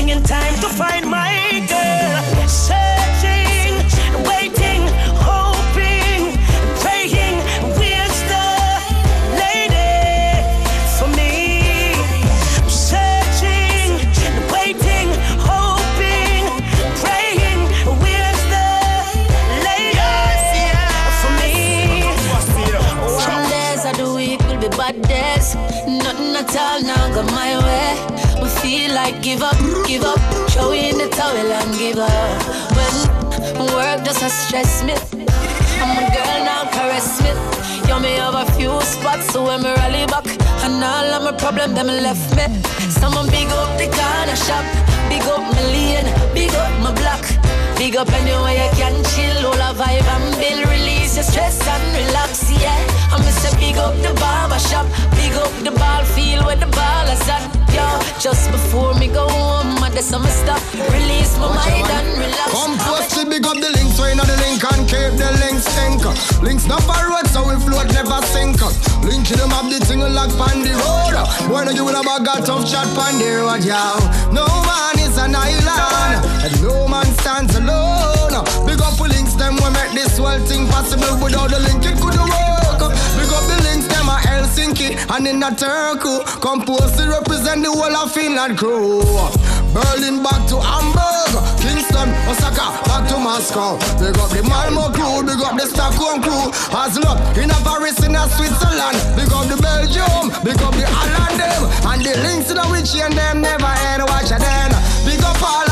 I'm 0.00 0.08
in 0.08 0.22
time 0.22 0.54
to 0.60 0.68
find 0.68 1.10
my 1.10 1.66
girl. 1.68 2.22
Searching, 2.46 3.74
waiting, 4.30 4.86
hoping, 5.26 6.38
praying. 6.78 7.36
Where's 7.76 8.18
the 8.30 8.46
lady 9.42 10.38
for 10.96 11.08
me? 11.18 11.34
Searching, 12.70 13.90
waiting, 14.54 15.08
hoping, 15.42 16.46
praying. 17.02 17.60
Where's 17.98 18.42
the 18.54 18.68
lady 19.66 20.14
for 21.20 21.32
me? 21.42 21.54
Some 23.18 23.44
days 23.50 23.84
of 23.84 23.96
the 23.96 24.08
week 24.14 24.40
will 24.46 24.60
be 24.60 24.68
bad 24.76 25.02
days. 25.02 25.56
Nothing 25.86 26.36
at 26.36 26.56
all 26.56 26.80
now 26.82 27.12
go 27.12 27.22
my 27.34 27.58
way. 27.66 27.96
We 28.40 28.48
feel 28.48 28.94
like 28.94 29.20
give 29.20 29.42
up, 29.42 29.56
give 29.88 30.04
up. 30.04 30.20
Throw 30.50 30.72
in 30.72 30.98
the 30.98 31.08
towel 31.08 31.34
and 31.34 31.72
give 31.78 31.96
up. 31.96 32.42
When 33.56 33.66
work 33.72 34.04
just 34.04 34.22
a 34.22 34.28
stress 34.28 34.84
me. 34.84 34.94
I'm 35.80 35.96
a 35.96 36.04
girl 36.12 36.38
now, 36.44 36.68
caress 36.70 37.22
me. 37.24 37.32
You 37.88 37.98
me 37.98 38.12
have 38.20 38.34
a 38.34 38.44
few 38.52 38.78
spots, 38.82 39.32
so 39.32 39.44
when 39.46 39.62
me 39.62 39.70
rally 39.80 40.04
back, 40.06 40.26
and 40.64 40.84
all 40.84 41.08
of 41.16 41.22
my 41.24 41.32
problem 41.32 41.74
them 41.74 41.86
left 41.86 42.36
me. 42.36 42.44
Someone 43.00 43.28
big 43.30 43.48
up 43.48 43.78
the 43.80 43.88
corner 43.88 44.36
shop, 44.36 44.66
big 45.08 45.22
up 45.22 45.40
my 45.40 45.62
lane, 45.72 46.08
big 46.34 46.52
up 46.52 46.72
my 46.84 46.92
block. 46.92 47.24
Big 47.78 47.96
up 47.96 48.10
anywhere 48.10 48.58
you 48.58 48.70
can 48.74 49.04
chill, 49.14 49.46
all 49.46 49.54
a 49.54 49.72
vibe 49.72 50.02
and 50.02 50.34
build, 50.34 50.66
release 50.68 51.14
your 51.14 51.22
stress 51.22 51.62
and 51.62 51.86
relax, 51.94 52.50
yeah. 52.50 52.74
I'm 53.14 53.22
say 53.22 53.54
big 53.56 53.78
up 53.78 53.94
the 54.02 54.12
barber 54.18 54.58
shop, 54.58 54.84
big 55.14 55.32
up 55.38 55.54
the 55.62 55.70
ball 55.70 56.02
field 56.12 56.44
where 56.44 56.56
the 56.56 56.66
ball 56.66 57.06
is 57.06 57.22
at. 57.30 57.46
Yo, 57.70 57.86
just 58.18 58.50
before 58.50 58.94
me 58.98 59.06
go 59.06 59.28
home, 59.28 59.78
I 59.78 59.90
just 59.94 60.10
some 60.10 60.26
stop. 60.26 60.58
Release 60.90 61.38
my 61.38 61.54
mind 61.54 61.86
and 61.86 62.18
relax. 62.18 62.50
Come 62.50 62.74
post 62.82 63.16
it, 63.16 63.30
big 63.30 63.46
up 63.46 63.54
the 63.54 63.70
links, 63.70 63.94
so 63.94 64.10
you 64.10 64.16
know 64.18 64.26
the 64.26 64.36
link 64.42 64.58
and 64.58 64.82
keep 64.90 65.14
the 65.14 65.30
links 65.38 65.64
think. 65.78 66.02
Links 66.42 66.66
not 66.66 66.82
for 66.82 66.98
road, 67.06 67.30
so 67.30 67.46
we 67.46 67.54
float 67.62 67.86
never 67.94 68.18
sink. 68.26 68.58
Link 69.06 69.28
them 69.30 69.54
up 69.54 69.70
the 69.70 69.78
thing 69.86 70.02
like 70.02 70.34
on 70.34 70.66
the 70.66 70.74
road. 70.82 71.14
No 71.46 71.70
you 71.70 71.84
with 71.86 71.94
a 71.94 72.02
bag 72.02 72.26
of 72.26 72.44
tough 72.44 72.66
chat 72.66 72.90
on 72.98 73.22
the 73.22 73.30
road, 73.38 73.62
yo. 73.62 73.78
No 74.34 74.44
man 74.66 74.98
is 74.98 75.07
an 75.18 75.34
island, 75.34 76.24
and 76.44 76.62
no 76.62 76.88
man 76.88 77.06
stands 77.18 77.54
alone. 77.56 78.44
Big 78.66 78.80
up 78.80 78.94
the 78.96 79.08
links, 79.08 79.34
them 79.34 79.56
we 79.56 79.68
make 79.74 79.92
this 79.92 80.18
whole 80.18 80.38
thing 80.46 80.66
possible. 80.68 81.18
Without 81.22 81.50
the 81.50 81.58
link, 81.60 81.84
it 81.84 81.98
couldn't 81.98 82.30
work. 82.30 82.80
Big 83.18 83.30
up 83.34 83.44
the 83.50 83.58
links, 83.66 83.86
them 83.90 84.08
are 84.08 84.22
Helsinki 84.22 84.94
and 85.10 85.26
in 85.26 85.42
a 85.42 85.50
Turku. 85.50 86.22
Compose 86.40 86.92
to 86.96 87.08
represent 87.08 87.64
the 87.64 87.70
whole 87.72 87.96
of 87.96 88.12
Finland 88.12 88.58
crew. 88.58 89.02
Berlin 89.74 90.22
back 90.22 90.48
to 90.48 90.56
Hamburg, 90.56 91.32
Kingston, 91.60 92.08
Osaka, 92.24 92.72
back 92.88 93.04
to 93.10 93.18
Moscow. 93.18 93.76
Big 94.00 94.16
up 94.16 94.30
the 94.30 94.42
Malmo 94.48 94.88
crew, 94.94 95.20
big 95.26 95.40
up 95.44 95.58
the 95.58 95.66
Stockholm 95.66 96.22
crew. 96.22 96.48
Oslo, 96.72 97.12
in 97.36 97.50
a 97.50 97.58
Paris, 97.66 98.00
in 98.00 98.16
a 98.16 98.24
Switzerland. 98.32 98.96
Big 99.12 99.28
up 99.28 99.44
the 99.50 99.58
Belgium, 99.60 100.32
big 100.40 100.60
up 100.62 100.72
the 100.72 100.86
Holland 100.88 101.36
them. 101.36 101.62
And 101.92 102.00
the 102.00 102.16
links 102.24 102.50
in 102.50 102.58
which 102.72 102.96
and 102.96 103.12
them 103.12 103.42
never 103.42 103.72
end 103.92 104.02
watch 104.08 104.32
a 104.32 104.38
then. 104.38 104.87
Big 105.04 105.22
up 105.22 105.42
all 105.42 105.67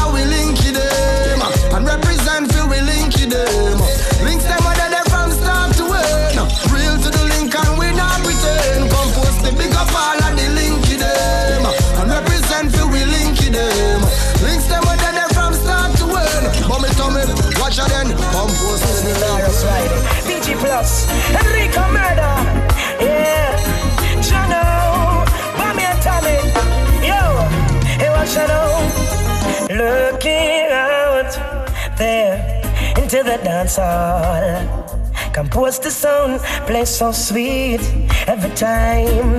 into 32.99 33.23
the 33.23 33.39
dance 33.43 33.77
hall. 33.77 34.85
Compose 35.33 35.79
the 35.79 35.91
sound, 35.91 36.41
play 36.67 36.85
so 36.85 37.13
sweet 37.13 37.81
every 38.27 38.51
time. 38.51 39.37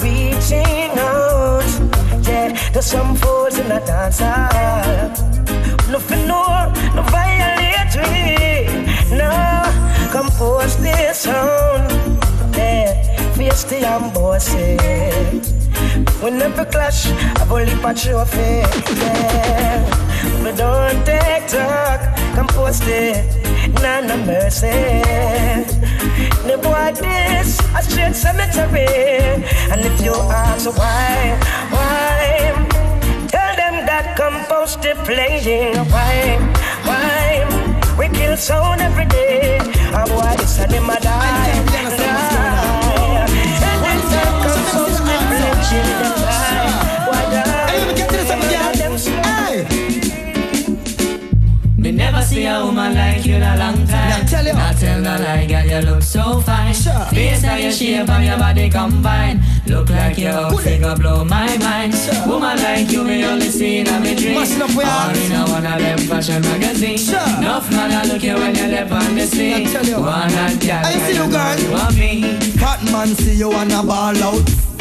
Reaching 0.00 0.92
out, 0.98 1.64
yeah, 2.26 2.70
there's 2.72 2.86
some 2.86 3.16
fools 3.16 3.58
in 3.58 3.68
the 3.68 3.80
dance 3.86 4.20
hall. 4.20 5.08
Nothing 5.90 6.28
more, 6.28 6.72
no 6.94 7.02
we. 7.96 8.66
No, 9.16 9.30
compose 10.10 10.76
this 10.78 11.18
sound. 11.20 11.90
Yeah, 12.54 13.32
face 13.34 13.64
the 13.64 13.86
embossy. 13.86 15.61
We 16.22 16.30
never 16.30 16.64
clash, 16.64 17.06
I've 17.40 17.50
only 17.50 17.74
patch 17.76 18.06
your 18.06 18.24
face. 18.24 18.66
Yeah, 18.98 19.82
we 20.44 20.52
don't 20.56 21.04
take 21.04 21.48
talk, 21.48 22.00
compose 22.34 22.80
it. 22.86 23.42
None 23.80 24.06
no 24.06 24.16
mercy. 24.18 24.68
The 26.46 26.58
boy 26.62 26.92
this 27.00 27.58
a 27.76 27.82
straight 27.82 28.14
cemetery. 28.14 28.86
And 29.70 29.80
if 29.80 30.00
you 30.00 30.14
ask 30.14 30.66
why, 30.76 31.38
why? 31.70 32.52
Tell 33.28 33.56
them 33.56 33.86
that 33.86 34.16
compost 34.16 34.84
is 34.84 34.98
playing. 35.06 35.76
Why, 35.90 36.38
why? 36.84 37.96
We 37.98 38.08
kill 38.08 38.36
sound 38.36 38.80
every 38.80 39.06
day. 39.06 39.58
And 39.58 40.10
why 40.10 40.36
this 40.36 40.58
and 40.58 40.72
them 40.72 40.90
a 40.90 41.00
die. 41.00 41.71
Me 51.82 51.90
never 51.90 52.22
see 52.22 52.46
a 52.46 52.64
woman 52.64 52.94
like 52.94 53.26
you 53.26 53.34
in 53.34 53.42
a 53.42 53.56
long 53.56 53.86
time. 53.86 54.24
tell 54.26 54.46
you. 54.46 54.52
Not 54.52 54.76
tell 54.76 55.02
you 55.72 55.80
look 55.80 56.02
so 56.02 56.40
fine. 56.40 56.74
Based 57.12 57.44
on 57.44 57.60
your 57.60 57.72
shape 57.72 58.08
and 58.08 58.24
your 58.24 58.38
body 58.38 58.70
combine. 58.70 59.42
Look 59.66 59.90
like 59.90 60.18
your 60.18 60.32
outfit 60.32 60.80
go 60.80 60.94
blow 60.94 61.24
my 61.24 61.56
mind. 61.58 61.94
Woman 62.26 62.56
like 62.58 62.90
you, 62.90 63.02
me 63.04 63.24
only 63.24 63.48
see 63.48 63.78
in 63.78 63.88
a 63.88 63.98
me 64.00 64.14
dream. 64.14 64.34
Must 64.34 64.54
in 64.54 64.62
a 64.62 65.44
one 65.50 65.66
of 65.66 65.78
them 65.78 65.98
fashion 65.98 66.42
magazine. 66.42 66.98
Sure. 66.98 67.18
Man, 67.72 67.92
I 67.92 68.04
look 68.04 68.22
you 68.22 68.34
when 68.34 68.54
you 68.54 68.66
left 68.66 68.92
on 68.92 69.14
the 69.14 69.26
scene. 69.26 69.66
I 69.66 69.72
tell 69.72 69.84
you. 69.84 70.04
I 70.04 70.38
see 71.06 71.16
you, 71.16 71.30
girl. 71.30 71.58
You 71.58 71.70
want 71.72 71.96
me? 71.96 72.38
Fat 72.58 72.82
man 72.92 73.08
see 73.08 73.34
you 73.34 73.50
wanna 73.50 73.82
ball 73.82 74.16
out. 74.22 74.71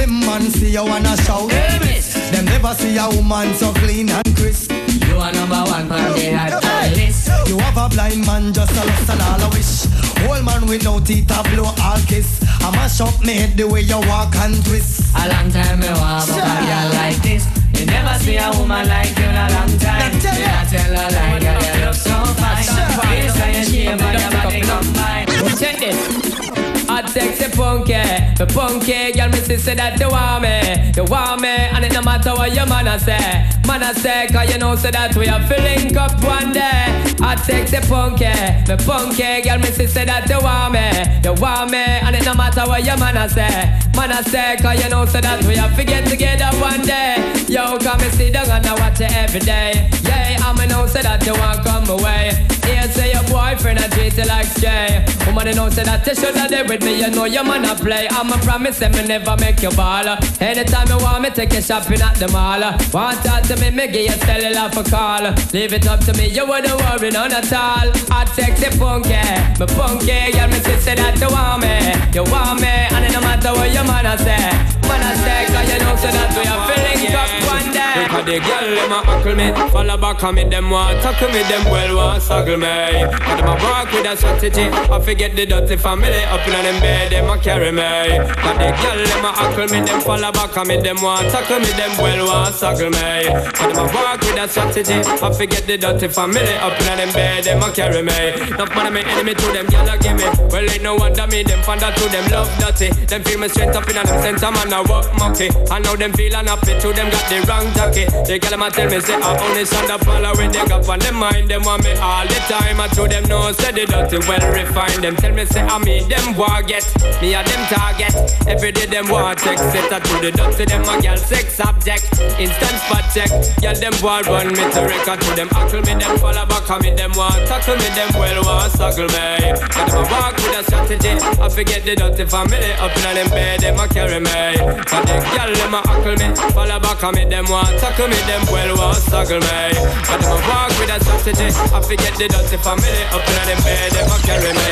Slim 0.00 0.20
man 0.20 0.40
see 0.50 0.70
you 0.70 0.82
wanna 0.82 1.14
shout. 1.24 1.52
Hey, 1.52 1.78
miss. 1.80 2.14
Them 2.30 2.46
never 2.46 2.72
see 2.72 2.96
a 2.96 3.06
woman 3.10 3.52
so 3.54 3.70
clean 3.74 4.08
and 4.08 4.34
crisp. 4.34 4.72
You 4.72 5.18
are 5.18 5.30
number 5.32 5.60
one 5.60 5.92
on 5.92 6.16
the 6.16 6.32
hot 6.32 6.64
Hey, 6.64 6.94
list. 6.94 7.28
You 7.46 7.58
have 7.58 7.76
a 7.76 7.86
blind 7.94 8.24
man 8.24 8.54
just 8.54 8.72
a 8.72 8.86
lust 8.86 9.10
and 9.10 9.20
all 9.20 9.42
a 9.44 9.48
wish. 9.52 9.84
Old 10.24 10.42
man 10.42 10.64
with 10.66 10.84
no 10.84 11.00
teeth 11.00 11.30
a 11.30 11.42
blow 11.50 11.68
all 11.84 12.00
kiss. 12.08 12.40
I 12.64 12.70
mash 12.76 13.00
up 13.02 13.20
me 13.20 13.34
head 13.34 13.58
the 13.58 13.68
way 13.68 13.82
you 13.82 14.00
walk 14.08 14.34
and 14.36 14.64
twist. 14.64 15.12
A 15.20 15.28
long 15.28 15.52
time 15.52 15.80
me 15.80 15.88
want 15.92 16.30
up 16.32 16.48
a 16.48 16.56
girl 16.64 16.88
like 16.96 17.20
this. 17.20 17.44
You 17.76 17.84
never 17.84 18.16
see 18.24 18.38
a 18.38 18.48
woman 18.56 18.88
like 18.88 19.12
you 19.18 19.28
in 19.28 19.36
a 19.36 19.52
long 19.52 19.72
time. 19.84 20.00
Now 20.00 20.18
tell 20.18 20.32
Me 20.32 20.40
ya. 20.40 20.48
not 20.48 20.68
tell 20.72 20.96
her 20.96 21.08
like 21.12 21.42
girl, 21.44 21.60
you 21.60 21.84
look 21.84 21.94
so 21.94 22.16
fine. 22.40 22.64
Face 23.04 23.36
and 23.36 23.52
your 23.52 23.64
shape 23.68 24.00
and 24.00 24.16
your 24.16 24.30
body 24.32 24.60
combine. 24.64 25.26
Check 25.60 25.76
this. 25.76 26.40
I 26.88 27.06
sexy 27.06 27.48
punky, 27.56 27.92
the 28.40 28.46
punky 28.54 29.12
girl, 29.12 29.28
me 29.28 29.36
say 29.58 29.74
that 29.74 30.00
you 30.00 30.08
want 30.08 30.40
me, 30.40 30.92
you 30.96 31.04
want 31.04 31.42
me, 31.42 31.48
and 31.48 31.84
it 31.84 31.92
no 31.92 32.00
matter 32.00 32.32
what 32.32 32.54
your 32.56 32.64
man 32.64 32.88
a 32.88 32.98
say, 32.98 33.44
man 33.68 33.82
a 33.82 33.92
say, 33.92 34.28
cause 34.32 34.50
you 34.50 34.56
know 34.56 34.74
say 34.76 34.90
that 34.90 35.14
we 35.14 35.28
are 35.28 35.44
filling 35.44 35.94
up 35.94 36.16
one 36.24 36.50
day. 36.50 36.88
I 37.20 37.36
take 37.36 37.68
the 37.68 37.84
punky, 37.84 38.32
the 38.64 38.80
punky 38.80 39.44
girl, 39.44 39.58
me 39.60 39.68
say 39.68 40.06
that 40.08 40.24
you 40.24 40.40
want 40.40 40.72
me, 40.72 40.88
you 41.20 41.36
want 41.36 41.70
me, 41.70 41.84
and 41.84 42.16
it 42.16 42.24
no 42.24 42.32
matter 42.32 42.64
what 42.64 42.82
your 42.82 42.96
man 42.96 43.18
a 43.20 43.28
say, 43.28 43.76
man 43.92 44.10
a 44.10 44.24
say, 44.24 44.56
cause 44.56 44.82
you 44.82 44.88
know 44.88 45.04
say 45.04 45.20
that 45.20 45.44
we 45.44 45.60
are 45.60 45.68
get 45.76 46.08
together 46.08 46.48
one 46.64 46.80
day. 46.80 47.20
Yo, 47.46 47.76
come 47.76 48.00
and 48.00 48.14
sit 48.14 48.32
down 48.32 48.48
and 48.48 48.64
I 48.64 48.72
watch 48.80 49.04
it 49.04 49.12
every 49.12 49.40
day. 49.40 49.90
Yeah, 50.00 50.40
I'm 50.40 50.56
know 50.66 50.86
say 50.86 51.02
that 51.02 51.20
you 51.26 51.36
want 51.36 51.60
come 51.60 51.92
away. 51.92 52.59
Here 52.70 52.88
say 52.92 53.12
your 53.12 53.24
boyfriend 53.24 53.80
a 53.80 53.88
treat 53.90 54.16
you 54.16 54.24
like 54.24 54.54
Jay. 54.60 55.04
Woman, 55.26 55.48
you 55.48 55.54
know 55.54 55.68
say 55.68 55.82
that 55.82 56.06
you 56.06 56.14
shoulda 56.14 56.46
there 56.48 56.64
with 56.64 56.82
me. 56.84 57.00
You 57.00 57.10
know 57.10 57.24
your 57.24 57.44
man 57.44 57.64
a 57.64 57.74
play. 57.74 58.06
I'm 58.10 58.30
a 58.30 58.38
promise 58.46 58.78
that 58.78 58.94
me 58.94 59.06
never 59.06 59.36
make 59.38 59.60
you 59.62 59.70
ball. 59.70 60.06
Anytime 60.40 60.88
you 60.88 60.98
want 61.02 61.22
me, 61.22 61.30
take 61.30 61.52
you 61.52 61.62
shopping 61.62 62.00
at 62.00 62.14
the 62.16 62.28
mall. 62.28 62.62
Want 62.94 63.18
talk 63.26 63.42
to 63.50 63.56
me, 63.58 63.70
me 63.70 63.88
give 63.88 64.06
you 64.06 64.18
cellular 64.22 64.70
for 64.70 64.84
call. 64.86 65.34
Leave 65.52 65.72
it 65.74 65.86
up 65.86 66.00
to 66.06 66.12
me, 66.14 66.28
you 66.28 66.46
wouldn't 66.46 66.78
worry 66.78 67.10
none 67.10 67.32
at 67.32 67.52
all. 67.52 67.90
I 68.10 68.24
sexy 68.30 68.70
punky, 68.78 69.18
me 69.58 69.66
punky, 69.66 70.30
girl, 70.30 70.48
me 70.48 70.58
say 70.62 70.94
that 70.94 71.18
you 71.18 71.30
want 71.30 71.62
me, 71.62 71.74
you 72.14 72.24
want 72.30 72.60
me, 72.62 72.70
and 72.70 73.04
it 73.04 73.12
no 73.12 73.20
matter 73.20 73.52
what 73.52 73.70
your 73.72 73.84
man 73.84 74.06
a 74.06 74.14
say, 74.18 74.38
man 74.86 75.02
a 75.02 75.10
say, 75.22 75.46
'cause 75.50 75.68
you 75.70 75.78
know 75.82 75.94
say 75.98 76.10
that 76.14 76.30
we 76.34 76.42
are 76.46 76.62
feeling 76.70 77.14
up 77.14 77.30
one 77.50 77.68
day. 77.74 77.94
Because 78.02 78.24
the 78.24 78.38
girl 78.40 78.66
them 78.74 78.92
a 78.92 79.00
huckle 79.04 79.34
me, 79.34 79.46
follow 79.70 79.96
back 79.96 80.22
on 80.24 80.34
me, 80.34 80.44
them 80.44 80.70
want 80.70 81.00
tackle 81.02 81.28
me, 81.30 81.42
them 81.44 81.64
well 81.70 81.96
want 81.96 82.22
suckle 82.22 82.56
me. 82.60 83.02
And 83.02 83.40
them 83.40 83.48
a 83.48 83.54
walk 83.64 83.90
with 83.90 84.06
a 84.06 84.16
strategy, 84.16 84.68
I 84.68 85.00
forget 85.00 85.34
the 85.34 85.46
dirty 85.46 85.76
family 85.76 86.22
up 86.28 86.46
in 86.46 86.52
them 86.52 86.78
bed, 86.80 87.12
them 87.12 87.30
a 87.30 87.38
carry 87.38 87.72
me. 87.72 88.20
Cause 88.38 88.56
the 88.60 88.68
girl 88.78 89.00
them 89.00 89.24
a 89.24 89.30
huckle 89.32 89.68
me, 89.72 89.80
them 89.84 90.00
follow 90.00 90.30
back 90.32 90.56
on 90.56 90.68
me, 90.68 90.76
them 90.80 91.00
want 91.02 91.26
tackle 91.32 91.60
me, 91.60 91.72
them 91.74 91.92
well 91.98 92.26
want 92.26 92.54
suckle 92.54 92.90
me. 92.90 93.26
And 93.32 93.70
them 93.72 93.80
a 93.80 93.84
walk 93.90 94.20
with 94.20 94.38
a 94.38 94.46
strategy, 94.48 95.00
I 95.00 95.28
forget 95.32 95.66
the 95.66 95.78
dirty 95.78 96.08
family 96.08 96.54
up 96.60 96.78
in 96.78 96.96
them 97.00 97.12
bed, 97.12 97.44
them 97.44 97.62
a 97.62 97.72
carry 97.72 98.02
me. 98.02 98.20
Enough 98.52 98.74
man 98.76 98.92
me 98.92 99.00
enemy 99.02 99.34
to 99.34 99.46
them, 99.50 99.66
girl 99.66 99.88
a 99.88 99.96
give 99.98 100.16
me. 100.16 100.28
Well 100.52 100.68
ain't 100.68 100.82
no 100.82 100.94
wonder 100.96 101.26
me, 101.26 101.42
them 101.42 101.62
find 101.62 101.80
to 101.80 102.04
them 102.12 102.26
love 102.30 102.50
dirty. 102.60 102.92
Them 103.06 103.22
feel 103.24 103.38
me 103.40 103.48
strength 103.48 103.76
up 103.76 103.88
in 103.88 103.96
them 103.96 104.06
center, 104.06 104.50
man 104.52 104.72
a 104.72 104.84
work 104.84 105.08
monkey. 105.18 105.48
And 105.70 105.84
now 105.84 105.96
them 105.96 106.12
feel 106.12 106.34
unhappy 106.34 106.76
to 106.78 106.88
them 106.92 107.08
got 107.08 107.24
the 107.30 107.38
wrong 107.48 107.66
jacket. 107.72 108.10
The 108.26 108.38
girl 108.38 108.50
them 108.50 108.62
a 108.62 108.70
tell 108.70 108.90
me 108.90 109.00
say 109.00 109.16
I 109.16 109.32
only 109.40 109.64
stand 109.64 109.90
up 109.90 110.04
follow 110.04 110.32
with 110.36 110.52
the 110.52 110.60
gap 110.68 110.88
on 110.88 110.98
them 110.98 111.16
mind. 111.16 111.48
Them 111.48 111.62
want 111.64 111.84
me 111.84 111.92
all 111.96 112.26
time. 112.48 112.80
I 112.80 112.88
to 112.88 113.06
them 113.06 113.24
know 113.28 113.52
say 113.52 113.72
the 113.72 113.84
dirty 113.86 114.18
well 114.26 114.44
refined. 114.52 115.04
Them 115.04 115.16
tell 115.16 115.32
me 115.32 115.44
say 115.44 115.60
I 115.60 115.78
me 115.84 116.00
them 116.08 116.36
want 116.36 116.66
get 116.66 116.84
me 117.20 117.34
a 117.34 117.44
them 117.44 117.62
target. 117.68 118.14
Every 118.48 118.72
day 118.72 118.86
them 118.86 119.08
want 119.08 119.38
check 119.38 119.58
set 119.58 119.92
to 119.92 120.14
the 120.24 120.32
dirty 120.32 120.64
them 120.64 120.82
a 120.82 120.94
girl 121.02 121.16
sex 121.16 121.60
object. 121.60 122.08
Instant 122.40 122.78
spot 122.80 123.04
check. 123.12 123.30
Girl 123.60 123.76
them 123.76 123.94
want 124.02 124.26
run 124.26 124.48
me 124.48 124.64
to 124.72 124.80
record 124.88 125.20
to 125.20 125.30
them 125.36 125.48
ackle 125.52 125.84
me 125.84 125.94
them 126.00 126.16
follow 126.18 126.46
back 126.46 126.70
on 126.70 126.80
me 126.80 126.90
them 126.96 127.12
want 127.12 127.36
tackle 127.44 127.76
me 127.76 127.88
them 127.92 128.10
well 128.16 128.40
want 128.48 128.72
suckle 128.72 129.10
me. 129.12 129.52
Got 129.76 129.92
them 129.92 130.00
a 130.00 130.02
walk 130.08 130.36
with 130.40 130.56
a 130.56 130.62
strategy. 130.64 131.12
I 131.36 131.48
forget 131.48 131.84
the 131.84 131.94
dirty 131.96 132.24
family 132.24 132.72
up 132.80 132.96
in 132.96 133.02
them 133.14 133.28
bed 133.28 133.60
them 133.60 133.78
a 133.78 133.86
carry 133.88 134.20
me. 134.20 134.40
But 134.88 135.04
the 135.04 135.16
girl 135.36 135.52
them 135.52 135.74
a 135.76 135.80
ackle 135.84 136.16
me 136.16 136.28
follow 136.56 136.80
back 136.80 137.04
on 137.04 137.14
me 137.14 137.24
them 137.28 137.44
want 137.52 137.76
tackle 137.76 138.08
me 138.08 138.18
them 138.24 138.46
well 138.48 138.72
want 138.78 138.96
suckle 138.96 139.40
me. 139.40 139.76
Got 140.08 140.18
them 140.24 140.32
a 140.32 140.38
walk 140.48 140.72
with 140.80 140.94
a 140.94 140.98
strategy. 141.04 141.48
I 141.76 141.80
forget 141.84 142.14
the 142.16 142.29
dirty 142.30 142.56
family 142.58 143.02
up 143.10 143.26
in 143.26 143.42
them 143.48 143.60
bed 143.64 143.92
them 143.92 144.10
a 144.10 144.18
carry 144.22 144.52
me. 144.52 144.70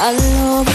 I 0.00 0.12
know 0.12 0.64
they 0.64 0.74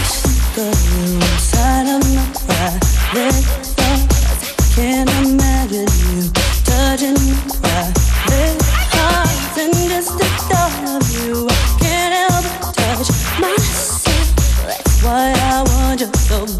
of 0.58 0.76
you 0.86 1.16
inside 1.16 1.86
of 1.94 2.02
my 2.14 2.26
private 2.46 3.44
thoughts. 3.76 4.74
Can't 4.74 5.10
imagine 5.26 5.90
you 6.10 6.30
touching 6.64 7.14
my 7.14 7.42
private 7.60 8.58
parts. 8.94 9.56
And 9.58 9.74
just 9.90 10.18
the 10.18 10.28
thought 10.48 10.84
of 10.96 11.04
you, 11.14 11.46
I 11.48 11.60
can't 11.80 12.14
help 12.14 12.44
but 12.60 12.74
touch 12.74 13.10
myself. 13.40 14.28
That's 14.66 15.02
why 15.02 15.32
I 15.32 15.62
want 15.62 16.00
you 16.00 16.10
so 16.14 16.59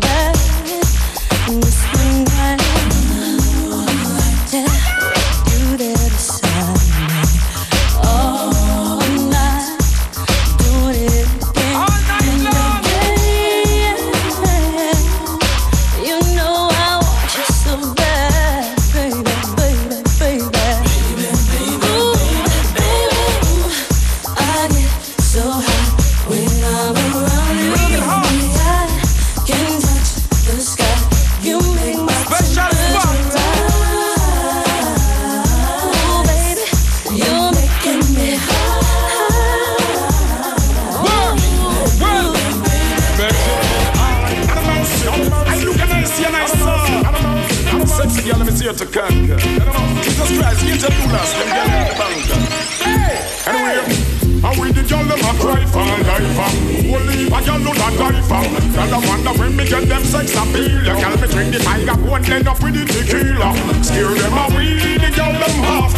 Girl 57.71 57.91
do 57.91 57.99
not 58.01 58.27
Girl 58.75 58.95
I 58.95 59.07
wonder 59.07 59.31
when 59.39 59.57
me 59.57 59.65
get 59.69 59.89
them 59.89 60.03
sex 60.05 60.35
appeal. 60.35 60.83
Girl 60.83 61.17
me 61.17 61.29
drink 61.29 61.55
the 61.55 61.59
tiger 61.61 61.97
bone 61.97 62.25
end 62.25 62.49
up 62.49 62.63
with 62.63 62.75
the 62.75 62.85
tequila. 62.85 63.55
Scare 63.85 64.15
them 64.15 64.35
away, 64.35 64.99
the 64.99 65.11
girl 65.15 65.33
them 65.33 65.65
after 65.65 65.90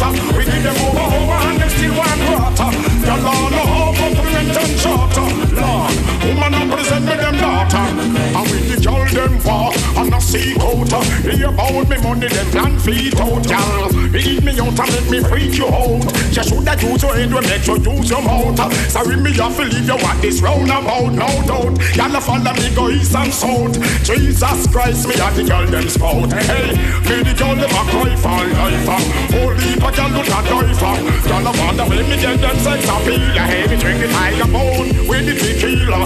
out 14.79 14.89
and 14.89 14.95
make 14.95 15.09
me 15.09 15.29
freak 15.29 15.57
you 15.57 15.67
out. 15.67 16.03
You 16.33 16.43
shoulda 16.43 16.73
use 16.81 17.01
your 17.01 17.15
head 17.15 17.33
when 17.33 17.43
make 17.43 17.65
you 17.67 17.77
use 17.77 18.09
your 18.09 18.21
mouth. 18.21 18.57
Sorry 18.89 19.15
me 19.17 19.33
have 19.33 19.55
to 19.55 19.63
leave 19.63 19.85
you 19.85 19.97
what 19.97 20.21
this 20.21 20.41
roundabout 20.41 21.13
No 21.13 21.27
doubt, 21.45 21.95
y'all 21.95 22.21
follow 22.21 22.53
me 22.53 22.73
go 22.75 22.89
east 22.89 23.15
and 23.15 23.33
south. 23.33 23.75
Jesus 24.03 24.67
Christ, 24.67 25.07
me 25.07 25.15
and 25.19 25.35
the 25.35 25.43
girl 25.43 25.65
them 25.67 25.89
spout. 25.89 26.31
Hey, 26.33 26.73
me 27.07 27.23
the 27.23 27.33
girl 27.37 27.55
them 27.55 27.69
a 27.69 27.81
cry 27.89 28.15
for 28.15 28.43
life. 28.53 28.87
Holy 29.33 29.79
but 29.79 29.95
girl 29.95 30.09
do 30.09 30.21
not 30.29 30.45
die 30.45 30.73
for. 30.73 30.97
Y'all 31.29 31.53
wonder 31.53 31.85
when 31.85 32.09
me 32.09 32.17
get 32.17 32.39
them 32.39 32.57
sex 32.57 32.83
appeal. 32.89 33.19
Hey, 33.19 33.67
me 33.67 33.77
drink 33.77 33.99
the 34.01 34.07
tiger 34.07 34.49
bone 34.51 35.07
with 35.07 35.25
the 35.25 35.35
tequila. 35.37 36.05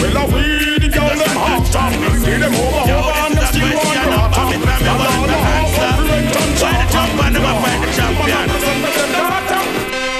Well, 0.00 0.18
I 0.18 0.24
we 0.26 0.78
the 0.78 0.88
girl 0.88 1.14
them 1.14 1.36
after 1.38 2.02
See 2.22 2.38
them 2.38 2.54
over, 2.54 2.92
over 2.92 3.12
and 3.22 3.38
still 3.48 3.91
charter 7.16 8.32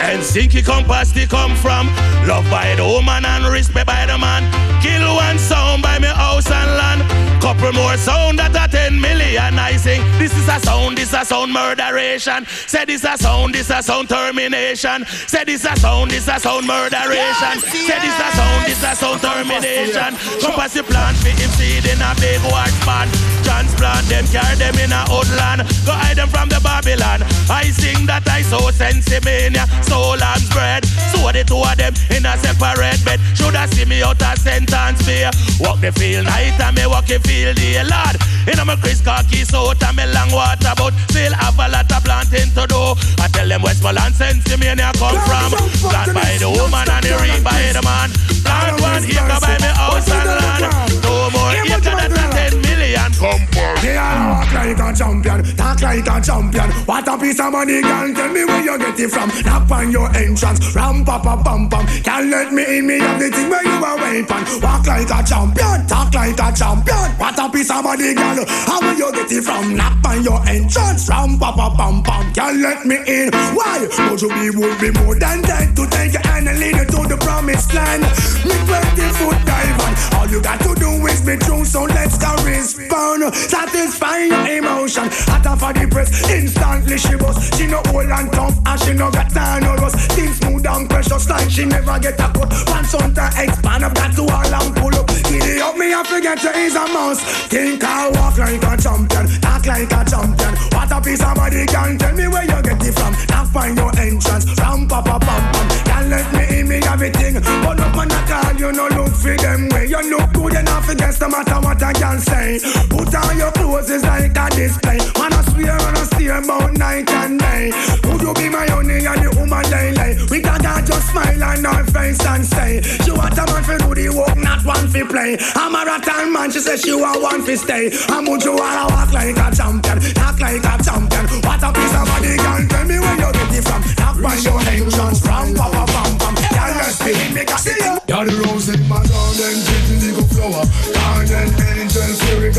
And 0.03 0.23
Zinky 0.23 0.65
compass 0.65 1.13
they 1.13 1.27
come 1.27 1.55
from. 1.57 1.87
Love 2.27 2.49
by 2.51 2.75
the 2.77 2.85
woman 2.85 3.25
and 3.25 3.47
respect 3.47 3.87
by 3.87 4.07
the 4.07 4.19
man. 4.19 4.43
Kill 4.83 5.15
one 5.15 5.39
sound 5.39 5.83
by 5.83 5.99
me 5.99 6.09
house 6.09 6.51
and 6.51 6.71
land. 6.71 7.03
Couple 7.43 7.73
more 7.73 7.97
sound 7.97 8.39
that 8.39 8.55
a 8.55 8.71
10 8.71 9.01
million 9.01 9.59
I 9.59 9.77
sing. 9.77 10.03
This 10.19 10.37
is 10.37 10.49
a 10.49 10.61
sound, 10.61 10.97
this 10.97 11.09
is 11.09 11.15
a 11.15 11.25
sound 11.25 11.53
murderation. 11.53 12.47
Say 12.47 12.85
this 12.85 13.05
a 13.05 13.17
sound, 13.19 13.55
this 13.55 13.67
is 13.67 13.71
a 13.71 13.83
sound 13.83 14.09
termination. 14.09 15.05
Say 15.07 15.45
this 15.45 15.65
is 15.65 15.71
a 15.71 15.77
sound, 15.77 16.11
this 16.11 16.23
is 16.23 16.29
a 16.29 16.39
sound 16.39 16.67
murderation. 16.67 17.59
Say 17.61 17.99
this 17.99 18.19
a 18.19 18.29
sound, 18.37 18.67
this 18.67 18.79
is 18.79 18.85
a 18.85 18.95
sound 18.95 19.21
termination. 19.21 20.15
Compass 20.41 20.75
the 20.75 20.83
plant 20.85 21.17
for 21.19 21.31
him 21.31 21.51
seed 21.59 21.87
in 21.87 22.01
a 22.01 22.15
big 22.21 22.43
watch 22.51 22.75
pan 22.87 23.32
Transplant 23.43 24.07
them, 24.09 24.25
carry 24.31 24.57
them 24.57 24.75
in 24.79 24.93
a 24.93 25.03
woodland. 25.11 25.67
Go 25.85 25.93
hide 25.93 26.17
them 26.17 26.29
from 26.29 26.49
the 26.49 26.61
Babylon. 26.63 27.23
I 27.51 27.71
sing 27.71 28.07
that 28.07 28.27
I 28.29 28.43
so 28.43 28.71
sensimania 28.71 29.67
Soul 29.85 30.17
and 30.17 30.45
bread 30.51 30.85
So 31.13 31.29
the 31.33 31.45
two 31.45 31.61
of 31.61 31.77
them 31.77 31.93
in 32.09 32.25
a 32.25 32.33
separate 32.39 33.03
bed. 33.05 33.21
Shoulda 33.35 33.69
see 33.69 33.85
me 33.85 34.03
out 34.03 34.23
a 34.23 34.33
sentence 34.39 35.03
fear 35.03 35.31
Walk 35.61 35.81
the 35.81 35.93
field 35.93 36.27
night 36.27 36.57
and 36.57 36.77
me 36.77 36.87
walk 36.87 37.07
the 37.07 37.19
field 37.21 37.57
day 37.57 37.83
Lord. 37.85 38.17
In 38.49 38.59
a 38.59 38.65
my 38.65 38.77
Chris 38.77 39.01
khaki 39.01 39.45
suit 39.45 39.83
and 39.83 39.97
me 39.97 40.05
long 40.11 40.33
water 40.33 40.73
But 40.77 40.95
still 41.11 41.35
have 41.35 41.59
a 41.59 41.67
lot 41.69 41.91
of 41.93 42.03
planting 42.05 42.51
to 42.57 42.65
do. 42.67 42.83
I 43.21 43.29
tell 43.29 43.49
them 43.49 43.63
Westmoreland 43.63 44.15
sensimania 44.15 44.93
come 44.97 45.19
from. 45.29 45.51
Plant 45.91 46.15
by 46.15 46.37
the 46.39 46.49
woman 46.51 46.89
and 46.89 47.05
the 47.05 47.15
reap 47.21 47.43
by 47.45 47.73
the 47.73 47.83
man. 47.83 48.11
Plant 48.43 48.81
one 48.81 49.05
acre 49.05 49.39
by 49.41 49.57
me 49.61 49.71
house 49.77 50.11
and 50.11 50.29
land. 50.29 50.65
No 51.05 51.31
more 51.31 51.53
acre 51.53 51.95
than 51.95 52.11
10 52.11 52.63
million 52.63 53.11
come 53.33 53.47
for 53.49 53.73
Me 53.83 53.95
a 53.97 54.09
walk 54.31 54.53
like 54.53 54.79
a 54.79 54.89
champion, 54.95 55.41
talk 55.57 55.81
like 55.81 56.07
a 56.07 56.21
champion. 56.21 56.71
What 56.87 57.09
a 57.09 57.19
piece 57.19 57.41
of 57.41 57.53
money, 57.53 57.83
girl. 57.83 58.15
Tell 58.15 58.33
me 58.33 58.45
where 58.45 58.63
you 58.63 58.79
get 58.79 59.01
it 59.01 59.11
from. 59.11 59.29
Knock 59.45 59.71
on 59.71 59.91
your 59.91 60.09
entrance, 60.17 60.75
ram 60.75 61.05
pa 61.05 61.19
pa 61.19 61.43
pam 61.43 61.69
pam. 61.69 61.87
Can't 62.03 62.29
let 62.29 62.53
me 62.53 62.79
in, 62.79 62.87
me 62.87 62.99
have 62.99 63.19
the 63.21 63.31
thing 63.31 63.51
where 63.51 63.65
you 63.65 63.85
are 63.85 63.99
waiting. 63.99 64.45
Walk 64.63 64.87
like 64.87 65.11
a 65.11 65.21
champion, 65.25 65.87
talk 65.87 66.15
like 66.15 66.39
a 66.39 66.49
champion. 66.53 67.09
What 67.19 67.39
a 67.39 67.49
piece 67.51 67.71
of 67.71 67.85
money, 67.85 68.15
girl. 68.15 68.45
How 68.69 68.81
will 68.81 68.97
you 68.97 69.13
get 69.13 69.33
it 69.33 69.45
from? 69.45 69.77
Knock 69.77 70.05
on 70.07 70.23
your 70.23 70.41
entrance, 70.49 71.09
ram 71.09 71.39
pa 71.39 71.53
pa 71.53 71.75
pam 71.75 72.03
pam. 72.03 72.33
Can't 72.33 72.59
let 72.59 72.87
me 72.87 72.97
in. 73.07 73.31
Why? 73.57 73.87
But 74.09 74.21
you 74.23 74.29
be 74.29 74.51
would 74.51 74.79
be 74.81 74.91
more 75.01 75.19
than 75.19 75.43
dead 75.43 75.75
to 75.77 75.87
take 75.89 76.13
your 76.13 76.23
hand 76.23 76.49
and 76.49 76.59
lead 76.59 76.77
you 76.77 76.85
to 76.85 77.01
the 77.09 77.17
promised 77.21 77.73
land. 77.75 78.03
Me 78.47 78.57
20 78.67 79.03
foot 79.19 79.39
dive 79.47 79.81
on. 79.81 79.93
All 80.19 80.29
you 80.29 80.41
got 80.41 80.61
to 80.61 80.75
do 80.75 80.91
is 81.07 81.21
be 81.21 81.37
true, 81.37 81.65
so 81.65 81.85
let's 81.85 82.19
go 82.19 82.31
respond. 82.45 83.22
Satisfy 83.31 84.25
your 84.25 84.59
emotion. 84.59 85.09
Hotter 85.31 85.57
for 85.57 85.73
the 85.73 85.87
press, 85.89 86.11
instantly 86.29 86.99
she 86.99 87.15
bust. 87.17 87.55
She 87.57 87.67
no 87.67 87.83
old 87.93 88.11
and 88.11 88.33
tough, 88.33 88.59
and 88.67 88.81
she 88.81 88.93
no 88.95 89.11
got 89.11 89.31
time 89.31 89.63
no 89.63 89.75
rust. 89.77 89.97
Things 90.13 90.37
smooth 90.39 90.67
and 90.67 90.89
precious 90.89 91.29
like 91.29 91.51
she 91.51 91.65
never 91.65 91.99
get 91.99 92.19
a 92.19 92.29
cut. 92.33 92.51
Pants 92.67 92.95
on 92.95 93.15
to 93.15 93.27
expand, 93.39 93.85
I've 93.85 93.95
got 93.95 94.15
to 94.17 94.23
all 94.23 94.55
and 94.55 94.77
pull 94.77 94.95
up. 94.95 95.12
Giddy 95.33 95.63
up, 95.63 95.79
me 95.79 95.95
I 95.95 96.05
forget 96.05 96.43
you 96.45 96.51
is 96.51 96.77
a 96.77 96.85
must. 96.93 97.25
Think 97.49 97.83
I 97.83 98.11
walk 98.11 98.37
like 98.37 98.61
a 98.61 98.77
champion, 98.77 99.25
talk 99.41 99.65
like 99.65 99.89
a 99.89 100.05
champion. 100.05 100.53
What 100.77 100.93
a 100.93 101.01
piece 101.01 101.25
of 101.25 101.35
body 101.35 101.65
can 101.65 101.97
tell 101.97 102.13
me 102.13 102.29
where 102.29 102.45
you 102.45 102.61
get 102.61 102.85
it 102.85 102.93
from. 102.93 103.17
Now 103.33 103.47
find 103.47 103.75
your 103.75 103.89
entrance, 103.97 104.45
ram 104.61 104.87
pa 104.87 105.01
pa 105.01 105.17
pam 105.19 105.43
pam. 105.53 105.69
Can't 105.89 106.09
let 106.13 106.29
me 106.37 106.61
in 106.61 106.69
me 106.69 106.77
everything, 106.85 107.41
but 107.65 107.81
up 107.81 107.97
on 107.97 108.13
a 108.13 108.21
call 108.29 108.53
you 108.61 108.73
no 108.73 108.89
look 108.93 109.15
for 109.17 109.33
them 109.33 109.71
way. 109.73 109.87
You 109.89 110.05
look 110.13 110.33
good 110.35 110.53
enough 110.53 110.89
against 110.91 111.23
no 111.23 111.31
matter 111.31 111.61
what 111.65 111.83
I 111.83 111.95
can 111.95 112.21
say. 112.21 112.61
Put 112.93 113.15
on 113.15 113.39
your 113.39 113.53
clothes 113.53 113.89
is 113.89 114.05
like 114.05 114.37
a 114.37 114.47
display. 114.53 115.01
Man 115.17 115.33
I 115.33 115.41
swear 115.49 115.73
and 115.73 115.97
I 115.97 116.05
steer 116.13 116.37
about 116.45 116.77
night 116.77 117.09
and 117.09 117.41
day. 117.41 117.73
Would 118.05 118.21
you 118.21 118.35
be 118.35 118.51
my 118.51 118.69
honey 118.69 119.07
and 119.07 119.23
the 119.25 119.33
woman 119.41 119.65
lay 119.73 119.93
lay? 119.97 120.13
We 120.29 120.41
that 120.45 120.85
just 120.85 121.09
smile 121.11 121.43
on 121.43 121.65
her 121.65 121.85
face 121.89 122.21
and 122.27 122.45
say, 122.45 122.83
she 122.83 123.11
want 123.13 123.39
a 123.39 123.45
man 123.47 123.65
for 123.65 123.79
do 123.79 123.95
the 123.95 124.09
work, 124.17 124.37
not 124.37 124.65
one 124.65 124.89
fi 124.89 125.03
play. 125.05 125.22
I'm 125.23 125.75
a 125.75 125.85
rattan 125.87 126.33
man, 126.33 126.51
she 126.51 126.59
says 126.59 126.83
she 126.83 126.95
want 126.95 127.23
one 127.23 127.43
fi 127.43 127.55
stay. 127.55 127.91
I'm 128.09 128.27
you 128.27 128.57
wanna 128.57 128.91
walk 128.91 129.13
like 129.13 129.37
a 129.37 129.55
champion, 129.55 129.99
act 130.19 130.41
like 130.41 130.65
a 130.67 130.75
champion. 130.83 131.27
What 131.47 131.63
a 131.63 131.71
piece 131.71 131.95
of 131.95 132.07
body 132.11 132.37
can 132.37 132.69
tell 132.69 132.85
me 132.85 132.99
where 132.99 133.15
you 133.15 133.31
get 133.31 133.55
it 133.55 133.63
from. 133.63 133.83
Knock 134.03 134.19
by 134.19 134.35
your 134.43 134.59
engines 134.67 135.21
from, 135.23 135.55
pam 135.55 135.71
pam 135.87 136.15
pam. 136.19 136.35
Y'all 136.51 136.75
just 136.75 136.99
spin 136.99 137.35
me, 137.35 137.45
cause 137.45 137.67
You're 138.09 138.25
the 138.27 138.35
rose 138.43 138.69
in 138.69 138.83
my 138.89 138.99
garden, 138.99 139.63
pretty 139.63 140.11
little 140.11 140.27
flower. 140.27 140.92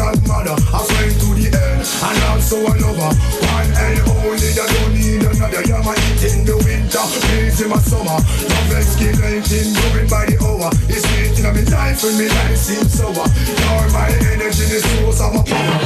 Angel, 0.03 0.27
fairy. 0.27 0.51
A 0.73 0.79
friend 0.83 1.13
to 1.19 1.27
the 1.35 1.47
end, 1.47 1.83
and 2.03 2.23
also 2.27 2.57
a 2.59 2.73
lover. 2.75 3.11
One 3.47 3.71
and 3.71 3.99
only, 4.09 4.47
you 4.47 4.55
don't 4.55 4.93
need 4.93 5.23
another. 5.23 5.63
You're 5.63 5.83
my 5.83 5.95
heat 5.95 6.23
in 6.33 6.45
the 6.45 6.57
winter, 6.57 7.05
breeze 7.23 7.61
in 7.61 7.69
my 7.69 7.77
summer. 7.79 8.19
Love 8.19 8.73
escalating, 8.75 9.73
moving 9.73 10.09
by 10.09 10.25
the 10.25 10.37
hour. 10.43 10.69
It's 10.89 11.07
sweet 11.07 11.39
in 11.39 11.43
my 11.43 11.61
life 11.71 12.03
when 12.03 12.17
me 12.17 12.27
life 12.27 12.57
seems 12.57 12.93
sour. 12.93 13.13
You're 13.13 13.89
my 13.91 14.09
energy, 14.31 14.65
the 14.67 14.79
source 14.81 15.21
of 15.21 15.33
my 15.35 15.43
power. 15.43 15.79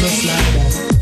Just 0.00 0.24
like 0.24 0.52
that. 0.54 0.93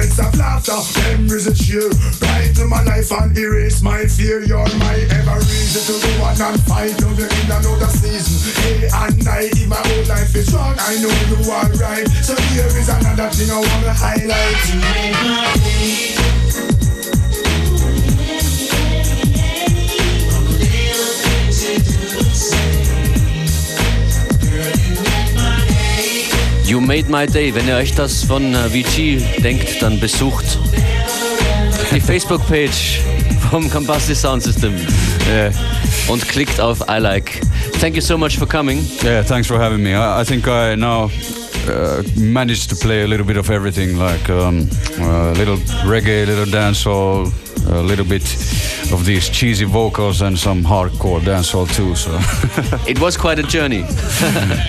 Moments 0.00 0.18
of 0.18 0.32
laughter, 0.38 0.80
memories 1.02 1.46
of 1.46 1.54
cheer. 1.58 1.90
Brighten 2.20 2.70
my 2.70 2.82
life 2.84 3.12
and 3.12 3.36
erase 3.36 3.82
my 3.82 4.06
fear. 4.06 4.42
You're 4.42 4.64
my 4.78 4.94
ever 5.12 5.36
reason 5.36 5.82
to 5.84 5.92
go 6.00 6.24
on 6.24 6.40
and 6.40 6.62
fight. 6.62 6.98
Love 7.02 7.18
you 7.18 7.26
in 7.26 7.50
another 7.52 7.84
season. 7.84 8.62
Day 8.62 8.88
and 8.90 9.22
night, 9.22 9.52
if 9.52 9.68
my 9.68 9.76
whole 9.76 10.06
life 10.08 10.34
is 10.34 10.54
wrong, 10.54 10.74
I 10.78 10.96
know 11.02 11.12
you 11.28 11.52
are 11.52 11.68
right. 11.76 12.08
So 12.24 12.34
here 12.48 12.64
is 12.64 12.88
another 12.88 13.28
thing 13.28 13.50
I 13.50 13.60
wanna 13.60 13.92
highlight. 13.92 14.70
You 26.70 26.80
make 26.80 27.08
my 27.08 27.26
day. 27.26 27.46
You 27.46 27.50
Made 27.50 27.52
My 27.52 27.52
Day. 27.52 27.54
Wenn 27.54 27.66
ihr 27.66 27.74
euch 27.74 27.94
das 27.94 28.22
von 28.22 28.54
äh, 28.54 28.68
VG 28.68 29.20
denkt, 29.42 29.82
dann 29.82 29.98
besucht 29.98 30.44
die 31.92 32.00
Facebook-Page 32.00 33.00
vom 33.50 33.68
Komposti 33.68 34.14
Sound 34.14 34.44
System 34.44 34.74
und 36.08 36.28
klickt 36.28 36.60
auf 36.60 36.80
I 36.88 36.98
Like. 37.00 37.40
Thank 37.80 37.96
you 37.96 38.00
so 38.00 38.16
much 38.16 38.38
for 38.38 38.46
coming. 38.46 38.86
Yeah, 39.02 39.24
thanks 39.24 39.48
for 39.48 39.58
having 39.58 39.82
me. 39.82 39.96
I, 39.96 40.20
I 40.20 40.24
think 40.24 40.46
I 40.46 40.76
now 40.76 41.10
uh, 41.68 42.02
managed 42.16 42.70
to 42.70 42.76
play 42.76 43.02
a 43.02 43.06
little 43.06 43.26
bit 43.26 43.36
of 43.36 43.50
everything, 43.50 43.98
like 43.98 44.30
um, 44.30 44.68
a 45.00 45.32
little 45.32 45.56
reggae, 45.84 46.22
a 46.22 46.26
little 46.26 46.46
dancehall, 46.46 47.32
a 47.72 47.82
little 47.82 48.04
bit 48.04 48.22
of 48.92 49.04
these 49.04 49.28
cheesy 49.28 49.64
vocals, 49.64 50.22
and 50.22 50.38
some 50.38 50.62
hardcore 50.62 51.20
dancehall 51.20 51.66
too. 51.74 51.94
So 51.94 52.10
It 52.88 52.98
was 53.00 53.16
quite 53.16 53.38
a 53.38 53.42
journey. 53.42 53.78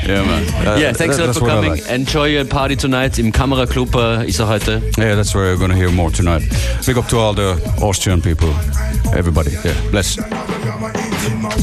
yeah, 0.05 0.23
man. 0.25 0.43
Uh, 0.67 0.77
yeah, 0.79 0.93
thanks 0.93 1.17
that- 1.17 1.23
a 1.23 1.27
lot 1.27 1.35
for 1.35 1.47
coming. 1.47 1.71
like. 1.71 1.89
Enjoy 1.89 2.25
your 2.27 2.45
party 2.45 2.75
tonight. 2.75 3.17
Im 3.19 3.31
Kameraclub 3.31 3.95
äh, 3.95 4.27
ist 4.27 4.39
er 4.39 4.47
heute. 4.47 4.81
Yeah, 4.97 5.15
that's 5.15 5.33
where 5.33 5.45
you're 5.45 5.57
gonna 5.59 5.75
hear 5.75 5.89
more 5.91 6.11
tonight. 6.11 6.43
Big 6.85 6.97
up 6.97 7.07
to 7.09 7.17
all 7.17 7.33
the 7.33 7.55
Austrian 7.81 8.21
people, 8.21 8.49
everybody. 9.15 9.51
Yeah, 9.63 9.73
bless. 9.91 10.17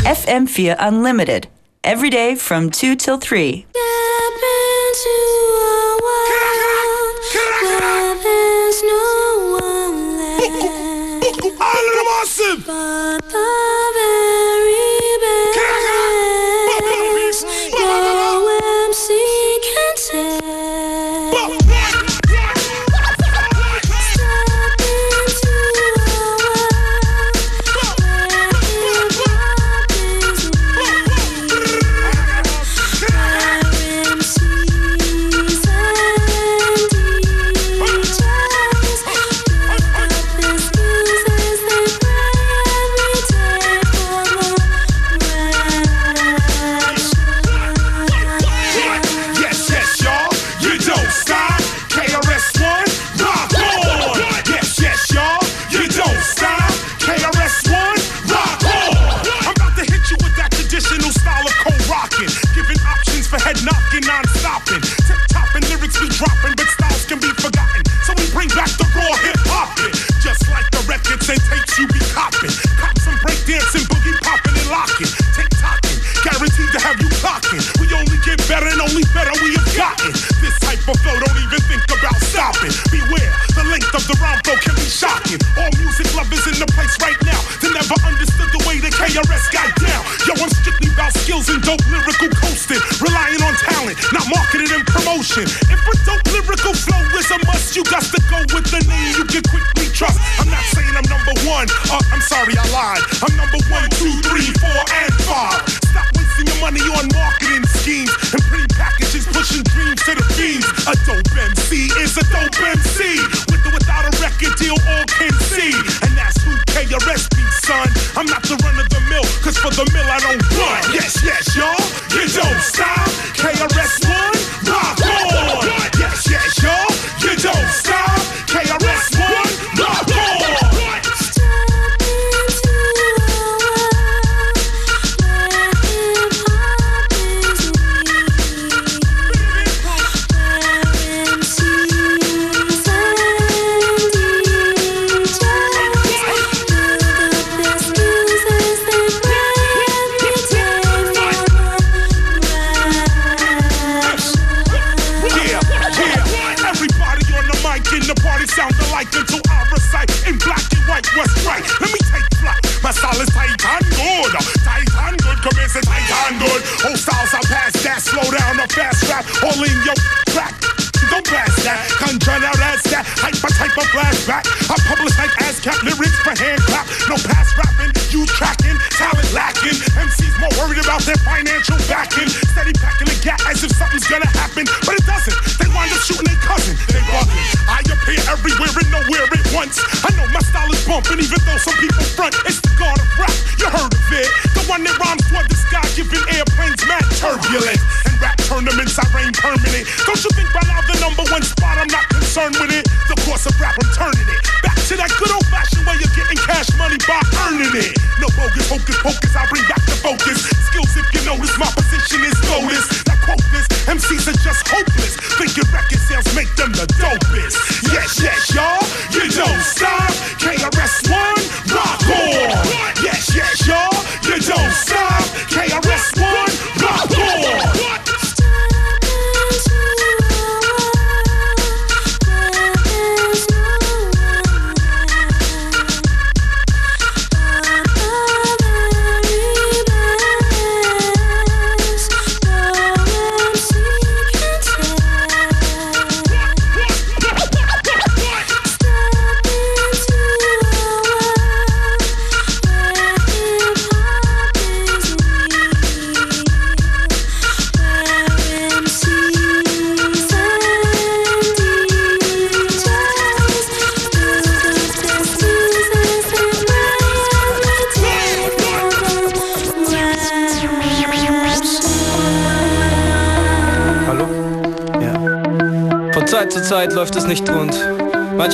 FM4 0.05 0.77
Unlimited. 0.79 1.49
Every 1.85 2.11
day 2.11 2.35
from 2.37 2.71
2 2.71 2.97
till 2.97 3.19
3. 3.19 3.65
Of 12.51 13.28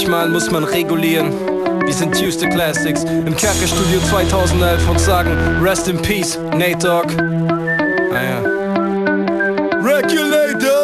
Manchmal 0.07 0.29
muss 0.29 0.51
man 0.51 0.65
regulieren. 0.65 1.33
Wir 1.83 1.95
sind 1.95 2.15
Tuesday 2.15 2.51
Classics 2.51 3.05
im 3.05 3.35
Kerkerstudio 3.35 3.99
2011 4.11 4.87
und 4.87 5.01
sagen 5.01 5.31
Rest 5.63 5.89
in 5.89 5.97
Peace, 5.97 6.39
Nate 6.59 6.77
Dogg. 6.77 7.07
Ah 8.13 8.23
ja. 8.23 8.43
Regulators! 9.83 10.75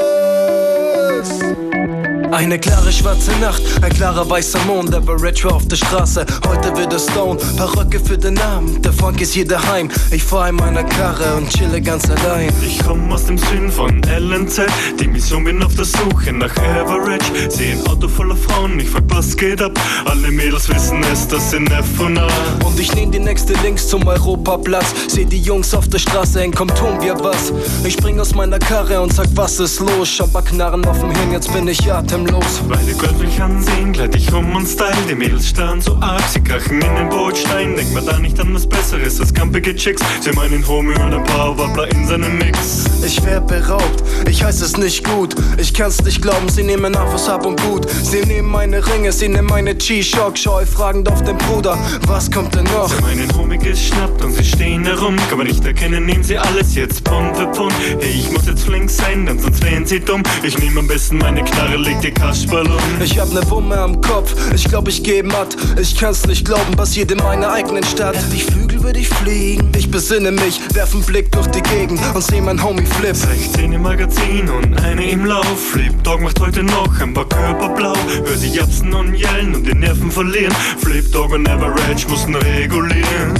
Eine 2.30 2.58
klare 2.58 2.90
schwarze 2.90 3.32
Nacht, 3.42 3.62
ein 3.82 3.92
klarer 3.92 4.26
weißer 4.30 4.60
Mond, 4.66 4.94
aber 4.94 5.20
Retro 5.20 5.50
auf 5.50 5.68
der 5.68 5.76
Straße. 5.76 6.24
Heute 6.70 6.82
wird 6.82 6.92
es 6.92 7.06
Stone, 7.06 7.36
Perücke 7.56 7.98
für 7.98 8.16
den 8.16 8.38
Abend. 8.38 8.84
Der 8.84 8.92
Funk 8.92 9.20
ist 9.20 9.32
hier 9.32 9.46
daheim. 9.46 9.90
Ich 10.12 10.22
fahr 10.22 10.50
in 10.50 10.54
meiner 10.54 10.84
Karre 10.84 11.34
und 11.36 11.48
chille 11.48 11.80
ganz 11.80 12.08
allein. 12.08 12.52
Ich 12.64 12.78
komm 12.86 13.10
aus 13.10 13.26
dem 13.26 13.38
Süden 13.38 13.72
von 13.72 14.00
LNZ. 14.02 14.66
Die 15.00 15.08
Mission 15.08 15.42
bin 15.42 15.60
auf 15.64 15.74
der 15.74 15.84
Suche 15.84 16.32
nach 16.32 16.54
Average. 16.56 17.24
Seh 17.48 17.72
ein 17.72 17.86
Auto 17.88 18.06
voller 18.06 18.36
Frauen, 18.36 18.78
ich 18.78 18.88
frag, 18.88 19.02
was 19.08 19.36
geht 19.36 19.60
ab? 19.60 19.72
Alle 20.04 20.30
Mädels 20.30 20.68
wissen 20.68 21.02
es, 21.12 21.26
das 21.26 21.50
sind 21.50 21.72
F 21.72 21.98
und 21.98 22.18
A. 22.18 22.28
Und 22.64 22.78
ich 22.78 22.94
nehm 22.94 23.10
die 23.10 23.18
nächste 23.18 23.54
links 23.64 23.88
zum 23.88 24.06
Europaplatz. 24.06 24.94
Seh 25.08 25.24
die 25.24 25.40
Jungs 25.40 25.74
auf 25.74 25.88
der 25.88 25.98
Straße, 25.98 26.40
eng, 26.40 26.52
komm, 26.52 26.68
tun 26.68 27.00
wir 27.00 27.18
was. 27.18 27.52
Ich 27.82 27.94
spring 27.94 28.20
aus 28.20 28.34
meiner 28.36 28.60
Karre 28.60 29.00
und 29.00 29.12
sag, 29.12 29.26
was 29.34 29.58
ist 29.58 29.80
los? 29.80 30.08
Schabaknarren 30.08 30.84
auf 30.84 31.00
dem 31.00 31.10
Hirn, 31.10 31.32
jetzt 31.32 31.52
bin 31.52 31.66
ich 31.66 31.92
atemlos. 31.92 32.62
Weil 32.68 32.84
die 32.86 32.92
Girls 32.92 33.18
mich 33.18 33.42
ansehen, 33.42 33.92
gleit 33.92 34.14
ich 34.14 34.32
rum 34.32 34.54
und 34.54 34.68
style. 34.68 34.94
Die 35.08 35.16
Mädels 35.16 35.48
starren 35.48 35.80
so 35.80 35.96
arg, 36.00 36.22
sie 36.32 36.40
krachen 36.60 36.80
in 36.80 36.96
den 36.96 37.08
Bordstein. 37.08 37.76
Denk 37.76 37.92
mal 37.92 38.04
da 38.04 38.18
nicht 38.18 38.38
an 38.40 38.54
was 38.54 38.66
Besseres 38.66 39.20
als 39.20 39.32
kampige 39.32 39.74
Chicks. 39.74 40.02
Sie 40.20 40.32
meinen 40.32 40.66
Homie 40.66 40.94
und 40.94 41.14
ein 41.14 41.24
paar 41.24 41.56
Wabbler 41.58 41.89
in 42.10 42.22
seinem 42.22 42.38
Mix. 42.38 42.84
Ich 43.04 43.24
werd 43.24 43.46
beraubt, 43.46 44.02
ich 44.28 44.42
heiß 44.42 44.60
es 44.60 44.76
nicht 44.76 45.04
gut. 45.04 45.34
Ich 45.58 45.72
kann's 45.72 46.02
nicht 46.02 46.20
glauben, 46.20 46.48
sie 46.48 46.62
nehmen 46.62 46.94
auf 46.96 47.12
was 47.12 47.28
hab 47.28 47.46
und 47.46 47.60
gut. 47.62 47.86
Sie 47.90 48.20
nehmen 48.20 48.50
meine 48.50 48.84
Ringe, 48.86 49.12
sie 49.12 49.28
nehmen 49.28 49.48
meine 49.48 49.74
G-Shock. 49.74 50.36
Scheu 50.36 50.66
fragend 50.66 51.10
auf 51.10 51.22
den 51.22 51.38
Bruder, 51.38 51.78
was 52.06 52.30
kommt 52.30 52.54
denn 52.54 52.64
noch? 52.64 52.88
Sie 52.88 53.02
meinen 53.02 53.36
Homie 53.36 53.58
geschnappt 53.58 54.22
und 54.24 54.34
sie 54.34 54.44
stehen 54.44 54.84
herum. 54.84 55.16
Kann 55.28 55.38
man 55.38 55.46
nicht 55.46 55.64
erkennen, 55.64 56.06
nehmen 56.06 56.22
sie 56.22 56.38
alles 56.38 56.74
jetzt 56.74 57.06
Pfund 57.06 57.36
für 57.36 57.52
Pfund. 57.52 57.72
Hey, 58.00 58.10
ich 58.10 58.30
muss 58.30 58.46
jetzt 58.46 58.64
flink 58.64 58.90
sein, 58.90 59.26
denn 59.26 59.38
sonst 59.38 59.62
wären 59.64 59.86
sie 59.86 60.00
dumm. 60.00 60.22
Ich 60.42 60.58
nehm 60.58 60.78
am 60.78 60.86
besten 60.86 61.18
meine 61.18 61.42
Knarre, 61.44 61.76
leg 61.76 62.00
die 62.00 62.12
Kasperl 62.12 62.66
um. 62.66 63.02
Ich 63.02 63.18
hab 63.18 63.32
ne 63.32 63.48
Wumme 63.50 63.78
am 63.78 64.00
Kopf, 64.00 64.34
ich 64.54 64.64
glaub 64.64 64.88
ich 64.88 65.02
geh 65.02 65.22
matt. 65.22 65.56
Ich 65.80 65.96
kann's 65.96 66.26
nicht 66.26 66.44
glauben, 66.44 66.76
passiert 66.76 67.10
in 67.10 67.18
meiner 67.18 67.52
eigenen 67.52 67.84
Stadt. 67.84 68.16
Hätte 68.16 68.34
ich 68.34 68.46
Flügel, 68.80 68.82
würd 68.82 68.96
ich 68.96 69.08
fliegen. 69.08 69.72
Ich 69.76 69.90
besinne 69.90 70.30
mich, 70.32 70.60
werf 70.74 70.94
einen 70.94 71.04
Blick 71.04 71.30
durch 71.32 71.46
die 71.48 71.62
Gegend 71.62 72.00
und 72.14 72.22
seh 72.22 72.40
mein 72.40 72.62
Homie 72.62 72.86
Flip. 72.86 73.14
16 73.14 73.72
im 73.72 73.82
Magazin 73.82 74.48
und 74.48 74.80
eine 74.82 75.10
im 75.10 75.24
Lauf. 75.24 75.70
Flip 75.72 76.02
Dog 76.02 76.20
macht 76.20 76.40
heute 76.40 76.62
noch 76.62 77.00
ein 77.00 77.14
paar 77.14 77.28
Körper 77.28 77.68
blau. 77.70 77.94
Hör 78.24 78.36
sie 78.36 78.48
japsen 78.48 78.92
und 78.92 79.14
yellen 79.14 79.54
und 79.54 79.66
die 79.66 79.74
Nerven 79.74 80.10
verlieren. 80.10 80.54
Flip 80.78 81.10
Dog 81.12 81.32
und 81.32 81.48
Average 81.48 82.08
mussten 82.08 82.34
regulieren. 82.34 83.34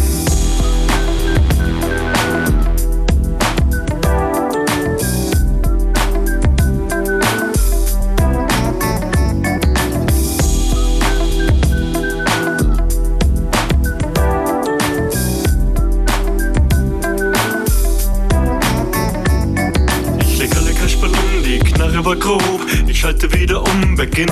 Heute 22.10 22.28
war 22.28 22.38
grob. 22.38 22.66
Ich 22.88 23.00
schalte 23.00 23.32
wieder 23.32 23.62
um, 23.62 23.96
back 23.96 24.18
in 24.18 24.26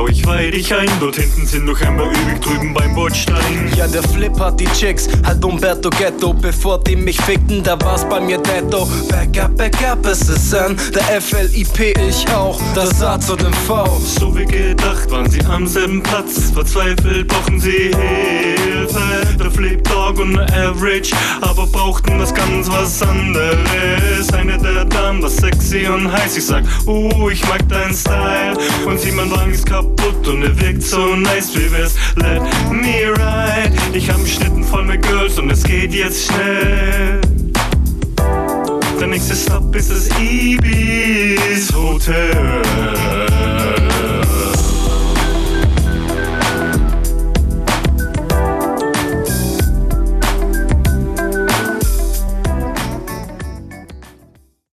schau 0.00 0.08
ich 0.08 0.26
weih 0.26 0.50
dich 0.50 0.72
ein. 0.74 0.88
Dort 1.00 1.16
hinten 1.16 1.46
sind 1.46 1.66
noch 1.66 1.80
einmal 1.80 2.06
übrig, 2.06 2.40
drüben 2.40 2.72
beim 2.72 2.94
Bordstein. 2.94 3.70
Ja, 3.76 3.86
der 3.86 4.02
Flip 4.02 4.38
hat 4.38 4.58
die 4.60 4.66
Chicks, 4.66 5.08
halt 5.24 5.44
Umberto 5.44 5.90
Ghetto. 5.90 6.32
Bevor 6.32 6.82
die 6.82 6.96
mich 6.96 7.20
fickten, 7.20 7.62
da 7.62 7.80
war's 7.82 8.08
bei 8.08 8.20
mir 8.20 8.38
Detto. 8.38 8.88
Back 9.08 9.38
up, 9.38 9.56
back 9.56 9.82
up, 9.82 10.04
es 10.06 10.28
ist 10.28 10.52
N. 10.52 10.76
Der 10.94 11.20
FLIP, 11.20 11.96
ich 12.08 12.28
auch. 12.30 12.60
Das 12.74 13.02
A 13.02 13.18
zu 13.20 13.36
dem 13.36 13.52
V. 13.52 14.00
So 14.18 14.36
wie 14.36 14.44
gedacht 14.44 15.10
waren 15.10 15.30
sie 15.30 15.44
am 15.44 15.66
selben 15.66 16.02
Platz. 16.02 16.50
Verzweifelt 16.52 17.28
brauchen 17.28 17.60
sie 17.60 17.90
Hilfe. 17.94 19.36
Der 19.38 19.50
Flip 19.50 19.82
Dog 19.84 20.18
und 20.18 20.34
der 20.34 20.70
Average, 20.70 21.14
aber 21.40 21.66
brauchten 21.66 22.18
was 22.18 22.34
ganz 22.34 22.68
was 22.70 23.02
anderes. 23.02 24.32
Eine 24.32 24.58
der 24.58 24.84
Damen 24.84 25.22
war 25.22 25.30
sexy 25.30 25.86
und 25.86 26.10
heiß. 26.10 26.36
Ich 26.36 26.46
sag, 26.46 26.64
uh, 26.86 27.28
ich 27.30 27.46
mag 27.48 27.66
deinen 27.68 27.94
Style. 27.94 28.56
Und 28.86 29.00
sie, 29.00 29.12
mein 29.12 29.30
Wagen 29.30 29.52
ist 29.52 29.66
kaputt 29.96 30.28
und 30.28 30.42
er 30.42 30.60
wirkt 30.60 30.82
so 30.82 31.16
nice. 31.16 31.54
Wie 31.54 31.70
wär's? 31.72 31.94
Let 32.16 32.42
me 32.70 33.12
ride. 33.12 33.72
Ich 33.92 34.10
hab 34.10 34.26
Schnitten 34.26 34.64
voll 34.64 34.84
mit 34.84 35.02
Girls 35.02 35.38
und 35.38 35.50
es 35.50 35.62
geht 35.62 35.92
jetzt 35.92 36.26
schnell. 36.26 37.20
Der 38.98 39.06
nächste 39.06 39.34
Stop 39.34 39.74
ist 39.74 39.90
das 39.90 40.08
Ibis 40.20 41.72
Hotel. 41.74 42.62